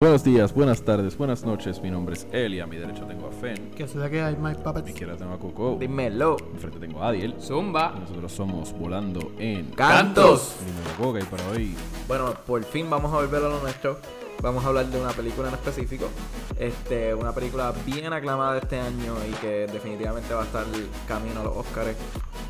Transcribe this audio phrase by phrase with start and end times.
[0.00, 1.82] Buenos días, buenas tardes, buenas noches.
[1.82, 2.60] Mi nombre es Eli.
[2.60, 3.72] A mi derecha tengo a Fen.
[3.72, 4.88] Que se que hay Mike A mi Puppets.
[4.90, 5.76] izquierda tengo a Coco.
[5.76, 6.36] Dímelo.
[6.54, 7.34] Enfrente tengo a Adiel.
[7.40, 7.94] Zumba.
[7.96, 10.54] Y nosotros somos Volando en Cantos.
[10.64, 11.18] Dímelo, Coca.
[11.18, 11.74] Y para hoy,
[12.06, 13.98] Bueno, por fin vamos a volver a lo nuestro.
[14.40, 16.08] Vamos a hablar de una película en específico.
[16.56, 20.64] Este, una película bien aclamada de este año y que definitivamente va a estar
[21.08, 21.96] camino a los Oscars.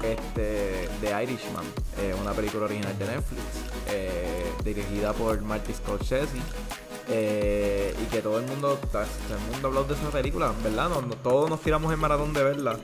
[0.05, 1.65] Este, The Irishman,
[1.99, 3.43] eh, una película original de Netflix,
[3.91, 6.37] eh, dirigida por Marty Scorsese.
[7.11, 10.89] Eh, y que todo el mundo, todo el mundo habló de esa película, ¿verdad?
[10.89, 12.77] No- no- todos nos tiramos el maratón de verla.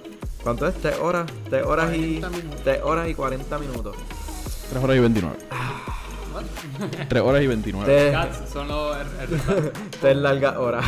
[0.42, 0.74] ¿Cuánto es?
[0.74, 1.30] ¿Tres horas?
[1.48, 2.60] ¿Tres horas y, 40 minutos.
[2.64, 3.96] tres horas y 40 minutos?
[4.70, 5.36] 3 horas y 29.
[7.08, 7.84] 3 horas y 29.
[7.86, 8.96] Tres- Cats son los.
[8.96, 10.84] el- el- Tres largas horas.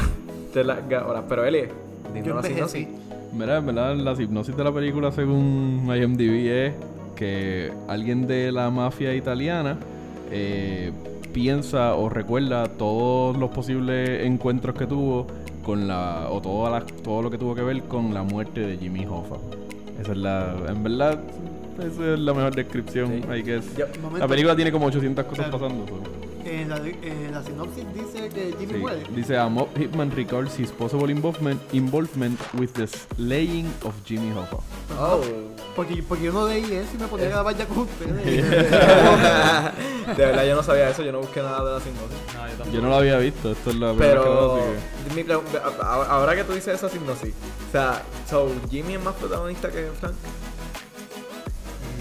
[0.53, 1.25] Tres largas horas.
[1.29, 1.65] Pero Eli,
[2.11, 2.55] una envejecí.
[2.55, 2.89] sinopsis.
[3.33, 6.75] Mira, en verdad, la hipnosis de la película según IMDb es
[7.15, 9.79] que alguien de la mafia italiana
[10.31, 10.93] eh,
[11.41, 15.27] piensa o recuerda todos los posibles encuentros que tuvo
[15.63, 18.79] con la o toda la- todo lo que tuvo que ver con la muerte de
[18.79, 19.37] Jimmy Hoffa.
[20.01, 21.21] Esa es la, en verdad,
[21.79, 23.09] esa es la mejor descripción.
[23.09, 23.21] Sí.
[23.21, 24.19] Momento.
[24.19, 25.59] la película tiene como 800 cosas Claro.
[25.61, 25.87] pasando.
[25.87, 26.16] so.
[26.47, 28.79] En la, en la sinopsis dice que Jimmy Sí.
[28.79, 29.03] muere.
[29.11, 34.59] Dice a mob hitman recalls his possible involvement, involvement with the slaying of Jimmy Hoffa.
[34.99, 35.21] Oh.
[35.75, 38.25] Porque, porque yo no leí eso y me ponía a grabar ya con ustedes.
[40.17, 41.03] de verdad, yo no sabía eso.
[41.03, 42.19] Yo no busqué nada de la sinopsis.
[42.35, 42.71] No, yo tampoco.
[42.71, 45.27] Yo no lo había visto, esto es la primera que veo, así
[45.83, 47.35] ahora que tú dices esa sinopsis,
[47.69, 50.15] o sea, so, Jimmy es más protagonista que Frank.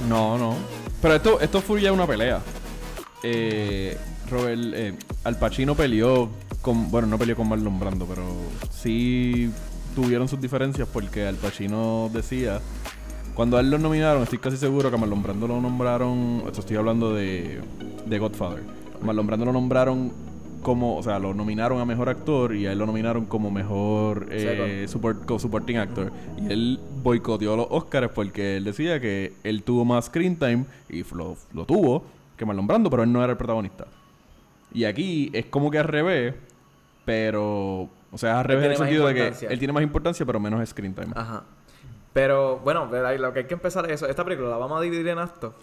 [0.08, 0.56] No, no.
[1.02, 2.42] Pero esto, esto fue ya una pelea.
[3.24, 3.98] Eh,
[4.30, 6.30] Robert, eh, Al Pacino peleó
[6.62, 6.90] con.
[6.92, 8.24] Bueno, no peleó con Marlon Brando, pero
[8.72, 9.52] sí
[9.96, 12.60] tuvieron sus diferencias porque Al Pacino decía.
[13.34, 16.44] Cuando a él lo nominaron, estoy casi seguro que a Marlon Brando lo nombraron.
[16.48, 17.60] Esto estoy hablando de,
[18.06, 18.64] de Godfather.
[19.02, 20.14] Marlon Brando lo nombraron
[20.62, 20.96] como.
[20.96, 24.86] O sea, lo nominaron a mejor actor y a él lo nominaron como mejor eh,
[24.88, 26.14] support- co-supporting actor.
[26.42, 31.04] Y él boicoteó los Oscars porque él decía que él tuvo más screen time y
[31.14, 32.06] lo, lo tuvo
[32.38, 33.86] que Marlon Brando, pero él no era el protagonista.
[34.76, 36.36] Y aquí es como que al revés,
[37.06, 37.90] pero.
[38.12, 40.68] O sea, al revés en el sentido de que él tiene más importancia, pero menos
[40.70, 41.14] screen time.
[41.16, 41.44] Ajá.
[42.12, 44.08] Pero bueno, lo que hay que empezar es eso.
[44.08, 45.54] Esta película la vamos a dividir en actos.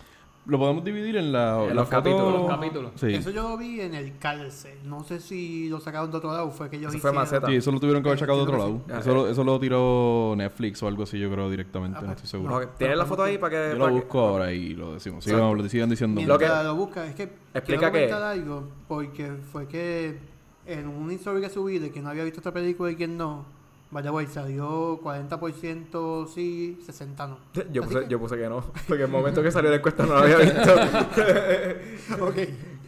[0.44, 2.32] Lo podemos dividir en, la, En la los foto- capítulos.
[2.40, 2.92] Los capítulos.
[2.96, 3.14] Sí.
[3.14, 4.74] Eso yo lo vi en el cárcel.
[4.84, 6.50] No sé si lo sacaron de otro lado.
[6.50, 7.22] Fue que ellos Eso fue hicieron.
[7.22, 7.46] maceta.
[7.46, 8.80] Sí, eso lo tuvieron que haber sacado de otro lado.
[8.90, 9.30] Ah, Eso, lo- eh.
[9.30, 11.98] eso lo tiró Netflix o algo así, yo creo, directamente.
[11.98, 12.56] Ah, no pues, estoy seguro.
[12.56, 13.72] Ok, ¿Tienes la foto ahí para que.?
[13.74, 15.24] Yo para lo que- busco ahora y lo decimos.
[15.26, 16.20] Lo sigan diciendo.
[16.20, 17.22] Lo que- lo busca, es que
[17.54, 20.18] Explica quiero algo porque fue que
[20.66, 23.44] en un story que subí de que no había visto esta película y quién no,
[23.92, 27.38] vaya güey, salió 40% sí, 60 no.
[27.72, 28.60] Yo puse, que- yo puse que no.
[28.88, 30.74] Porque el momento que salió la encuesta no la había visto.
[32.24, 32.36] ok.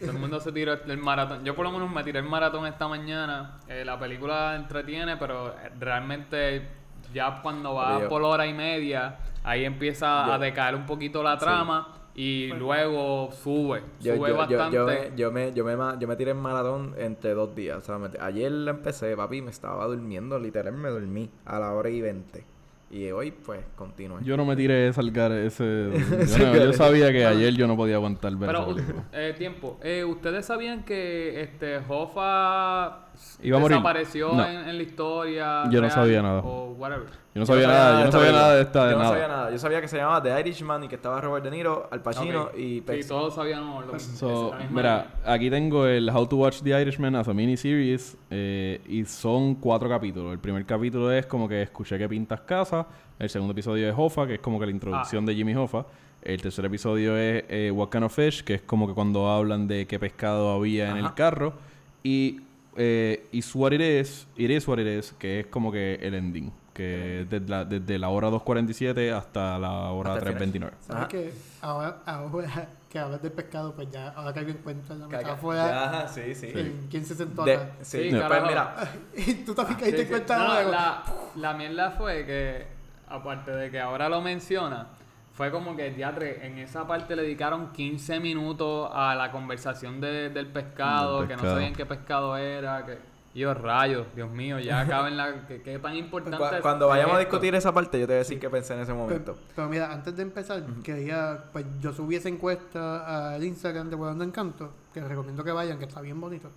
[0.01, 1.43] Todo el mundo se tiró el maratón.
[1.45, 3.59] Yo por lo menos me tiré el maratón esta mañana.
[3.67, 6.67] Eh, la película entretiene, pero eh, realmente
[7.13, 11.23] ya cuando va Yo- por hora y media, ahí empieza Yo- a decaer un poquito
[11.23, 13.81] la trama y luego sube.
[14.01, 14.75] Yo, sube yo, yo, bastante.
[14.75, 17.77] yo, me, yo, me, yo, me, ma- yo me tiré en maratón entre dos días.
[17.77, 20.39] O sea, me- ayer la empecé, papi, me estaba durmiendo.
[20.39, 22.43] Literal, me dormí a la hora y 20.
[22.91, 24.19] Y hoy, pues, continúe.
[24.23, 25.63] Yo no me tiré salgar ese.
[26.37, 28.75] Yo, no- yo sabía que ayer yo no podía aguantar ver Pero,
[29.11, 29.79] eh, tiempo.
[29.83, 33.07] Eh, ¿Ustedes sabían que este Hoffa
[33.41, 33.77] Iba a morir.
[33.77, 34.45] desapareció No.
[34.45, 35.63] en, en la historia?
[35.69, 36.39] Yo no sabía nada.
[36.41, 37.07] O whatever.
[37.33, 39.11] Yo no sabía nada, yo no sabía nada de esta, de Yo no nada.
[39.13, 39.51] sabía nada.
[39.51, 42.49] Yo sabía que se llamaba The Irishman y que estaba Robert De Niro, Al Pacino
[42.55, 43.09] y Sí, Pesci.
[43.09, 47.13] todos sabíamos lo So, esa misma mira, aquí tengo el How to Watch the Irishman
[47.17, 50.31] as a miniseries eh, y son cuatro capítulos.
[50.31, 52.87] El primer capítulo es como que escuché que pintas casa.
[53.19, 55.27] El segundo episodio es Hoffa, que es como que la introducción Ah.
[55.27, 55.85] de Jimmy Hoffa.
[56.21, 59.67] El tercer episodio es eh, What Kind of Fish, que es como que cuando hablan
[59.67, 61.53] de qué pescado había en el carro.
[62.01, 62.41] Y
[62.75, 66.51] eh, What It Is, It Is What It Is, que es como que el ending.
[66.73, 70.71] Que desde la, desde la hora 2.47 hasta la hora Hasta el final.
[70.71, 70.73] 3.29.
[70.81, 71.07] ¿Sabes Ajá.
[71.07, 75.67] que ahora, ahora que hablas del pescado, pues ya, ahora caigo en cuenta la metáfora
[76.03, 76.51] Ya, sí, sí.
[76.53, 77.69] en quién se sentó De- acá.
[77.81, 78.47] sí, Sí, pues carajo.
[78.47, 80.11] mira, Y tú también caíste Sí, en sí.
[80.11, 81.03] cuenta No, no, la,
[81.37, 82.67] la mierda fue que,
[83.07, 84.87] aparte de que ahora lo menciona,
[85.35, 90.29] fue como que teatre en esa parte le dedicaron 15 minutos a la conversación de-
[90.29, 92.97] del pescado, que no sabían qué pescado era, que...
[93.33, 95.45] Y yo, rayos, Dios mío, ya acaben la...
[95.45, 98.19] ¿Qué, qué tan importante es cuando vayamos a discutir esa parte, yo te voy a
[98.19, 99.33] decir qué pensé en ese momento.
[99.33, 103.97] Pero, pero mira, antes de empezar, quería, pues yo subí esa encuesta al Instagram de
[103.97, 106.49] Volando Encanto, que les recomiendo que vayan, que está bien bonito.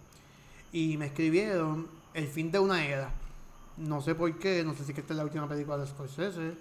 [0.70, 3.10] Y me escribieron El fin de una era.
[3.76, 6.52] No sé por qué, no sé si que esta es la última película de Scorsese.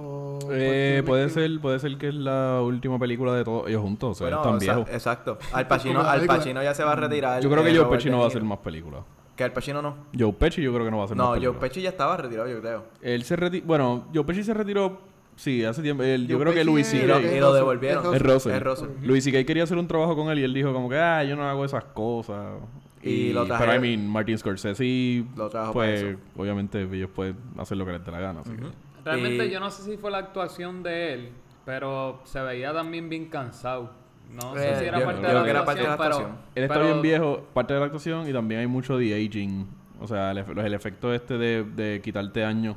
[0.00, 4.10] O Eh, puede ser, puede ser que es la última película de todos ellos juntos,
[4.10, 4.94] o sea, Bueno, están o sea, viejos.
[4.94, 5.38] exacto.
[5.52, 6.24] Al Pacino, Al.
[6.26, 7.42] Pacino ya se va a retirar.
[7.42, 9.00] Yo creo que Joe Pesci no va a hacer más películas.
[9.34, 9.96] Que Al Pacino no.
[10.18, 11.60] Joe Pesci yo creo que no va a hacer No, más Joe películas.
[11.70, 12.84] Pesci ya estaba retirado, yo creo.
[13.02, 13.66] Él se retiró...
[13.66, 15.00] Bueno, Joe Pesci se retiró...
[15.36, 16.02] Sí, hace tiempo.
[16.02, 18.14] Él- yo Joe creo que es- Y lo, y lo devolvieron.
[18.14, 18.52] es Russell.
[18.52, 18.88] Es Russell.
[19.02, 19.44] Louis C.K.
[19.44, 21.64] quería hacer un trabajo con él y él dijo como que, ah, yo no hago
[21.64, 22.54] esas cosas.
[23.02, 26.18] Y lo Pero, trajeron- I mean, Martin Scorsese, Lo trajo para pues, eso.
[26.36, 28.40] obviamente ellos pueden hacer lo que les dé la gana.
[28.40, 28.87] así que-.
[29.04, 31.32] Realmente Y- yo no sé si fue la actuación de él,
[31.64, 33.90] pero se veía también bien cansado.
[34.30, 35.86] No Eh, sé si era yo- parte yo de la creo que era parte de
[35.86, 36.46] la actuación, actuación.
[36.54, 39.66] Él está pero- bien viejo, parte de la actuación, y también hay mucho de aging.
[40.00, 42.76] O sea, el, el efecto este de, de quitarte años,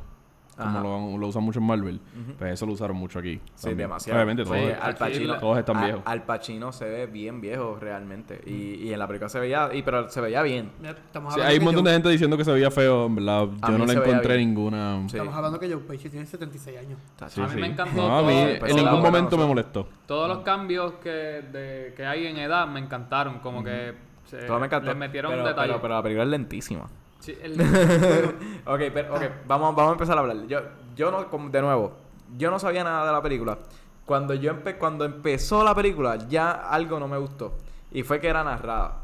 [0.62, 0.80] como
[1.12, 2.34] lo, lo usan mucho en Marvel, Ujú.
[2.38, 3.40] pues eso lo usaron mucho aquí.
[3.56, 3.78] Sí, también.
[3.78, 4.18] demasiado.
[4.18, 6.02] Obviamente, todos, Sí, Al Pacino, todos están viejos.
[6.06, 8.42] Al Pacino se ve bien viejo realmente.
[8.46, 10.72] Y, y en la película se veía, y, pero se veía bien.
[10.80, 10.96] Mira,
[11.34, 13.48] Sí, hay un montón de gente diciendo que se veía feo, en verdad.
[13.70, 15.00] Yo no le encontré ninguna.
[15.08, 15.18] Sí.
[15.18, 17.00] Estamos hablando que Joe Pesci tiene 76 años.
[17.28, 17.60] Sí, A mí sí.
[17.60, 19.88] me encantó No, a mí en ningún momento me molestó.
[20.06, 23.94] Todos los cambios que, de- que hay en edad me encantaron, como que
[24.26, 24.90] se, Todo me encantó.
[24.90, 25.68] le metieron pero, un detalle.
[25.70, 26.88] Pero, pero la película es lentísima.
[27.22, 27.38] Sí,
[28.66, 30.48] ok, pero, ok, vamos, vamos a empezar a hablar.
[30.48, 30.60] Yo,
[30.96, 31.92] yo no, de nuevo,
[32.36, 33.60] yo no sabía nada de la película.
[34.06, 37.54] Cuando yo empe cuando empezó la película, ya algo no me gustó.
[37.92, 39.04] Y fue que era narrada.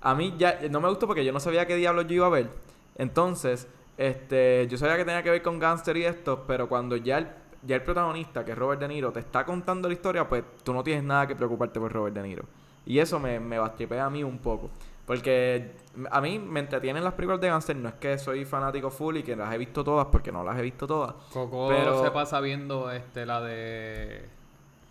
[0.00, 2.30] A mí ya no me gustó porque yo no sabía qué diablos yo iba a
[2.30, 2.50] ver.
[2.96, 7.18] Entonces, este, yo sabía que tenía que ver con gangster y esto, pero cuando ya
[7.18, 7.28] el,
[7.62, 10.72] ya el protagonista, que es Robert De Niro, te está contando la historia, pues tú
[10.72, 12.44] no tienes nada que preocuparte por Robert De Niro.
[12.84, 14.70] Y eso me, me bastripea a mí un poco.
[15.06, 15.72] Porque
[16.10, 17.76] a mí me entretienen las películas de gangster.
[17.76, 20.58] No es que soy fanático full y que las he visto todas, porque no las
[20.58, 21.14] he visto todas.
[21.32, 24.28] Coco Pero- se pasa viendo este la de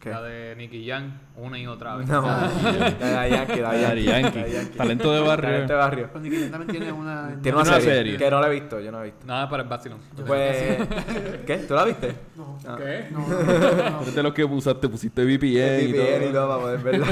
[0.01, 0.09] ¿Qué?
[0.09, 2.07] la de Nicky Jam una y otra vez.
[2.07, 4.51] No, Daddy Yankee, Daddy Daddy Yankee.
[4.51, 4.77] Yankee.
[4.77, 5.49] Talento de barrio.
[5.49, 6.11] Talento de barrio.
[6.11, 7.27] Con Nicky Jam también tiene una...
[7.41, 8.17] Tiene una, Una serie, serie.
[8.17, 9.25] que no la he visto, yo no la he visto.
[9.27, 9.99] Nada para el vacilón.
[10.25, 10.77] Pues,
[11.45, 11.57] ¿qué?
[11.67, 12.13] ¿Tú la viste?
[12.35, 12.75] No, Ah.
[12.77, 13.07] ¿Qué?
[13.11, 14.11] no, no, no.
[14.11, 16.31] De los que usaste, pusiste VPN y VPN y todo.
[16.31, 17.07] todo para poder verla.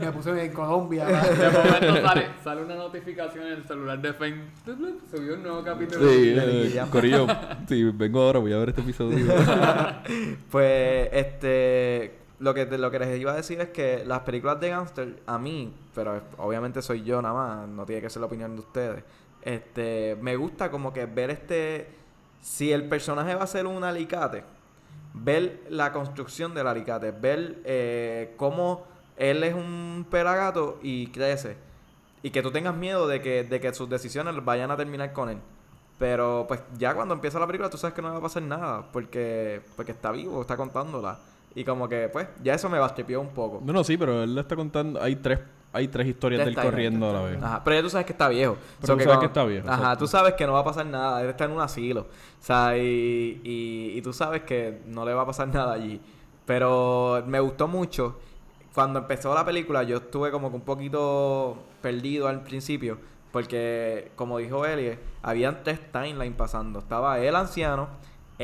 [0.00, 1.06] Me puse en Colombia.
[1.06, 4.42] De momento sale, sale una notificación en el celular de Fame.
[5.10, 6.06] Subió un nuevo capítulo.
[6.10, 6.82] Sí, De Nicky eh.
[6.90, 7.26] Corillo,
[7.66, 9.26] sí, vengo ahora, voy a ver este episodio.
[10.50, 11.49] Pues, este.
[12.40, 15.38] Lo que, lo que les iba a decir es que las películas de gangster, a
[15.38, 19.04] mí, pero obviamente soy yo nada más, no tiene que ser la opinión de ustedes.
[19.42, 21.88] Este, me gusta como que ver este.
[22.40, 24.44] Si el personaje va a ser un alicate,
[25.12, 28.86] ver la construcción del alicate, ver eh, cómo
[29.18, 31.58] él es un pelagato y crece.
[32.22, 35.28] Y que tú tengas miedo de que, de que sus decisiones vayan a terminar con
[35.28, 35.38] él.
[35.98, 38.90] Pero pues ya cuando empieza la película tú sabes que no va a pasar nada.
[38.92, 41.18] Porque, porque está vivo, está contándola.
[41.54, 43.60] Y como que pues ya eso me bastripió un poco.
[43.64, 45.02] No, no, sí, pero él le está contando.
[45.02, 45.40] Hay tres,
[45.72, 47.42] hay tres historias Ya de él está, ya corriendo a la vez.
[47.42, 48.56] Ajá, pero ya tú sabes que está viejo.
[48.80, 49.98] Pero So tú sabes cuando- que está viejo, Ajá, exacto.
[49.98, 51.22] tú sabes que no va a pasar nada.
[51.22, 52.02] Él está en un asilo.
[52.02, 56.00] O sea, y, y, y tú sabes que no le va a pasar nada allí.
[56.46, 58.18] Pero me gustó mucho.
[58.74, 62.98] Cuando empezó la película, yo estuve como que un poquito perdido al principio.
[63.32, 66.80] Porque, como dijo Elie, habían tres timelines pasando.
[66.80, 67.88] Estaba él anciano,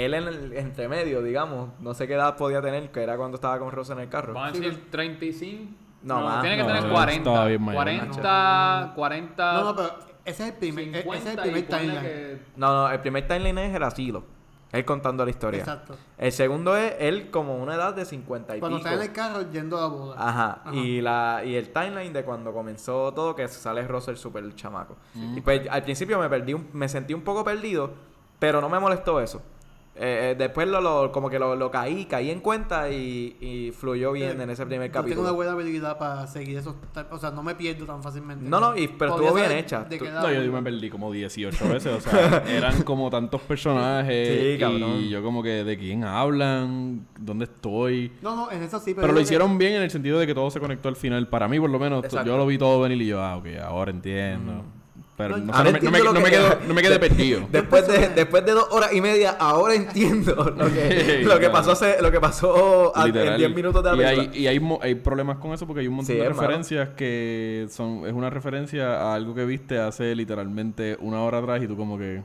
[0.04, 1.70] él en el entremedio, digamos.
[1.80, 4.34] No sé qué edad podía tener, que era cuando estaba con Rosa en el carro.
[4.34, 5.70] Vamos a decir 35.
[6.02, 7.30] No, más, tiene que no, tener no, 40.
[7.30, 7.82] estaba bien mayor.
[7.82, 9.52] 40, 40.
[9.54, 9.88] No, no, pero
[10.24, 12.02] ese es el primer, ese es el 50 primer timeline.
[12.02, 14.24] que- No, no, el primer timeline es el asilo.
[14.72, 15.60] Él contando la historia.
[15.60, 15.96] Exacto.
[16.18, 18.88] El segundo es él como una edad de 50 y Cuando pico.
[18.90, 20.14] está en el carro yendo a la boda.
[20.18, 20.60] Ajá.
[20.64, 20.74] Ajá.
[20.74, 24.96] Y la y el timeline de cuando comenzó todo que sale Russell super chamaco.
[25.14, 27.94] Y pues al principio me perdí un- me sentí un poco perdido,
[28.38, 29.40] pero no me molestó eso.
[29.98, 33.72] Eh, eh, después lo, lo- como que lo, lo caí, caí en cuenta y, y
[33.72, 35.34] fluyó bien Eh, en ese primer Yo tengo una capítulo.
[35.34, 36.74] buena habilidad para seguir esos...
[36.92, 38.44] ta- O sea, no me pierdo tan fácilmente.
[38.46, 39.84] No, no, y- pero estuvo bien hecha.
[39.84, 41.86] de Tú- No, yo me perdí como 18 veces.
[41.94, 44.52] O sea, eran como tantos personajes.
[44.54, 44.96] Sí, cabrón.
[45.00, 48.12] Y yo como que de quién hablan, dónde estoy.
[48.20, 49.00] No, no, en eso sí, pero...
[49.02, 51.28] Pero lo que- hicieron bien en el sentido de que todo se conectó al final.
[51.28, 52.26] Para mí, por lo menos, Exacto.
[52.28, 54.62] yo lo vi todo venir y yo, ah, ok, ahora entiendo.
[55.16, 57.48] Pero No, ahora sé, no me, no me- quedo- no me quedé perdido.
[57.50, 61.52] Después de, después de dos horas y media, ahora entiendo lo que, lo que Claro.
[61.52, 63.38] pasó hace, lo que pasó a- en Literal.
[63.38, 64.30] 10 minutos de la y película.
[64.34, 66.90] hay, y hay, mo- hay problemas con eso porque hay un montón Sí, de referencias
[66.90, 71.66] que son es una referencia a algo que viste hace literalmente una hora atrás y
[71.66, 72.22] tú como que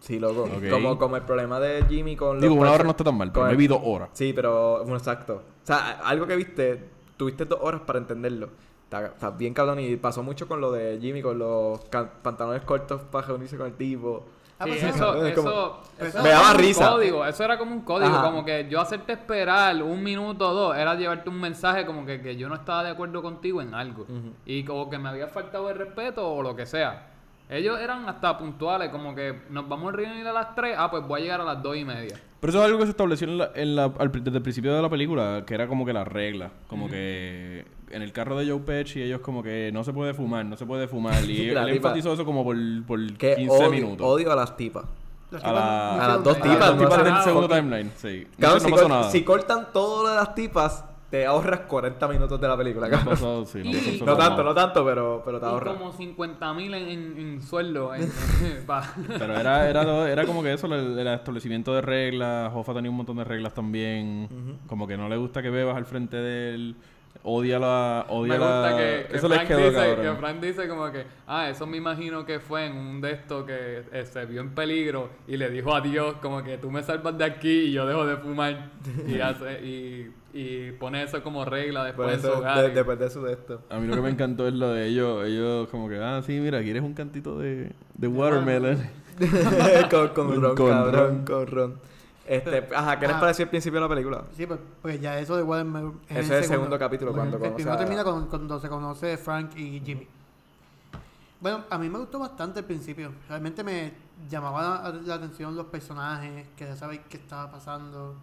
[0.00, 0.48] Sí, loco.
[0.70, 3.32] Como, como el problema de Jimmy con los digo una hora no está tan mal
[3.32, 5.42] pero me vi dos horas Sí, pero bueno, exacto.
[5.62, 6.84] O sea, algo que viste,
[7.16, 8.48] tuviste dos horas para entenderlo.
[8.90, 11.78] Está, está bien cabrón y pasó mucho con lo de Jimmy, con los
[12.24, 14.26] pantalones cortos para reunirse con el tipo.
[14.58, 16.90] Ah, Sí, pues eso, es como- eso, Me eso daba era como un risa.
[16.90, 18.22] código, eso era como un código, Ajá.
[18.24, 22.20] como que yo hacerte esperar un minuto o dos era llevarte un mensaje como que,
[22.20, 24.06] que yo no estaba de acuerdo contigo en algo
[24.44, 27.06] y como que me había faltado el respeto o lo que sea.
[27.48, 31.04] Ellos eran hasta puntuales, como que nos vamos a reunir a las 3, ah, pues
[31.06, 32.16] voy a llegar a las 2 y media.
[32.40, 34.74] pero eso es algo que se estableció en la, en la- al desde el principio
[34.74, 38.48] de la película que era como que la regla como que en el carro de
[38.50, 41.22] Joe Pesci ellos como que no se puede fumar, no se puede fumar.
[41.28, 42.56] Y él tipa- enfatizó eso como por,
[42.86, 44.06] por Que 15 odio, minutos.
[44.06, 44.84] odio a las tipas.
[45.30, 47.92] Las A la- no a las dos tipas, las no tipas del nada, segundo timeline,
[47.96, 48.26] sí.
[48.36, 49.10] No, Cabrón, no si, pasó cor- nada.
[49.10, 52.90] si cortan todo lo de las tipas, te ahorras 40 minutos de la película, No
[52.96, 53.14] cabrón.
[53.14, 55.48] pasó, sí, no Y- pasó no No absolutamente tanto, no tanto, pero, pero te Y
[55.48, 55.74] ahorras.
[55.76, 57.94] como 50 mil en, en, en sueldo.
[57.94, 58.10] en-
[59.18, 62.52] Pero era, era, todo- era como que eso, el, el establecimiento de reglas.
[62.52, 64.58] Jofa tenía un montón de reglas también.
[64.66, 66.76] Como que no le gusta que bebas al frente de él.
[67.22, 68.06] Odia la.
[68.08, 68.76] Odia Me gusta la...
[68.78, 70.14] que, que eso les Frank quedó dice, cabrón.
[70.14, 73.44] que Frank dice como que, ah, eso me imagino que fue en un de estos
[73.44, 76.82] que eh, se vio en peligro y le dijo a Dios como que tú me
[76.82, 78.70] salvas de aquí y yo dejo de fumar.
[79.06, 82.62] y, hace, y, y pone eso como regla después en su hogar.
[82.62, 83.60] de- después de su de esto.
[83.68, 85.26] A mí lo que me encantó es lo de ellos.
[85.26, 88.78] Ellos, como que, ah, sí, mira, quieres un cantito de, de watermelon.
[89.90, 91.24] con, con ron, Con cabrón, ron.
[91.26, 91.89] con ron.
[92.30, 93.20] Este, ajá, ¿qué les Ah.
[93.20, 94.24] pareció el principio de la película?
[94.36, 97.42] Sí, pues, pues ya eso de Watermelon en Ese es el segundo capítulo, cuando El
[97.42, 100.06] conoce primero termina con- cuando se conoce Frank y Jimmy.
[101.40, 103.12] Bueno, a mí me gustó bastante el principio.
[103.28, 103.92] Realmente me
[104.30, 108.14] llamaba la, la atención los personajes, quería saber qué estaba pasando.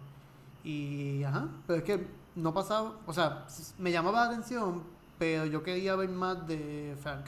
[0.64, 3.44] Y, ajá, pero es que no pasaba, o sea,
[3.78, 4.82] me llamaba la atención,
[5.18, 7.26] pero yo quería ver más de Frank.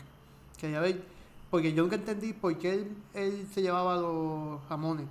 [0.57, 1.03] Quería ver,
[1.51, 5.07] porque yo nunca entendí por qué él, él se llevaba los jamones.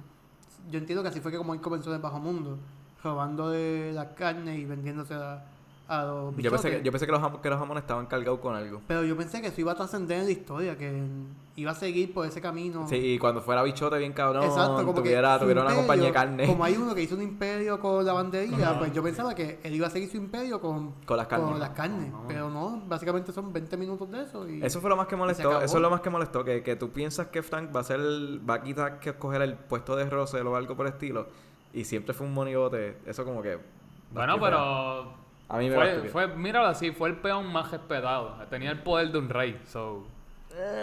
[0.72, 2.58] Yo entiendo que así fue que como él comenzó en el bajo mundo,
[3.04, 5.44] robando de la carne y vendiéndose a,
[5.90, 8.56] a los Yo pensé, que, yo pensé que, los que los jamones estaban cargados con
[8.56, 8.80] algo.
[8.88, 11.04] Pero yo pensé que eso iba a trascender en la historia, que
[11.56, 12.88] iba a seguir por ese camino.
[12.88, 16.06] Sí, y cuando fuera bichote bien cabrón, Exacto, como tuviera, que tuviera una imperio, compañía
[16.06, 19.34] de carne Como hay uno que hizo un imperio con la bandería, pues yo pensaba
[19.34, 21.58] que él iba a seguir su imperio con, Con las carnes.
[21.58, 22.14] las carnes.
[22.28, 24.48] Pero no, básicamente son 20 minutos de eso.
[24.48, 26.76] Y Eso fue lo más que molestó, eso es lo más que molestó, que, que
[26.76, 29.96] tú piensas que Frank va a ser el, va a quitar que escoger el puesto
[29.96, 31.28] de Russell o algo por el estilo,
[31.74, 33.58] y siempre fue un monigote, eso como que...
[34.12, 38.36] Bueno, pero A mí me fue, bastó fue, míralo así, fue el peón más respetado.
[38.50, 39.60] Tenía el poder de un rey.
[39.68, 40.06] So.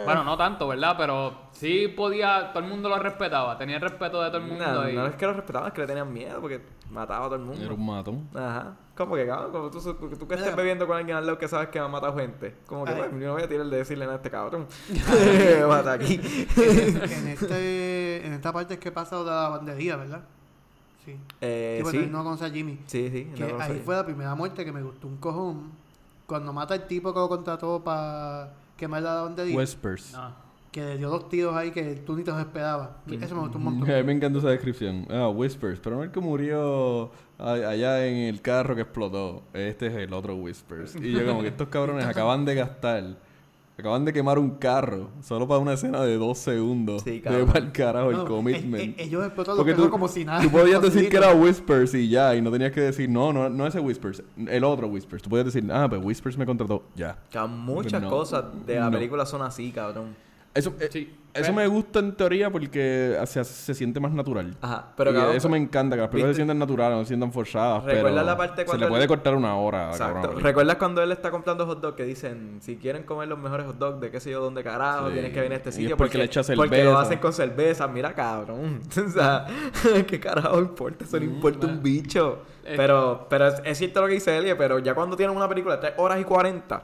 [0.04, 0.94] Bueno, no tanto, ¿verdad?
[0.96, 3.58] Pero sí podía, todo el mundo lo respetaba.
[3.58, 4.64] Tenía el respeto de todo el mundo.
[4.64, 7.28] No, y- no es que lo respetaban, es que le tenían miedo porque mataba a
[7.28, 7.62] todo el mundo.
[7.62, 8.28] Era un matón.
[8.34, 8.74] Ajá.
[8.96, 10.56] Como que, cabrón, como tú, tú, tú que estés Mira.
[10.56, 12.54] bebiendo con alguien al lado que sabes que va a matar gente.
[12.66, 14.66] Como que, bueno, yo no voy a tirar de decirle nada a este cabrón.
[15.68, 16.14] Mata aquí.
[16.56, 20.22] en, este, en esta parte es que pasa la bandería, ¿verdad?
[21.06, 21.16] Sí.
[21.40, 22.04] Eh, Sí, bueno, sí.
[22.04, 22.78] él no conoce a Jimmy.
[22.86, 23.30] Sí, sí.
[23.34, 25.70] Que no ahí fue la primera muerte que me gustó un cojón.
[26.26, 29.56] Cuando mata al tipo que lo contrató para quemar la bandería.
[29.56, 30.12] Whispers.
[30.12, 30.44] No.
[30.72, 32.90] que le dio dos tiros ahí que tú ni te los esperabas.
[33.10, 33.90] Eso me gustó un montón.
[33.94, 35.06] A mí me encantó esa descripción.
[35.08, 35.80] Ah, Whispers.
[35.80, 39.44] Pero no el que murió allá en el carro que explotó.
[39.54, 40.96] Este es el otro Whispers.
[40.96, 43.16] Y yo como que estos cabrones acaban de gastar.
[43.78, 45.10] Acaban de quemar un carro.
[45.22, 47.02] Solo para una escena de dos segundos.
[47.02, 47.46] Sí, de cabrón.
[47.46, 48.82] para el carajo el No, commitment.
[48.98, 50.40] e- e- ellos explotaron Porque tú, como si nada.
[50.42, 53.50] tú podías decir que era Whispers y ya, y no tenías que decir, no, no,
[53.50, 55.22] no ese Whispers, el otro Whispers.
[55.22, 57.18] Tú podías decir, ah, pues Whispers me contrató, ya.
[57.30, 58.08] Que muchas No.
[58.08, 58.92] cosas de la No.
[58.92, 60.16] película son así, cabrón.
[60.56, 61.14] Eso, eh, Sí.
[61.34, 64.56] eso me gusta en teoría porque se, se siente más natural.
[64.62, 64.92] Ajá.
[64.96, 67.30] Pero Y cabrón, eso me encanta, que las películas se sientan naturales, no se sientan
[67.32, 67.84] forzadas.
[67.84, 69.90] ¿Recuerdas pero la parte Se cuando le él- puede cortar una hora.
[69.90, 70.22] Exacto.
[70.22, 70.42] cabrón.
[70.42, 73.76] ¿Recuerdas cuando él está comprando hot dog que dicen, si quieren comer los mejores hot
[73.76, 75.12] dogs de qué sé yo dónde carajo, Sí.
[75.12, 77.00] tienes que venir a este Y es sitio porque le echa Porque lo cerveza.
[77.00, 78.80] hacen con cerveza, mira cabrón.
[79.06, 79.46] o sea,
[80.06, 81.04] ¿qué carajo importa?
[81.04, 82.38] Eso no importa un bicho.
[82.64, 85.76] Pero, pero es, es cierto lo que dice Elie, pero ya cuando tienen una película
[85.76, 86.82] de 3 horas y 40,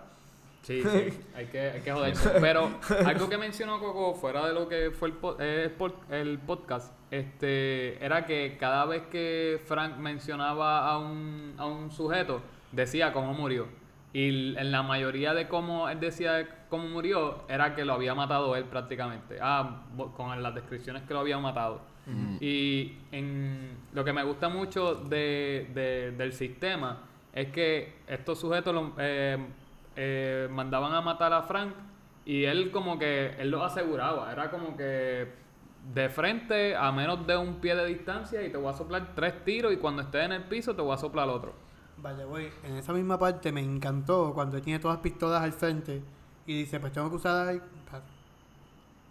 [0.62, 2.30] Sí, sí, hay que, hay que joderse.
[2.40, 2.70] Pero
[3.04, 6.38] algo que mencionó Coco, fuera de lo que fue el, po- eh, el pod- el
[6.38, 13.12] podcast, este, era que cada vez que Frank mencionaba a un, a un sujeto, decía
[13.12, 13.66] cómo murió.
[14.14, 18.54] Y en la mayoría de cómo él decía cómo murió, era que lo había matado
[18.56, 19.38] él prácticamente.
[19.40, 19.82] Ah,
[20.16, 21.80] con las descripciones que lo había matado.
[22.40, 26.98] Y en, lo que me gusta mucho de, de- del sistema
[27.32, 29.38] es que estos sujetos lo- eh,
[29.96, 31.72] eh, mandaban a matar a Frank
[32.24, 34.30] y él como que él lo aseguraba.
[34.32, 35.28] Era como que
[35.94, 39.44] de frente a menos de un pie de distancia y te voy a soplar tres
[39.44, 41.52] tiros y cuando estés en el piso te voy a soplar otro.
[41.96, 42.48] Vale, güey.
[42.64, 46.02] En esa misma parte me encantó cuando él tiene todas las pistolas al frente
[46.46, 47.60] y dice, pues tengo que usar...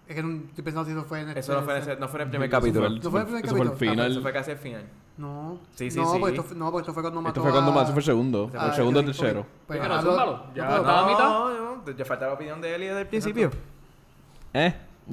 [0.07, 1.37] Es que no estoy pensando si eso fue en el...
[1.37, 2.87] eso no fue en, no fue en el primer capítulo.
[2.87, 3.77] el- ¿No fue el primer eso fue el capítulo?
[3.79, 4.11] Pero final.
[4.11, 4.83] eso fue casi al final.
[5.21, 5.59] No.
[5.75, 6.19] Sí, sí, no, sí.
[6.19, 7.93] Pues esto, fue- no, pues esto fue cuando mató Esto fue cuando a- más, eso
[7.93, 8.49] fue el segundo.
[8.49, 9.45] Fue el segundo ok, tercero.
[9.67, 10.65] Pues, no ya.
[10.81, 11.49] No,
[11.85, 13.51] no, ya falta la opinión de Elie desde el principio.
[14.53, 14.73] ¿Eh?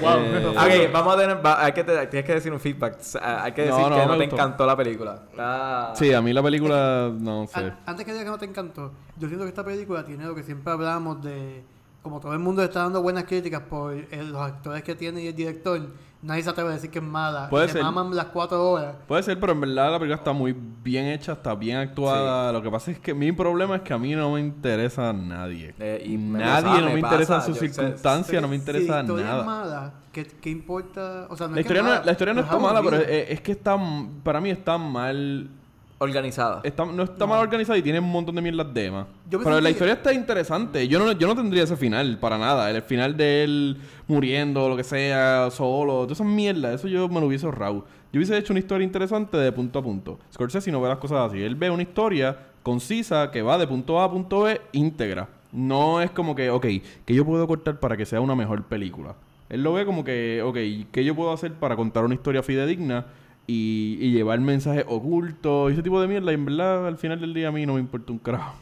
[0.00, 0.18] Wow.
[0.18, 0.46] Eh,
[0.88, 1.44] Ok, vamos a tener.
[1.44, 2.96] va- hay que te- tienes que decir un feedback.
[3.00, 4.36] O sea, Hay que decir No, no, que no te gustó.
[4.36, 5.22] encantó la película.
[5.38, 5.92] Ah.
[5.94, 7.60] Sí, a mí la película, no sé.
[7.60, 10.34] An- antes que diga que no te encantó, yo siento que esta película tiene lo
[10.34, 11.64] que siempre hablamos de
[12.02, 15.26] como todo el mundo está dando buenas críticas por eh, los actores que tiene y
[15.28, 15.80] el director,
[16.22, 17.48] nadie se atreve a decir que es mala.
[17.48, 17.82] Puede Se ser.
[17.82, 18.96] maman las cuatro horas.
[19.06, 22.52] Puede ser, pero en verdad la película está muy bien hecha, está bien actuada.
[22.52, 25.12] Lo que pasa es que mi problema es que a mí no me interesa a
[25.12, 25.74] nadie.
[25.78, 28.60] Eh, y me nadie, pasa, no me me interesa pasa, sus circunstancias, no me Si
[28.60, 29.40] interesa la historia nada.
[29.40, 31.26] es mala, ¿qué, qué importa?
[31.30, 32.82] O sea, no La es que historia, no, mala, la historia no está es mala,
[32.82, 33.76] pero es, es que está,
[34.22, 35.50] para mí está mal
[35.98, 36.60] Organizada.
[36.62, 39.06] Está, no está mal organizada y tiene un montón de mierdas de más.
[39.30, 40.86] Pero la historia está interesante.
[40.88, 42.70] Yo no, yo no tendría ese final para nada.
[42.70, 46.74] El final de él muriendo, lo que sea, solo, todas esas mierdas.
[46.74, 47.86] Eso yo me lo hubiese ahorrado.
[48.12, 50.18] Yo hubiese hecho una historia interesante de punto a punto.
[50.32, 51.42] Scorsese no ve las cosas así.
[51.42, 55.28] Él ve una historia concisa que va de punto A a punto B íntegra.
[55.50, 56.66] No es como que, ok,
[57.06, 59.14] que yo puedo cortar para que sea una mejor película.
[59.48, 63.06] Él lo ve como que, ok, ¿qué yo puedo hacer para contar una historia fidedigna?
[63.46, 66.30] Y, y llevar mensajes ocultos y ese tipo de mierda.
[66.32, 68.54] Y en verdad, al final del día, a mí no me importa un carajo.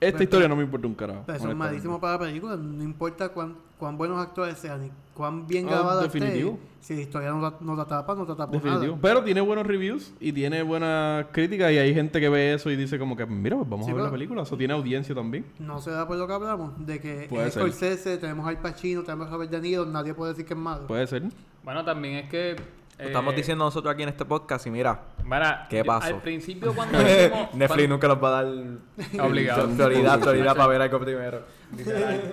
[0.00, 1.22] Esta Pero- historia no me importa un carajo.
[1.26, 2.56] Pero eso es malísimo para la película.
[2.56, 6.20] No importa cuán, cuán buenos actores sean ni cuán bien Ah, grabada esté.
[6.20, 6.58] definitivo.
[6.80, 8.92] Si la historia no, la- no te tapa, no te tapa Definitivo.
[8.94, 8.98] nada.
[9.02, 11.72] Pero tiene buenos reviews y tiene buenas críticas.
[11.72, 13.94] Y hay gente que ve eso y dice, como que, mira, pues vamos Sí, a
[13.96, 14.42] ver la película.
[14.42, 15.44] Eso tiene audiencia también.
[15.58, 16.86] No se da por lo que hablamos.
[16.86, 17.64] De que Puede es ser.
[17.64, 20.86] Scorsese, tenemos al Pacino, tenemos a Robert De Niro, nadie puede decir que es malo.
[20.86, 21.24] Puede ser.
[21.64, 22.54] Bueno, también es que.
[22.98, 26.14] Lo estamos eh, diciendo nosotros aquí en este podcast y mira, Mira, ¿Qué yo- pasó?
[26.16, 27.54] Al principio, cuando hicimos.
[27.54, 28.46] Netflix cuando- nunca nos va a dar
[29.26, 29.68] Obligado.
[29.68, 31.42] prioridad, prioridad para ver algo primero.
[31.76, 32.32] Literal.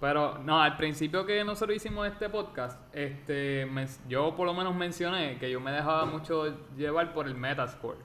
[0.00, 3.66] Pero no, al principio que nosotros hicimos este podcast, este,
[4.08, 7.98] yo por lo menos mencioné que yo me dejaba mucho llevar por el Metascore.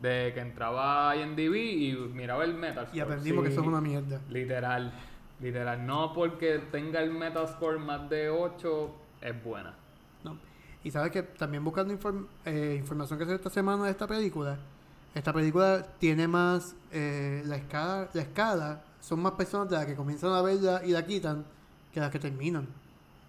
[0.00, 2.96] De que entraba a IMDb y miraba el Metascore.
[2.96, 4.20] y aprendimos que eso es una mierda.
[4.28, 4.92] Literal,
[5.40, 5.86] literal.
[5.86, 9.74] No porque tenga el Metascore más de 8 es buena.
[10.84, 14.58] Y sabes que también buscando inform- eh, información que salió esta semana de esta película,
[15.14, 19.94] esta película tiene más eh, la escala, la escala son más personas de las que
[19.94, 21.44] comienzan a verla y la quitan
[21.92, 22.66] que las que terminan.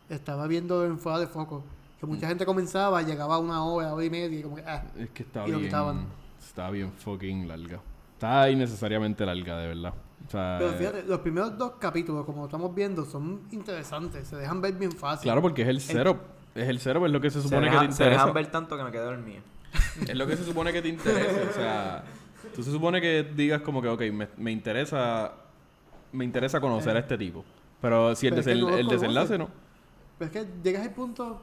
[0.10, 1.64] Estaba viendo en fuera de foco
[2.00, 2.10] que Mm.
[2.10, 5.10] mucha gente comenzaba, llegaba a una hora, hora y media y como que ah, Es
[5.12, 6.06] que está bien.
[6.40, 7.80] Está bien fucking larga.
[8.14, 9.94] Está innecesariamente larga, de verdad.
[10.28, 14.62] O sea, Pero fíjate, los primeros dos capítulos, como estamos viendo, son interesantes, se dejan
[14.62, 15.24] ver bien fácil.
[15.24, 16.18] claro, porque es el setup.
[16.56, 18.22] Es el setup, es lo que se Se, supone que te dejan, se interesa.
[18.22, 19.42] dejan ver tanto que me quedé dormido.
[20.08, 21.50] Es lo que se supone que te interesa.
[21.50, 22.04] o sea,
[22.56, 25.34] tú se supone que digas como que, ok, me, me interesa
[26.14, 27.44] me interesa conocer a este tipo.
[27.82, 29.50] Pero si el, Pero es que desen- tú lo el desenlace no.
[30.18, 31.42] Pero es que llegas al punto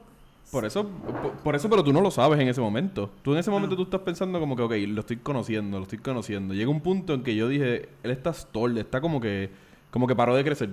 [0.50, 3.10] Por eso, por, por eso, pero tú no lo sabes en ese momento.
[3.22, 5.98] Tú en ese momento tú estás pensando como que, ok, lo estoy conociendo, lo estoy
[5.98, 6.54] conociendo.
[6.54, 9.50] Llega un punto en que yo dije, él está stalled, está como que,
[9.90, 10.70] como que paró de crecer.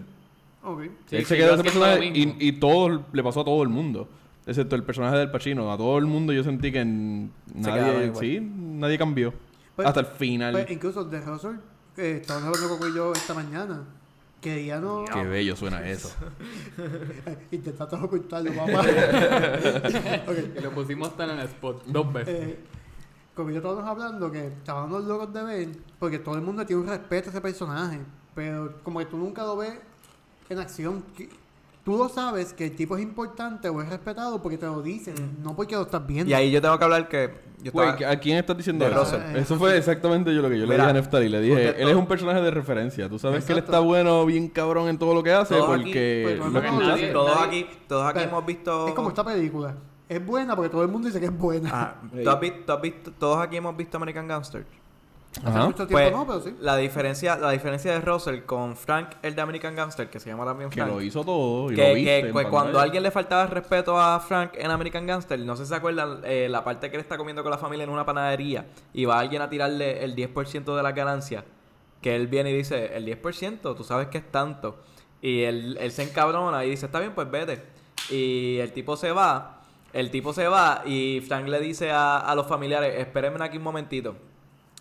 [0.64, 0.84] Ok.
[1.08, 4.08] Sí, él se quedó ese personaje y, y todo le pasó a todo el mundo.
[4.50, 5.72] Excepto el personaje del Pacino.
[5.72, 9.32] A todo el mundo yo sentí que nadie, sí, nadie cambió.
[9.76, 10.54] Pues- Hasta el final.
[10.54, 11.58] Pues, incluso de Russell,
[11.96, 13.84] que estábamos hablando con yo esta mañana,
[14.42, 16.10] que ya no Qué bello suena eso.
[17.52, 18.84] intentaste ocultarlo, papá.
[20.64, 22.36] Lo pusimos hasta en el spot dos veces.
[22.50, 22.60] Eh,
[23.36, 26.88] como yo estábamos hablando que estábamos locos de ver, porque todo el mundo tiene un
[26.88, 28.00] respeto a ese personaje,
[28.34, 29.80] pero como que tú nunca lo ves
[30.50, 31.04] en acción.
[31.84, 35.16] Tú lo sabes que el tipo es importante o es respetado porque te lo dicen,
[35.42, 36.30] no porque lo estás viendo.
[36.30, 38.92] Y ahí yo tengo que hablar que yo estaba- Güey, ¿a quién estás diciendo De
[38.92, 39.00] eso?
[39.02, 39.36] Russell.
[39.38, 41.30] Eso fue exactamente yo lo que yo le dije a Neftali.
[41.30, 43.10] Le dije, él es un personaje de referencia.
[43.10, 45.84] Tú sabes que él está bueno, bien cabrón en todo lo que hace Todos aquí,
[45.84, 48.88] porque pues, lo nadie- todos aquí, todos aquí Pero hemos visto.
[48.88, 49.76] Es como esta película.
[50.08, 51.70] Es buena porque todo el mundo dice que es buena.
[51.72, 54.66] Ah, ¿tú has visto, tú has visto- todos aquí hemos visto American Gangster.
[55.38, 55.66] Hace Ajá.
[55.68, 56.56] mucho tiempo Pues, no, pero sí.
[56.60, 60.44] la diferencia, la diferencia de Russell con Frank, el de American Gangster, que se llama
[60.44, 60.92] también Que Frank.
[60.92, 63.46] lo hizo todo y que, lo viste que, en pues, cuando a alguien le faltaba
[63.46, 66.98] respeto a Frank en American Gangster, no sé si se acuerdan eh, la parte que
[66.98, 70.16] él está comiendo con la familia en una panadería y va alguien a tirarle el
[70.16, 71.44] 10% de las ganancias,
[72.02, 74.80] que él viene y dice, el 10%, tú sabes que es tanto.
[75.22, 77.62] Y él, él se encabrona y dice, está bien, pues vete.
[78.10, 79.62] Y el tipo se va,
[79.94, 83.64] el tipo se va y Frank le dice a, a los familiares, espérenme aquí un
[83.64, 84.16] momentito.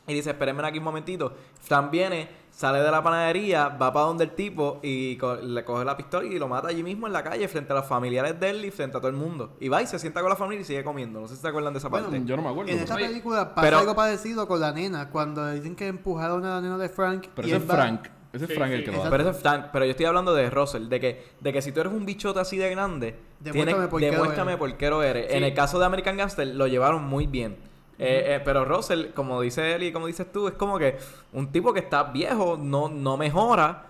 [0.08, 1.32] Y dice, espérenme aquí un momentito.
[1.60, 5.84] Frank viene, sale de la panadería, va para donde el tipo y co- le coge
[5.84, 8.50] la pistola y lo mata allí mismo en la calle frente a los familiares de
[8.50, 9.54] él y frente a todo el mundo.
[9.60, 11.20] Y va y se sienta con la familia y sigue comiendo.
[11.20, 12.24] No sé si se acuerdan de esa Bueno, parte.
[12.24, 12.72] Yo no me acuerdo.
[12.72, 16.56] En esta película pasa pero- algo parecido con la nena, cuando dicen que empujaron a
[16.56, 17.26] la nena de Frank.
[17.34, 18.08] Pero y ese es va- Frank.
[18.32, 19.10] Ese es Sí, Frank el sí, que lo hace.
[19.10, 21.72] Pero eso es Frank, pero yo estoy hablando de Russell, de que, de que si
[21.72, 24.58] tú eres un bichote así de grande, Demuéstrame tienes- por qué lo demuéstrame eres.
[24.58, 25.30] por qué lo eres.
[25.30, 25.36] Sí.
[25.38, 27.56] En el caso de American Gangster lo llevaron muy bien.
[27.98, 30.96] Eh, eh, pero Russell, como dice él y como dices tú, es como que
[31.32, 33.86] un tipo que está viejo, no, no mejora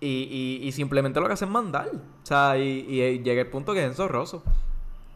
[0.00, 1.88] y, y, simplemente lo que hace es mandar.
[1.88, 4.42] O sea, y, y llega el punto que es enzorroso.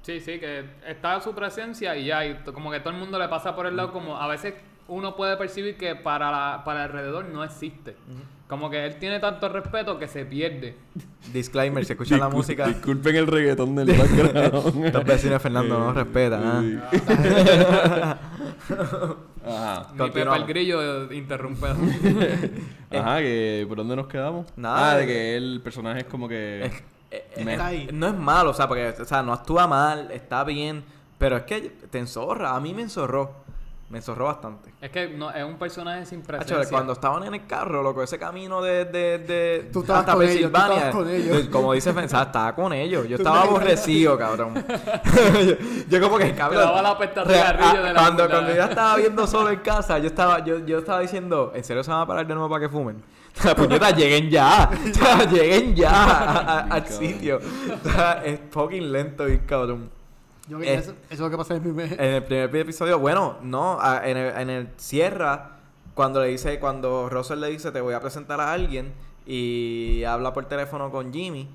[0.02, 3.26] Sí, sí, que está su presencia y ya, y como que todo el mundo le
[3.26, 4.54] pasa por el lado, como a veces
[4.88, 7.96] uno puede percibir que para, la- para alrededor no existe.
[8.48, 10.76] Como que él tiene tanto respeto que se pierde.
[11.32, 12.68] Disclaimer, si escuchan la Discul- música.
[12.68, 14.84] Disculpen el reggaetón del background.
[14.86, 16.80] Estos vecinos de Fernando no nos respetan.
[16.82, 18.18] ¿ah?
[19.46, 19.80] Ajá.
[19.92, 20.38] Ni Pepe Continuamos.
[20.40, 21.66] el Grillo interrumpe.
[22.96, 24.46] Ajá, que ¿por dónde nos quedamos?
[24.56, 26.64] Nada, Ah, de de- que el personaje es como que...
[27.10, 27.88] Eh, eh, ahí.
[27.92, 30.84] No es malo, o sea, porque o sea, no actúa mal, está bien,
[31.18, 32.54] pero es que te enzorra.
[32.56, 33.45] A mí me enzorró.
[33.88, 34.74] Me enzorró bastante.
[34.80, 36.68] es que no, es un personaje sin presencia.
[36.68, 40.50] cuando estaban en el carro, loco, ese camino de, de, de Tú estabas con ellos,
[40.50, 41.48] tú estabas con ellos.
[41.52, 43.06] como dice Fensa, estaba con ellos.
[43.08, 44.54] Yo estaba aborrecido, cabrón.
[45.46, 45.54] yo,
[45.88, 46.62] yo como que, cabrón.
[46.64, 49.98] daba la pesta de ah, de la- cuando, cuando yo estaba viendo solo en casa,
[49.98, 52.62] yo estaba, yo, yo estaba diciendo, ¿en serio se van a parar de nuevo para
[52.62, 53.00] que fumen?
[53.44, 54.68] La puñeta, lleguen ya.
[54.90, 57.38] O sea, lleguen ya a- a- al sitio.
[57.84, 59.90] O sea, es fucking lento y cabrón.
[60.48, 60.74] Yo Eh.
[60.74, 61.92] eso, eso es lo que pasa en mi mes.
[61.92, 65.58] En el primer episodio, bueno, no, en el, en el cierra,
[65.94, 68.92] cuando le dice, cuando Russell le dice, te voy a presentar a alguien,
[69.26, 71.48] y habla por teléfono con Jimmy,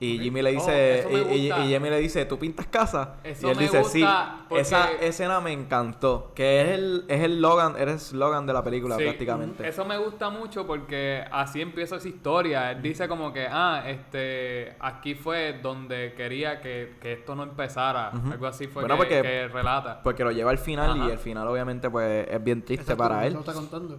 [0.00, 0.18] y.
[0.20, 3.16] Jimmy le Oh, dice, y, Jimmy le dice, ¿tú pintas casa?
[3.24, 4.04] Eso y él me dice, sí.
[4.48, 8.52] porque- Esa escena me encantó, que es el, es el Logan, es el slogan de
[8.52, 9.66] la película Sí, prácticamente.
[9.68, 12.70] Eso me gusta mucho porque así empieza esa historia.
[12.72, 18.10] Él dice como que, ah, este, aquí fue donde quería que, que esto no empezara.
[18.10, 20.02] Algo así fue Bueno, que, porque- que relata.
[20.02, 21.08] Porque lo lleva al final Ajá.
[21.08, 23.32] y el final obviamente pues es bien triste Exacto, para él.
[23.34, 23.98] Lo está contando.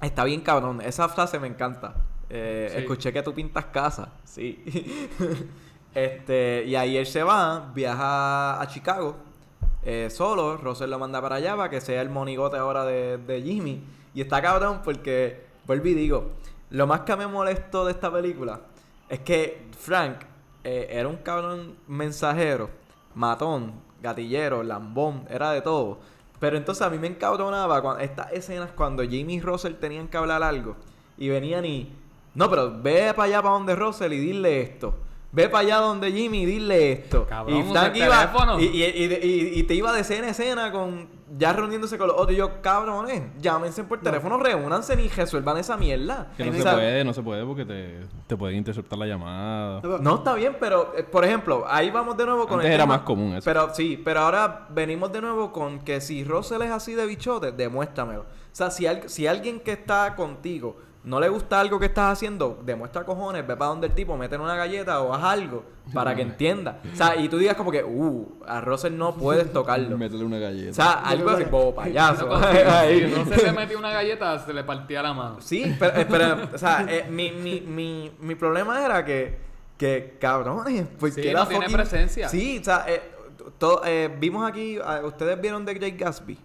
[0.00, 1.94] Está bien cabrón, esa frase me encanta.
[2.34, 2.78] Eh, Sí.
[2.78, 4.64] Escuché que tú pintas casa, sí.
[5.94, 9.16] este, y ahí él se va, viaja a Chicago
[9.84, 13.42] eh, solo, Russell lo manda para allá para que sea el monigote ahora de, de
[13.42, 13.82] Jimmy.
[14.14, 16.30] Y está cabrón porque, vuelvo y digo,
[16.70, 18.60] lo más que me molestó de esta película
[19.08, 20.18] es que Frank
[20.64, 22.70] eh, era un cabrón mensajero,
[23.14, 25.98] matón, gatillero, lambón, era de todo.
[26.38, 30.16] Pero entonces a mí me encabronaba cuando, estas escenas cuando Jimmy y Russell tenían que
[30.16, 30.76] hablar algo
[31.18, 31.92] y venían y...
[32.34, 34.94] No, pero ve para allá para donde Russell y dile esto.
[35.34, 37.26] Ve para allá donde Jimmy y dile esto.
[37.26, 38.18] Cabrón, y Frank iba...
[38.20, 38.60] teléfono.
[38.60, 41.08] Y, y, y, y- y te iba de escena a escena con...
[41.38, 42.32] Ya reuniéndose con los otros.
[42.32, 46.30] Y yo, cabrones, llámense por teléfono, reúnanse y resuelvan esa mierda.
[46.36, 49.80] Que no se puede, no se puede porque te, te pueden interceptar la llamada.
[50.02, 52.82] No, está bien, pero eh, por ejemplo, ahí vamos de nuevo con Antes el era
[52.84, 53.44] tema- más común eso.
[53.46, 57.52] Pero sí, pero ahora venimos de nuevo con que si Russell es así de bichote,
[57.52, 58.20] demuéstramelo.
[58.20, 62.12] O sea, si, al- si alguien que está contigo no le gusta algo que estás
[62.12, 66.14] haciendo, demuestra cojones, ve para donde el tipo, mete una galleta o haz algo para
[66.14, 66.80] que entienda.
[66.92, 69.98] O sea, y tú digas como que, uh, a Russell no puedes tocarlo.
[69.98, 70.72] Métele una O galleta.
[70.74, 72.28] sea, algo así, bobo payaso.
[72.88, 75.40] Si no se le metió una galleta, se le partía la mano.
[75.40, 79.38] Sí, pero, eh, pero, o sea, eh, mi, mi, mi, mi problema era que,
[79.76, 82.28] que cabrones, pues Sí, que no tiene fucking- presencia.
[82.28, 83.02] Sí, o sea, eh,
[83.58, 86.38] to- eh, vimos aquí, ah, ustedes vieron The Great Gatsby.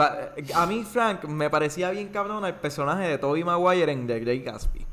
[0.00, 4.44] A mí, Frank, me parecía bien cabrón el personaje de Tobey Maguire en The Great
[4.44, 4.86] Gatsby.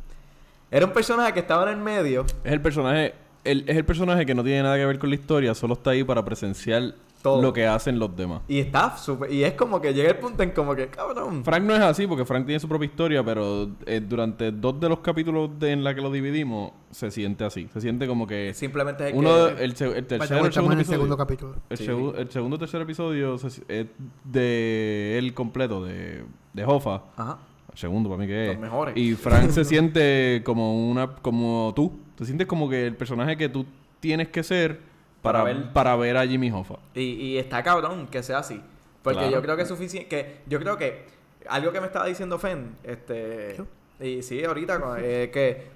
[0.69, 2.25] Era un personaje que estaba en el medio.
[2.43, 5.53] Es el personaje, es el personaje que no tiene nada que ver con la historia,
[5.53, 7.41] solo está ahí para presenciar Todo.
[7.41, 8.41] lo que hacen los demás.
[8.47, 9.31] Y está súper...
[9.31, 11.43] Y es como que llega el punto en como que, cabrón.
[11.43, 14.87] Frank no es así porque Frank tiene su propia historia, pero eh, durante dos de
[14.87, 17.67] los capítulos de- en la que lo dividimos se siente así.
[17.73, 19.63] Se siente como que Simplemente es uno, que...
[19.63, 21.55] el, se- el segundo en el episodio, segundo capítulo.
[21.69, 21.85] el, Sí.
[21.87, 23.87] segu- el segundo tercer episodio se- es
[24.23, 27.01] de él completo, de, de Hoffa.
[27.15, 27.37] Ajá.
[27.71, 28.59] El segundo para mí que Los es.
[28.61, 28.97] mejores.
[28.97, 31.99] Y Frank se siente como una como tú.
[32.15, 33.65] Te sientes como que el personaje que tú
[33.99, 34.79] tienes que ser
[35.21, 36.13] para, Para para ver.
[36.13, 36.75] ver, a Jimmy Hoffa.
[36.93, 38.61] Y, y está cabrón que sea así.
[39.01, 39.33] Porque Claro.
[39.35, 40.07] yo creo que es suficiente.
[40.09, 41.05] Que, yo creo que
[41.49, 43.55] algo que me estaba diciendo Fen, este.
[43.99, 45.67] Y sí, ahorita, eh, que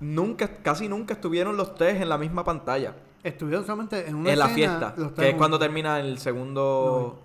[0.00, 2.94] nunca, casi nunca estuvieron los tres en la misma pantalla.
[3.24, 4.94] Estuvieron solamente en una en la escena, fiesta.
[4.96, 7.20] los Que es cuando termina el segundo.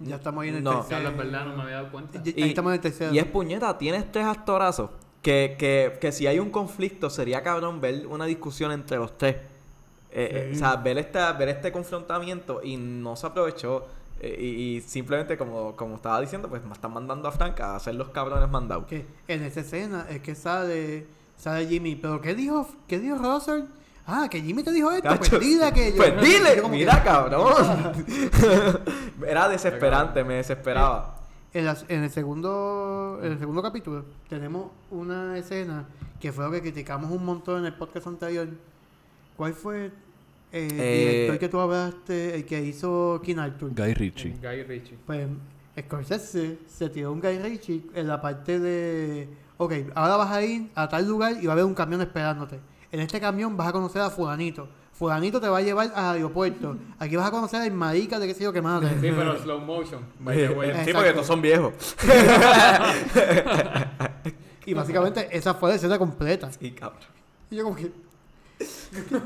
[0.00, 0.72] No, ya estamos ahí en el No.
[0.80, 0.88] tercer.
[1.00, 2.20] Diablo, es verdad, no me había dado cuenta.
[2.22, 3.14] Ya- Ahí estamos en el tercero.
[3.14, 4.90] Y es puñeta, tienes tres actorazos.
[5.22, 9.36] Que, que, que si hay un conflicto, sería cabrón ver una discusión entre los tres.
[10.18, 13.86] Eh, eh, o sea, ver, esta, ver este confrontamiento y no se aprovechó.
[14.20, 17.76] eh, y, y simplemente, como, como estaba diciendo, pues me están mandando a Frank a
[17.76, 18.86] hacer los cabrones mandados.
[18.86, 21.96] que en esa escena es que sale, sale Jimmy.
[21.96, 23.64] ¿Pero qué dijo, qué dijo Russell?
[24.06, 25.06] Ah, que Jimmy te dijo esto.
[25.08, 25.96] Cacho, Pues dile que yo.
[25.98, 27.52] Pues dile, que- mira cabrón.
[29.26, 31.14] Era desesperante, me desesperaba.
[31.52, 35.86] En, en el segundo en el segundo capítulo tenemos una escena
[36.20, 38.48] que fue lo que criticamos un montón en el podcast anterior.
[39.36, 39.90] ¿Cuál fue
[40.52, 43.70] Eh, director que tú hablaste, el que hizo King Arthur?
[43.74, 44.34] Guy Ritchie.
[44.40, 44.98] Guy Ritchie.
[45.06, 45.26] Pues
[45.78, 49.28] Scorsese se tiró un Guy Ritchie en la parte de...
[49.58, 52.58] Ok, ahora vas a ir a tal lugar y va a haber un camión esperándote.
[52.92, 54.68] En este camión vas a conocer a fulanito.
[54.92, 56.78] Fulanito te va a llevar al aeropuerto.
[56.98, 58.88] Aquí vas a conocer al marica de qué sé yo qué madre.
[59.00, 60.00] Sí, pero slow motion.
[60.84, 61.74] Sí, porque estos son viejos.
[64.66, 66.50] Y básicamente esa fue la escena completa.
[66.50, 67.00] Sí, cabrón.
[67.50, 67.90] Y yo como que...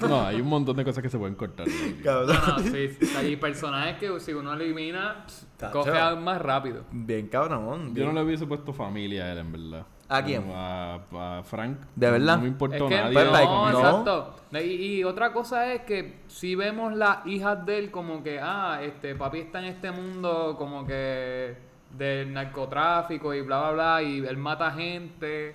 [0.09, 1.67] No, hay un montón de cosas que se pueden cortar.
[2.03, 2.37] Cabrón.
[2.37, 3.17] No, no, sí, sí.
[3.17, 5.25] Hay personajes que si uno elimina,
[5.57, 5.73] Tacho.
[5.73, 6.85] coge a- más rápido.
[6.91, 7.95] Bien cabrón.
[7.95, 9.87] Yo no le hubiese puesto familia a él, en verdad.
[10.09, 10.45] ¿A quién?
[10.53, 11.79] A, a Frank.
[11.95, 12.37] ¿De verdad?
[12.37, 13.13] No me importó Es que, nadie.
[13.13, 13.79] Pues, like, no, no.
[13.79, 14.37] exacto.
[14.55, 18.81] Y, y otra cosa es que si vemos las hijas de él como que, ah,
[18.83, 21.57] este papi está en este mundo como que
[21.97, 25.55] del narcotráfico y bla, bla, bla, y él mata gente,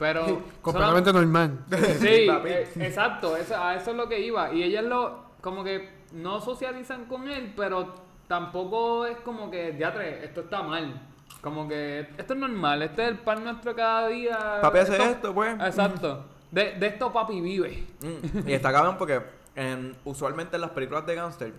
[0.00, 0.42] pero...
[0.60, 1.64] Completamente normal.
[2.00, 4.52] Sí, eh, exacto, eso, a eso es lo que iba.
[4.52, 7.94] Y ellas lo, como que no socializan con él, pero
[8.26, 11.00] tampoco es como que, diatre, esto está mal.
[11.42, 14.58] Como que esto es normal, este es el pan nuestro cada día.
[14.60, 15.54] Papi hace esto, pues.
[15.54, 16.24] Exacto.
[16.50, 17.86] De, de esto papi vive.
[18.02, 19.22] Mm, Y está cabrón porque
[19.54, 21.52] en, usualmente en las películas de gangster,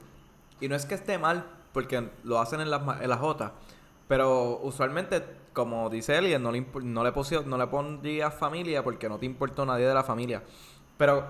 [0.59, 3.53] y no es que esté mal porque lo hacen en las, ma- en las J,
[4.07, 7.13] pero usualmente, como dice Elliot, no le, no, le
[7.45, 10.43] no le pondría familia porque no te importó nadie de la familia.
[10.97, 11.25] Pero,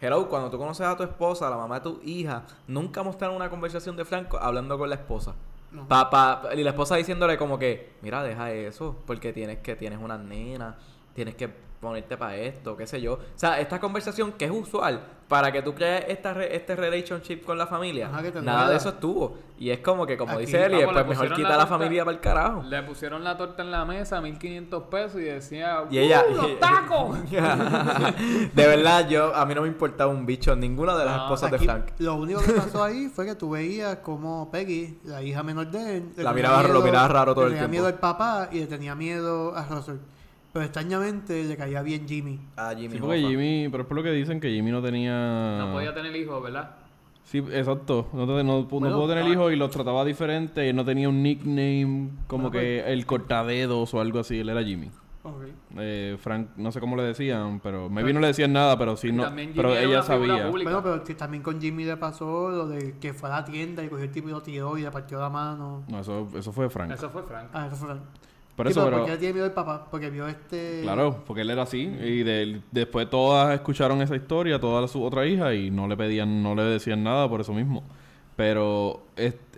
[0.00, 3.36] hello, cuando tú conoces a tu esposa, a la mamá de tu hija, nunca mostraron
[3.36, 5.34] una conversación de Franco hablando con la esposa.
[5.72, 5.88] No.
[5.88, 9.98] Pa, pa- y la esposa diciéndole como que, mira, deja eso, porque tienes que tienes
[10.00, 10.78] una nena,
[11.16, 11.48] tienes que
[11.80, 13.14] ponerte para esto, qué sé yo.
[13.14, 17.42] O sea, esta conversación que es usual para que tú crees esta re- este relationship
[17.44, 19.38] con la familia, Ajá, nada de eso estuvo.
[19.58, 22.14] Y es como que, como Aquí, dice Eli, pues mejor quita la la familia para
[22.14, 22.62] el carajo.
[22.62, 26.58] Le pusieron la torta en la mesa, 1500 pesos, y decía, Y ella- ¡Uh, los
[26.60, 27.18] tacos!
[27.30, 31.50] de verdad, yo a mí no me importaba un bicho ninguna de las No, esposas
[31.50, 31.84] de Frank.
[31.98, 35.98] Lo único que pasó ahí fue que tú veías como Peggy, la hija menor de
[35.98, 37.70] él, La tenía miraba- lo miraba raro todo le el tenía tiempo.
[37.72, 39.96] miedo al papá y le tenía miedo a Russell.
[40.56, 42.40] Pero extrañamente le caía bien Jimmy.
[42.56, 43.28] A Jimmy Sí, porque Hoffa.
[43.28, 45.58] Jimmy, pero es por lo que dicen que Jimmy no tenía.
[45.58, 46.76] No podía tener hijos, ¿verdad?
[47.24, 48.08] Sí, exacto.
[48.14, 49.28] No, te- no, pu- no Bueno, pudo tener ah.
[49.28, 50.66] hijos y los trataba diferente.
[50.70, 54.38] Él no tenía un nickname como Bueno, que el cortadedos o algo así.
[54.40, 54.90] Él era Jimmy.
[55.24, 55.42] Ok.
[55.76, 59.12] Eh, Frank, no sé cómo le decían, pero maybe no le decían nada, pero sí
[59.12, 59.24] no.
[59.54, 60.46] Pero ella sabía.
[60.48, 63.84] Bueno, pero que también con Jimmy le pasó lo de que fue a la tienda
[63.84, 65.84] y cogió el tipo y lo tiró y le partió la mano.
[65.88, 66.92] No, eso, eso fue Frank.
[66.92, 67.50] Eso fue Frank.
[67.52, 67.94] Ah, eso fue.
[68.56, 68.98] Por Sí, eso, pero pero.
[69.02, 69.86] ¿por qué le tiene miedo al papá?
[69.90, 70.80] Porque vio este.
[70.82, 71.80] Claro, porque él era así.
[71.82, 76.42] Y de- después todas escucharon esa historia, todas sus otras hijas, y no le pedían,
[76.42, 77.84] no le decían nada por eso mismo.
[78.36, 79.06] Pero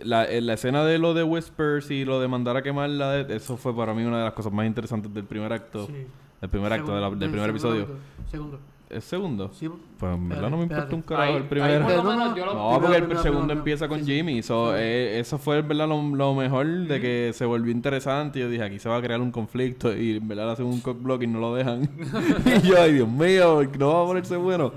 [0.03, 3.75] la, la escena de lo de Whispers y lo de mandar a quemarla, eso fue
[3.75, 5.85] para mí una de las cosas más interesantes del primer acto.
[5.87, 6.05] Sí.
[6.41, 7.87] Del primer acto, de la- del primer segundo episodio.
[8.31, 8.59] Segundo.
[8.89, 9.51] ¿Es segundo?
[9.53, 9.69] Sí.
[9.99, 11.79] Pues en verdad no me importa un carajo Ahí- el primero.
[11.81, 14.03] No, menos no, yo lo- No, Primero, porque el primero, segundo primero, empieza con.
[14.03, 14.41] Jimmy.
[14.41, 18.39] So, eh, eso fue en verdad lo, lo mejor de que se volvió interesante.
[18.39, 21.21] Yo dije, aquí se va a crear un conflicto y en verdad hacen un cockblock
[21.21, 21.83] y no lo dejan.
[22.63, 24.71] y yo, ay Dios mío, no va a ponerse bueno.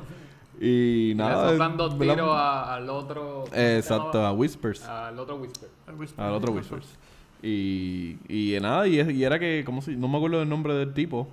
[0.61, 1.44] Y nada.
[1.46, 2.14] Le soplan dos ¿verdad?
[2.14, 3.44] tiros a- al otro.
[3.55, 4.85] Exacto, a Whispers.
[4.85, 5.70] Al otro Whisper.
[6.18, 6.98] Al otro Whispers.
[7.42, 10.75] Y, y nada, y, es- y era que, ¿cómo se, no me acuerdo del nombre
[10.75, 11.29] del tipo.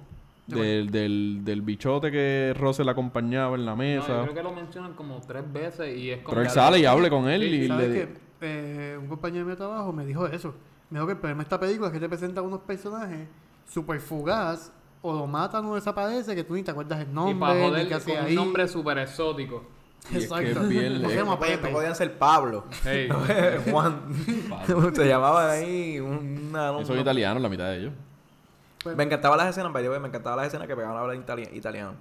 [0.56, 4.08] Del, del, del bichote que Rose le acompañaba en la No, mesa.
[4.08, 6.30] yo creo que lo mencionan como tres veces y es como.
[6.30, 7.94] Pero él que- sale y habla con él Sí, y ¿Sabes le...
[7.96, 8.08] qué?
[8.42, 10.54] Eh, un compañero de mi trabajo me dijo eso.
[10.90, 13.28] Me dijo que el problema de esta película es que te presenta unos personajes
[13.68, 17.40] super fugaz o lo matan o desaparece que tú ni te acuerdas el Y nombre,
[17.40, 18.36] para ni joder hace con un ahí.
[18.36, 19.64] nombre súper exótico.
[20.12, 20.62] Y es que Exacto.
[20.64, 22.66] es bien- ¿Cómo se eh, llama No podían, ser Pablo.
[22.84, 23.10] Hey.
[23.70, 24.02] Juan.
[24.94, 26.72] Se llamaba ahí una...
[26.80, 27.94] Yo soy italiano, la mitad de ellos.
[28.84, 31.94] Pues, Me encantaban las escenas, me encantaban las escenas que pegaban a hablar itali- italiano.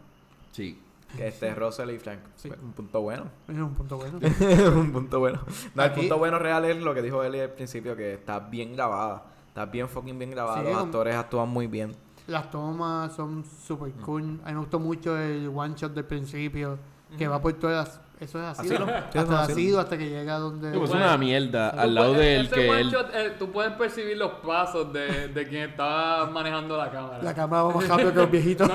[0.52, 0.80] Sí.
[1.16, 2.20] Que este Russell y Frank.
[2.36, 2.50] Sí.
[2.62, 3.24] Un punto bueno.
[3.48, 4.18] es un punto bueno.
[4.78, 5.40] un punto bueno.
[5.74, 8.74] No, el punto bueno real es lo que dijo Eli al principio, que está bien
[8.74, 9.24] grabada.
[9.48, 10.58] Está bien fucking bien grabada.
[10.58, 11.96] Sí, Los como- actores actúan muy bien.
[12.26, 14.38] Las tomas son super cool.
[14.44, 16.78] A mí me gustó mucho el one shot del principio,
[17.16, 18.00] que va por todas las...
[18.20, 18.68] Eso es así.
[18.68, 18.87] ¿no?
[18.87, 20.76] Sí, es Hasta hasta que llega donde...
[20.76, 22.90] pues es una mierda Tú al lado puedes- del ese que él...
[22.90, 27.22] shot, eh, tú puedes percibir los pasos de, de quien está manejando la cámara.
[27.22, 28.70] La cámara va más rápido que los viejitos.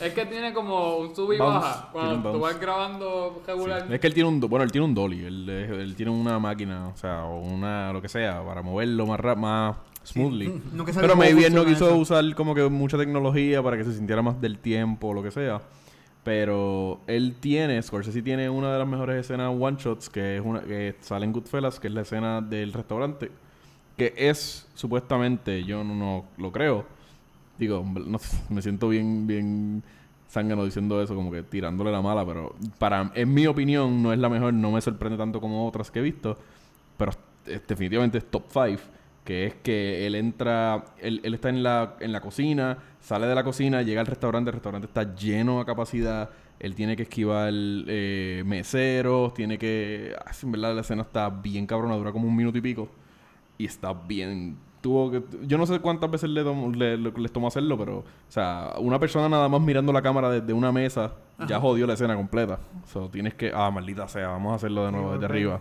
[0.00, 1.88] Es que tiene como un sub y Bounce, baja.
[1.92, 3.86] Cuando tú vas grabando regular.
[3.92, 4.40] Es que él tiene un...
[4.40, 5.24] Bueno, él tiene un dolly.
[5.24, 7.92] Él, él tiene una máquina, o sea, o una...
[7.92, 10.62] Lo que sea, para moverlo más rap, más smoothly.
[10.72, 11.96] Nunca sabía Pero maybe él no quiso eso.
[11.96, 15.30] usar como que mucha tecnología para que se sintiera más del tiempo o lo que
[15.30, 15.60] sea.
[16.24, 20.62] Pero él tiene, Scorsese tiene una de las mejores escenas one shots que es una
[20.62, 23.30] que sale en Goodfellas, que es la escena del restaurante,
[23.96, 26.86] que es supuestamente, yo no, lo creo.
[27.58, 29.82] Digo, no me siento bien bien
[30.34, 34.18] zángano diciendo eso, como que tirándole la mala, pero para en mi opinión no es
[34.18, 36.36] la mejor, no me sorprende tanto como otras que he visto,
[36.96, 37.12] pero
[37.44, 38.82] definitivamente es top 5,
[39.24, 43.34] que es que él entra, él, él está en la, en la cocina, sale de
[43.34, 47.52] la cocina, llega al restaurante, el restaurante está lleno a capacidad, Él tiene que esquivar
[47.52, 50.14] eh, meseros, tiene que...
[50.24, 52.88] ah, en verdad la escena está bien cabrona, dura como un minuto y pico.
[53.58, 54.56] Y está bien...
[54.80, 55.22] Tuvo que...
[55.46, 57.98] Yo no sé cuántas veces le tom- le- le- les tomó hacerlo, pero...
[57.98, 61.12] O sea, una persona nada más mirando la cámara desde una mesa
[61.46, 62.58] ya jodió la escena completa.
[62.86, 63.52] So, tienes que...
[63.54, 65.60] Ah, maldita sea, vamos a hacerlo de nuevo desde arriba.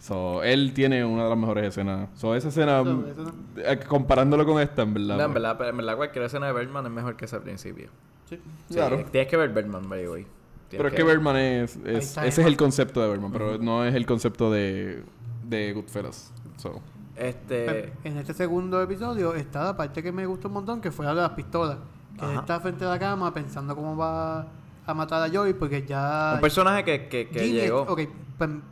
[0.00, 2.08] So, él tiene una de las mejores escenas.
[2.14, 2.82] So, esa escena...
[2.82, 3.32] So, eso no-
[3.62, 5.16] eh, comparándolo con esta, en verdad.
[5.18, 5.42] No, en pues.
[5.42, 7.90] verdad, en verdad cualquier escena de Birdman es mejor que ese al principio.
[8.28, 8.40] Sí.
[8.68, 9.04] Sí, Claro.
[9.12, 10.26] Tienes que ver Birdman, by the way.
[10.70, 11.78] Pero es que Birdman es...
[11.84, 15.02] ese es el concepto de Birdman, pero no es el concepto de,
[15.44, 16.32] de Goodfellas.
[16.56, 16.80] So,
[17.16, 17.92] Este...
[18.04, 21.14] En este segundo episodio está la parte que me gustó un montón, que fue la
[21.14, 21.76] de las pistolas.
[22.18, 24.46] Que él está frente a la cama pensando cómo va
[24.86, 26.32] a matar a Joey, porque ya...
[26.36, 27.82] Un personaje que, que, que llegó.
[27.82, 28.00] Ok,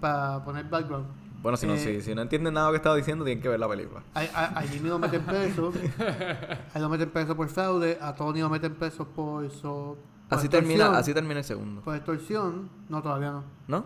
[0.00, 1.17] para poner background.
[1.42, 3.40] Bueno, si no, Eh, si, si no entienden nada de lo que estaba diciendo, tienen
[3.42, 4.02] que ver la película.
[4.14, 5.72] A, a- a Jimmy lo meten preso.
[6.00, 7.96] a él lo meten preso por fraude.
[8.00, 9.48] A Tony lo meten preso por...
[9.50, 9.96] So,
[10.28, 11.80] por Así termina, así termina el segundo.
[11.82, 12.68] Por extorsión.
[12.88, 13.44] No, todavía no.
[13.68, 13.84] ¿No?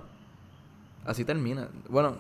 [1.05, 1.69] Así termina.
[1.89, 2.17] Bueno,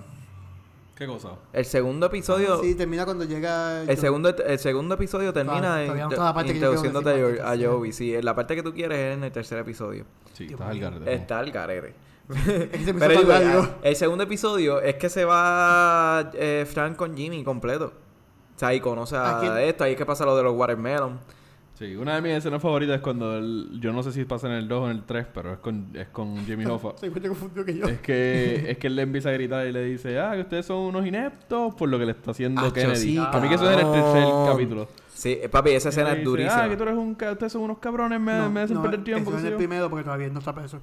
[0.94, 1.30] ¿Qué cosa?
[1.52, 2.60] el segundo episodio...
[2.60, 3.82] Sí, termina cuando llega...
[3.84, 6.86] El segundo, el segundo episodio termina Todavía- todavía no está la parte que yo quiero
[6.98, 7.92] introduciéndote a, a Joey.
[7.92, 10.04] Sí, la parte que tú quieres es en el tercer episodio.
[10.34, 11.14] Sí, estás al garete.
[11.14, 11.94] Está el garete.
[12.84, 17.44] Se me Pero hizo el segundo episodio es que se va eh, Frank con Jimmy
[17.44, 17.92] completo.
[18.54, 21.18] O sea, ahí conoce ¿A a, esto, ahí es que pasa lo de los watermelon.
[21.74, 24.52] Sí, una de mis escenas favoritas es cuando él, yo no sé si pasa en
[24.52, 26.90] el 2 o en el 3, pero es con, es con Jimmy Hoffa.
[26.96, 27.86] Se encuentra confundido que yo.
[27.86, 30.66] es que es que él le empieza a gritar y le dice, ah, que ustedes
[30.66, 32.96] son unos ineptos por lo que le está haciendo Acho, Kennedy.
[32.96, 34.88] sí, a mí que eso es en el tercer capítulo.
[35.12, 36.64] Sí, eh, papi, esa escena es dice, durísima.
[36.64, 39.02] Ah, que tú eres un ustedes son unos cabrones, me, No, me hacen no, perder
[39.02, 39.30] tiempo.
[39.30, 39.56] Eso es el yo".
[39.56, 40.78] primero porque todavía no está preso.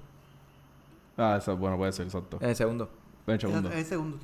[1.19, 2.37] Ah, eso, bueno, puede ser, exacto.
[2.41, 2.89] En el segundo.
[3.27, 3.69] En el segundo.
[3.69, 4.17] Es el segundo.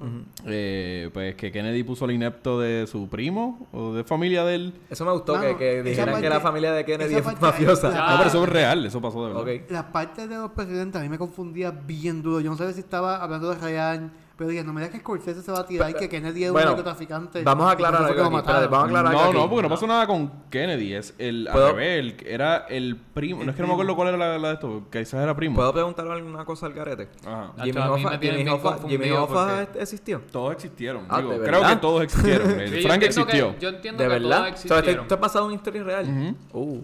[0.46, 4.74] Eh, pues que Kennedy puso el inepto de su primo o de familia de él.
[4.90, 7.90] Eso me gustó, Mano, que, dijeran que la familia de Kennedy es mafiosa.
[7.90, 9.44] No, pero eso es real, eso pasó de verdad.
[9.44, 9.72] Ok.
[9.72, 12.40] Las partes de los presidentes a mí me confundía bien duro.
[12.40, 15.42] Yo no sabía si estaba hablando de Ryan, pero dije, no me digas que Scorsese
[15.42, 17.42] se va a tirar y que Kennedy es Bueno, un narcotraficante.
[17.44, 19.38] vamos a aclarar algo aquí, espérate, vamos a aclarar algo No, aquí.
[19.38, 20.94] no, porque no pasó nada con Kennedy.
[20.94, 21.68] Es el ¿Puedo?
[21.68, 23.44] al revés, el- era el primo.
[23.44, 25.36] No es que no me acuerdo cuál era la, la de esto, que quizás era
[25.36, 25.56] primo.
[25.56, 27.08] ¿Puedo preguntar alguna cosa al garete?
[27.26, 27.54] Ajá.
[27.64, 30.22] Jimmy Hoffa, Jimmy Hoffa, Jimmy existió.
[30.32, 31.06] Todos existieron.
[31.10, 32.52] Ah, digo, ¿de creo que todos existieron.
[32.60, 33.60] El Sí, yo Frank entiendo que- existió.
[33.60, 34.48] yo entiendo ¿De que verdad?
[34.50, 35.02] Esto, existieron.
[35.04, 36.36] esto es basado en una historia real.
[36.52, 36.82] Uh,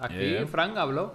[0.00, 0.46] Aquí Yeah.
[0.46, 1.12] Frank habló.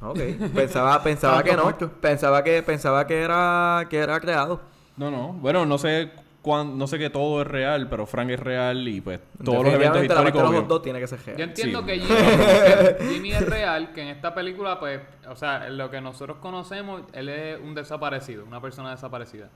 [0.00, 0.18] ok.
[0.54, 1.76] Pensaba, pensaba Ah, que no.
[2.00, 4.60] Pensaba que, pensaba que era, que era creado.
[4.96, 5.32] No, no.
[5.34, 6.10] Bueno, no sé
[6.42, 9.74] cuán, no sé que todo es real, pero Frank es real y pues todos los
[9.74, 10.52] eventos Definitivamente la parte históricos.
[10.52, 11.40] de los dogs tiene que ser Yo real.
[11.40, 11.86] entiendo Sí.
[11.86, 12.08] que Jimmy,
[12.98, 17.02] que Jimmy es real, que en esta película, pues, o sea, lo que nosotros conocemos,
[17.12, 19.48] él es un desaparecido, una persona desaparecida.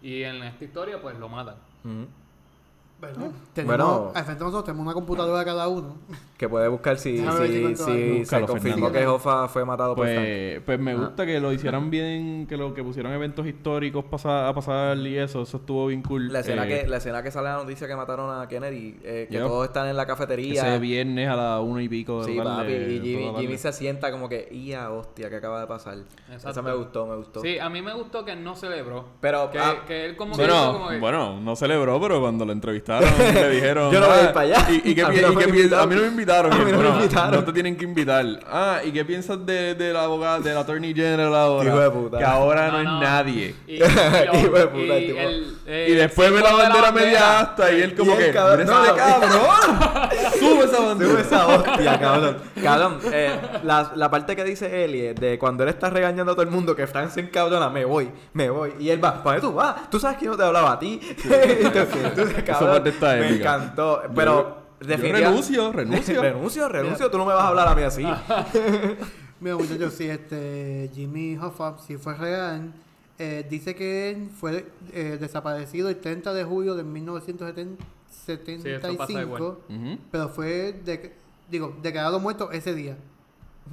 [0.00, 1.56] Y en esta historia, pues, lo matan.
[3.00, 4.12] Bueno, tenemos, Bueno.
[4.12, 5.96] al frente de nosotros tenemos una computadora cada uno.
[6.36, 8.92] Que puede buscar si, si se confirmó Fernando.
[8.92, 10.18] que Hoffa fue matado por Frank.
[10.20, 14.48] Pues, pues me gusta que lo hicieran bien, que lo que pusieran eventos históricos pasa-
[14.48, 16.32] a pasar y eso, eso estuvo bien cool.
[16.32, 18.98] La escena, Eh, que, la escena que sale en la noticia que mataron a Kennedy,
[19.02, 20.60] eh, que todos están en la cafetería.
[20.62, 22.98] Ese viernes a las una y pico de Sí, la tarde.
[22.98, 23.08] papi.
[23.08, 25.28] Y Jimmy, se sienta como que, ¡ia, hostia!
[25.30, 25.98] ¿Qué acaba de pasar?
[26.30, 26.50] Exacto.
[26.50, 27.40] Eso me gustó, me gustó.
[27.42, 29.06] Sí, a mí me gustó que no celebró.
[29.20, 30.98] Pero, Que, ah, que él como que hizo Bueno, como que...
[30.98, 32.52] bueno, no celebró, pero cuando lo
[32.88, 33.92] le dijeron...
[33.92, 34.66] Yo no voy a ir "Ah, para allá.
[34.70, 35.84] ¿Y, y qué A mí no y me qué pi- invitaron.
[35.84, 36.52] A mí no me invitaron.
[36.54, 37.30] A mí Y él, no me "Bueno, invitaron".
[37.34, 38.24] No te tienen que invitar.
[38.50, 41.68] Ah, ¿y qué piensas de, de la abogada, del attorney general ahora?
[41.68, 42.18] Hijo de puta.
[42.18, 43.02] Que ahora no, No, no.
[43.02, 43.54] es nadie.
[43.66, 43.88] Y, y, Hijo
[44.58, 45.20] de puta, y tipo.
[45.20, 48.32] el, eh, Y después ve la bandera media hasta y él como Y que...
[48.32, 49.78] cabrón- "Mira no, cabrón!
[50.38, 51.10] ¡Sube esa bandera!
[51.10, 52.36] Sube esa hostia, cabrón.
[52.62, 53.30] Cabrón, eh,
[53.64, 56.74] la, la parte que dice Ellie de cuando él está regañando a todo el mundo
[56.74, 58.72] que Frank se encabrona, me voy, me voy.
[58.80, 59.90] Y él va, ¿para dónde tú vas?
[59.90, 61.00] Tú sabes que yo no te hablaba a ti.
[61.24, 64.02] Entonces, cabrón, me encantó.
[64.14, 66.22] Pero, Yo definitivamente- renuncio, renuncio.
[66.22, 67.10] renuncio, renuncio.
[67.10, 68.02] Tú no me vas a hablar a mí así.
[69.40, 72.72] Mira, muchachos, sí, este, Jimmy Hoffa, si fue real,
[73.20, 76.82] eh, dice que él fue eh, desaparecido el 30 de julio de
[78.26, 79.98] 1975, Ujú.
[80.10, 81.12] pero fue, de,
[81.50, 82.96] digo, declarado muerto ese día.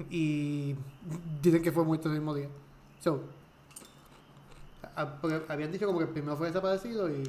[0.10, 0.76] Y
[1.42, 2.48] dicen que fue muerto ese mismo día.
[3.00, 3.22] So,
[4.96, 7.24] a- porque habían dicho como que primero fue desaparecido y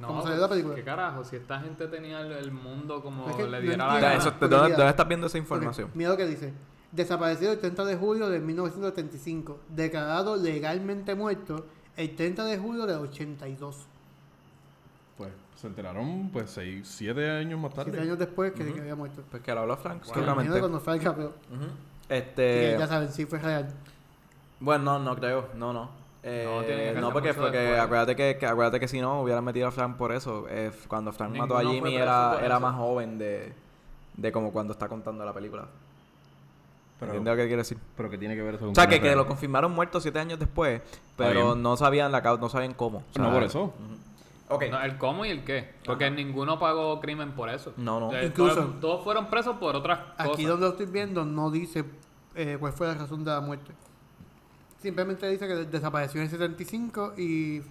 [0.00, 0.74] como No, salió la película.
[0.74, 1.24] ¿qué carajo?
[1.24, 3.86] Si esta gente tenía el, el mundo como Es que le no diera entiendo.
[3.86, 4.14] la gana.
[4.14, 5.90] eso, ¿dónde, mira- dónde estás viendo esa información?
[5.94, 6.52] Mira lo que dice.
[6.92, 9.58] Desaparecido el 30 de julio de 1975.
[9.68, 13.76] Declarado legalmente muerto el 30 de julio del 82.
[15.16, 18.02] Pues se enteraron pues seis, siete años más Siete tarde.
[18.02, 18.74] años después que, Ujú.
[18.74, 19.22] que había muerto.
[19.30, 20.14] Pues que lo habló Frank, Wow.
[20.14, 20.58] seguramente.
[20.58, 21.32] Cuando fue campeón.
[21.52, 21.66] Ujú.
[22.08, 22.76] Que Este.
[22.78, 23.68] ya saben, sí fue real.
[24.58, 25.90] Bueno, no, no creo, no, no.
[26.22, 27.80] Eh, No, tiene que no, porque, porque después.
[27.80, 30.46] acuérdate que, que- acuérdate que si no hubieran metido a Frank por eso.
[30.50, 32.60] Eh, cuando Frank mató a Jimmy era, era eso.
[32.60, 33.52] más joven de,
[34.16, 35.64] de como cuando está contando la película.
[36.98, 37.78] Pero- ¿Entiendes lo que quiero decir?
[37.96, 40.18] Pero que tiene que ver eso con O sea, que, que lo confirmaron muerto siete
[40.18, 40.82] años después,
[41.16, 42.98] pero no sabían la causa, no sabían cómo.
[42.98, 43.72] O sea, No por eso.
[44.50, 45.70] No, el cómo y el qué.
[45.86, 47.72] Porque ninguno pagó crimen por eso.
[47.78, 48.12] No, no.
[48.14, 50.46] Eh, Incluso- todos, todos fueron presos por otras Aquí cosas.
[50.48, 51.84] donde lo estoy viendo no dice
[52.34, 53.72] eh, cuál fue la razón de la muerte.
[54.82, 57.62] Simplemente dice que desapareció en el 75 y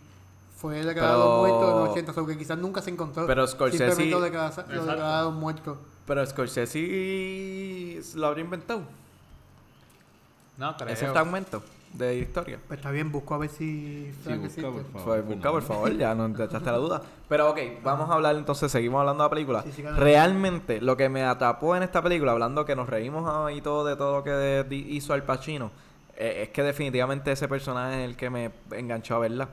[0.58, 3.26] fue declarado Pero- muerto en el 80, o que quizás nunca se encontró.
[3.26, 4.74] Pero Scorsese- Simplemente lo, declara- lo Exacto.
[4.86, 5.78] declararon muerto.
[6.06, 8.82] Pero Scorsese lo habría inventado.
[10.58, 10.90] No, creo.
[10.90, 12.60] Ese fragmento de historia.
[12.68, 15.04] Pues está bien, busco a ver si Frank busca, por favor.
[15.06, 17.02] Pues busca, por favor, ya no te echaste la duda.
[17.30, 19.64] Pero ok, vamos a hablar entonces, seguimos hablando de la película.
[19.64, 19.82] Sí, sí.
[19.84, 23.86] Realmente, lo que me atrapó en esta película, hablando que nos reímos ah, y todo
[23.86, 25.72] de todo lo que hizo Al Pacino,
[26.20, 29.50] eh, es que definitivamente ese personaje es el que me enganchó a verla.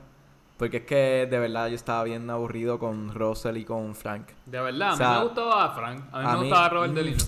[0.58, 4.28] Porque es que de verdad yo estaba bien aburrido con Russell y con Frank.
[4.46, 6.04] De verdad, a O sea, mí me gustaba Frank.
[6.12, 7.24] A mí a me mí- gustaba Robert De mm, Niro.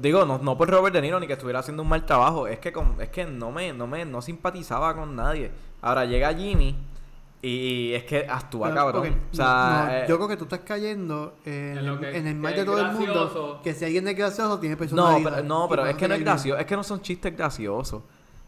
[0.00, 2.58] Digo, no, no por Robert De Niro ni que estuviera haciendo un mal trabajo, es
[2.58, 5.52] que con, es que no me, no me, no simpatizaba con nadie.
[5.82, 6.74] Ahora llega Jimmy
[7.42, 9.06] y es que actúa Pero, cabrón.
[9.06, 12.16] ok, o sea, no, eh, yo creo que tú estás cayendo en, En lo que-
[12.16, 13.60] en el mal de todo el mundo.
[13.62, 15.30] Que si alguien es gracioso, tiene no, personalidad.
[15.36, 18.02] pero, no, pero es que no es gracioso, es que no son chistes graciosos.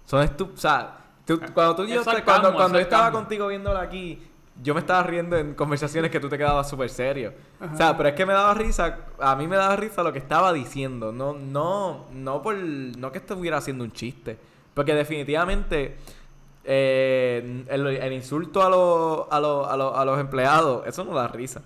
[0.07, 0.96] Son estu o sea,
[1.26, 4.22] tú- cuando tú y yo, cuando, cuando yo estaba contigo viéndola aquí,
[4.62, 7.34] yo me estaba riendo en conversaciones que tú te quedabas súper serio.
[7.61, 10.18] O sea, pero es que me daba risa, a mí me daba risa lo que
[10.18, 14.38] estaba diciendo, no, no, no por, no que estuviera haciendo un chiste,
[14.72, 15.96] porque definitivamente
[16.64, 21.14] eh, el, el insulto a, los a, los a, los a los empleados, eso no
[21.14, 21.62] da risa.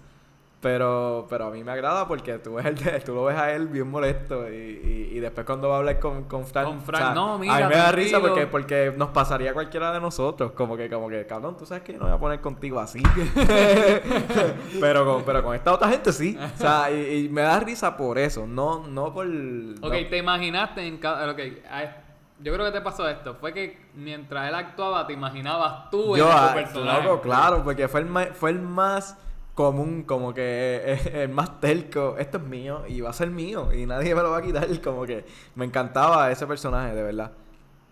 [0.61, 3.51] Pero, pero a mí me agrada porque tú, ves el de- tú lo ves a
[3.55, 6.83] él bien molesto y, y, y después cuando va a hablar con, con Frank, Con
[6.83, 10.53] Frank, no, a mí me da risa porque, porque nos pasaría a cualquiera de nosotros,
[10.53, 13.03] como que, como que, cabrón, tú sabes que yo no voy a poner contigo así.
[14.81, 16.39] pero, con, pero con esta otra gente sí.
[16.55, 19.27] O sea, y, y me da risa por eso, no, no por...
[19.27, 21.31] no- Ok, te imaginaste en cada.
[21.31, 21.39] Ok,
[21.71, 21.97] a-
[22.43, 23.35] yo creo que te pasó esto.
[23.35, 27.03] Fue que mientras él actuaba, te imaginabas tú Yo, en ah, tu personaje.
[27.03, 29.17] loco, claro, porque fue el, fue el más
[29.55, 32.16] común, como que el más telco.
[32.18, 34.80] Esto es mío y va a ser mío y nadie me lo va a quitar.
[34.82, 35.24] Como que
[35.55, 37.32] me encantaba ese personaje, de verdad.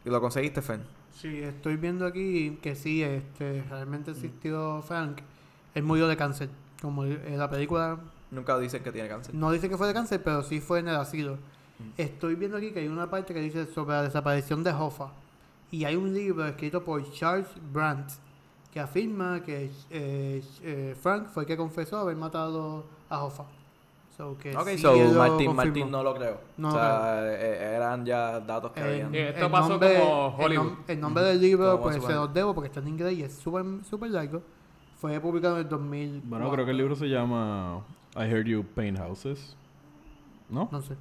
[0.04, 0.82] ¿Y lo conseguiste, Fen?
[1.12, 5.20] Sí, estoy viendo aquí que sí, este, realmente existió Frank.
[5.74, 6.48] Él murió de cáncer.
[6.80, 7.98] Como en la película
[8.30, 9.34] Nunca dicen que tiene cáncer.
[9.34, 11.38] no dice que fue de cáncer, pero sí fue en el asilo.
[11.96, 15.12] Estoy viendo aquí que hay una parte que dice sobre la desaparición de Hoffa.
[15.70, 18.10] Y hay un libro escrito por Charles Brandt
[18.78, 23.42] que afirma que eh, eh, Frank fue el que confesó haber matado a Hoffa.
[24.16, 24.94] So, que Ok, sí so
[25.52, 26.38] Martín, no lo creo.
[26.58, 29.12] No o sea, eh, eran ya datos que habían.
[29.12, 30.66] Esto el pasó nombre- como el Hollywood.
[30.66, 33.34] nom- El, nombre del libro, pues se los debo porque está en inglés y es
[33.34, 34.42] súper super largo.
[35.00, 36.22] Fue publicado en el 2000.
[36.24, 37.80] Bueno, creo que el libro se llama
[38.14, 39.56] I Heard You Paint Houses.
[40.48, 40.68] ¿No?
[40.70, 40.94] No sé.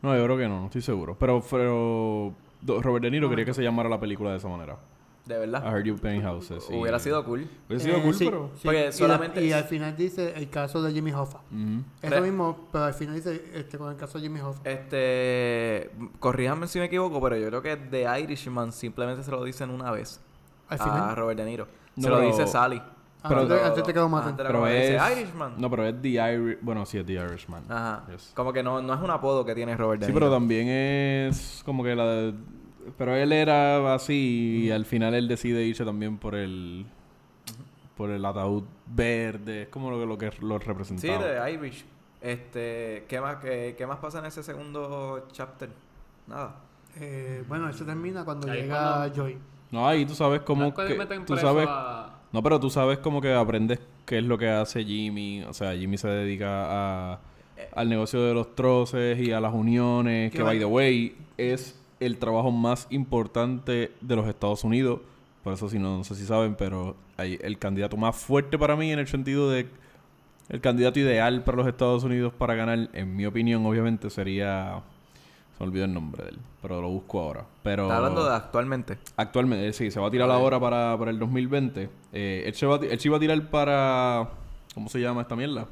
[0.00, 1.14] No, yo creo que no, no estoy seguro.
[1.18, 2.32] Pero, pero
[2.66, 3.50] Robert De Niro quería Momento.
[3.50, 4.78] que se llamara la película de esa manera.
[5.24, 5.64] De I verdad.
[5.64, 6.64] Heard You Paint Houses.
[6.68, 7.46] y- Hubiera sido cool.
[7.68, 8.50] Hubiera sido Eh, cool, sí, pero...
[8.54, 8.60] sí.
[8.64, 11.38] Porque Y la- Y, al final dice el caso de Jimmy Hoffa.
[11.52, 11.82] Ujú.
[12.02, 14.60] Eso Re- mismo, pero al final dice este, con el caso de Jimmy Hoffa.
[14.68, 15.90] Este.
[16.18, 19.90] Corríjanme si me equivoco, pero yo creo que The Irishman simplemente se lo dicen una
[19.90, 20.20] vez
[20.68, 21.16] al a final.
[21.16, 21.68] Robert De Niro.
[21.96, 22.82] No, se lo dice Sally.
[23.24, 24.30] Ah, pero- antes, antes de que lo maten.
[24.30, 24.90] Antes de Pero es...
[25.00, 25.52] dice Irishman.
[25.56, 26.58] No, pero es The Irish...
[26.62, 27.62] Bueno, sí, es The Irishman.
[27.68, 28.04] Ajá.
[28.10, 28.32] Yes.
[28.34, 30.26] Como que no, no es un apodo que tiene Robert De Sí, Niro.
[30.26, 32.34] pero también es como que la de...
[32.98, 36.86] Pero él era así y al final él decide irse también por el...
[37.96, 39.62] Por el ataúd verde.
[39.62, 41.24] Es como lo que lo, que lo Sí, representaba.
[41.24, 41.84] de Irish.
[42.20, 45.68] Este, ¿qué más, qué, qué más pasa en ese segundo chapter?
[46.26, 46.56] Nada.
[46.98, 49.38] Eh, bueno, eso termina cuando Ahí llega cuando- Joy.
[49.70, 50.72] No, ahí tú sabes cómo...
[50.74, 51.66] Que- tú sabes...
[51.68, 55.42] a- No, pero tú sabes como que aprendes qué es lo que hace Jimmy.
[55.44, 57.20] O sea, Jimmy se dedica a,
[57.74, 60.30] al negocio de los troces y a las uniones.
[60.32, 65.00] Que, by the way, es el trabajo más importante de los Estados Unidos.
[65.42, 68.76] Por eso, si no, no sé si saben, pero hay el candidato más fuerte para
[68.76, 69.68] mí en el sentido de...
[70.48, 74.82] El candidato ideal para los Estados Unidos para ganar, en mi opinión, obviamente, sería...
[75.56, 77.44] Se me olvidó el nombre de él, pero lo busco ahora.
[77.62, 77.84] Pero...
[77.84, 78.98] Está hablando de actualmente.
[79.16, 81.88] Actualmente, eh, sí, se va a tirar ahora para, para el 2020.
[82.12, 84.30] Eh, él, se va él se iba a tirar para...
[84.74, 85.66] ¿Cómo se llama esta mierda?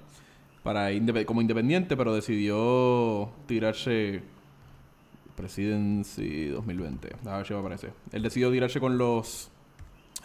[0.63, 4.23] Para indep- como independiente, pero decidió tirarse...
[5.41, 7.09] Presidency 2020.
[7.27, 7.89] A ver si me aparece.
[8.13, 9.51] Él decidió tirarse con los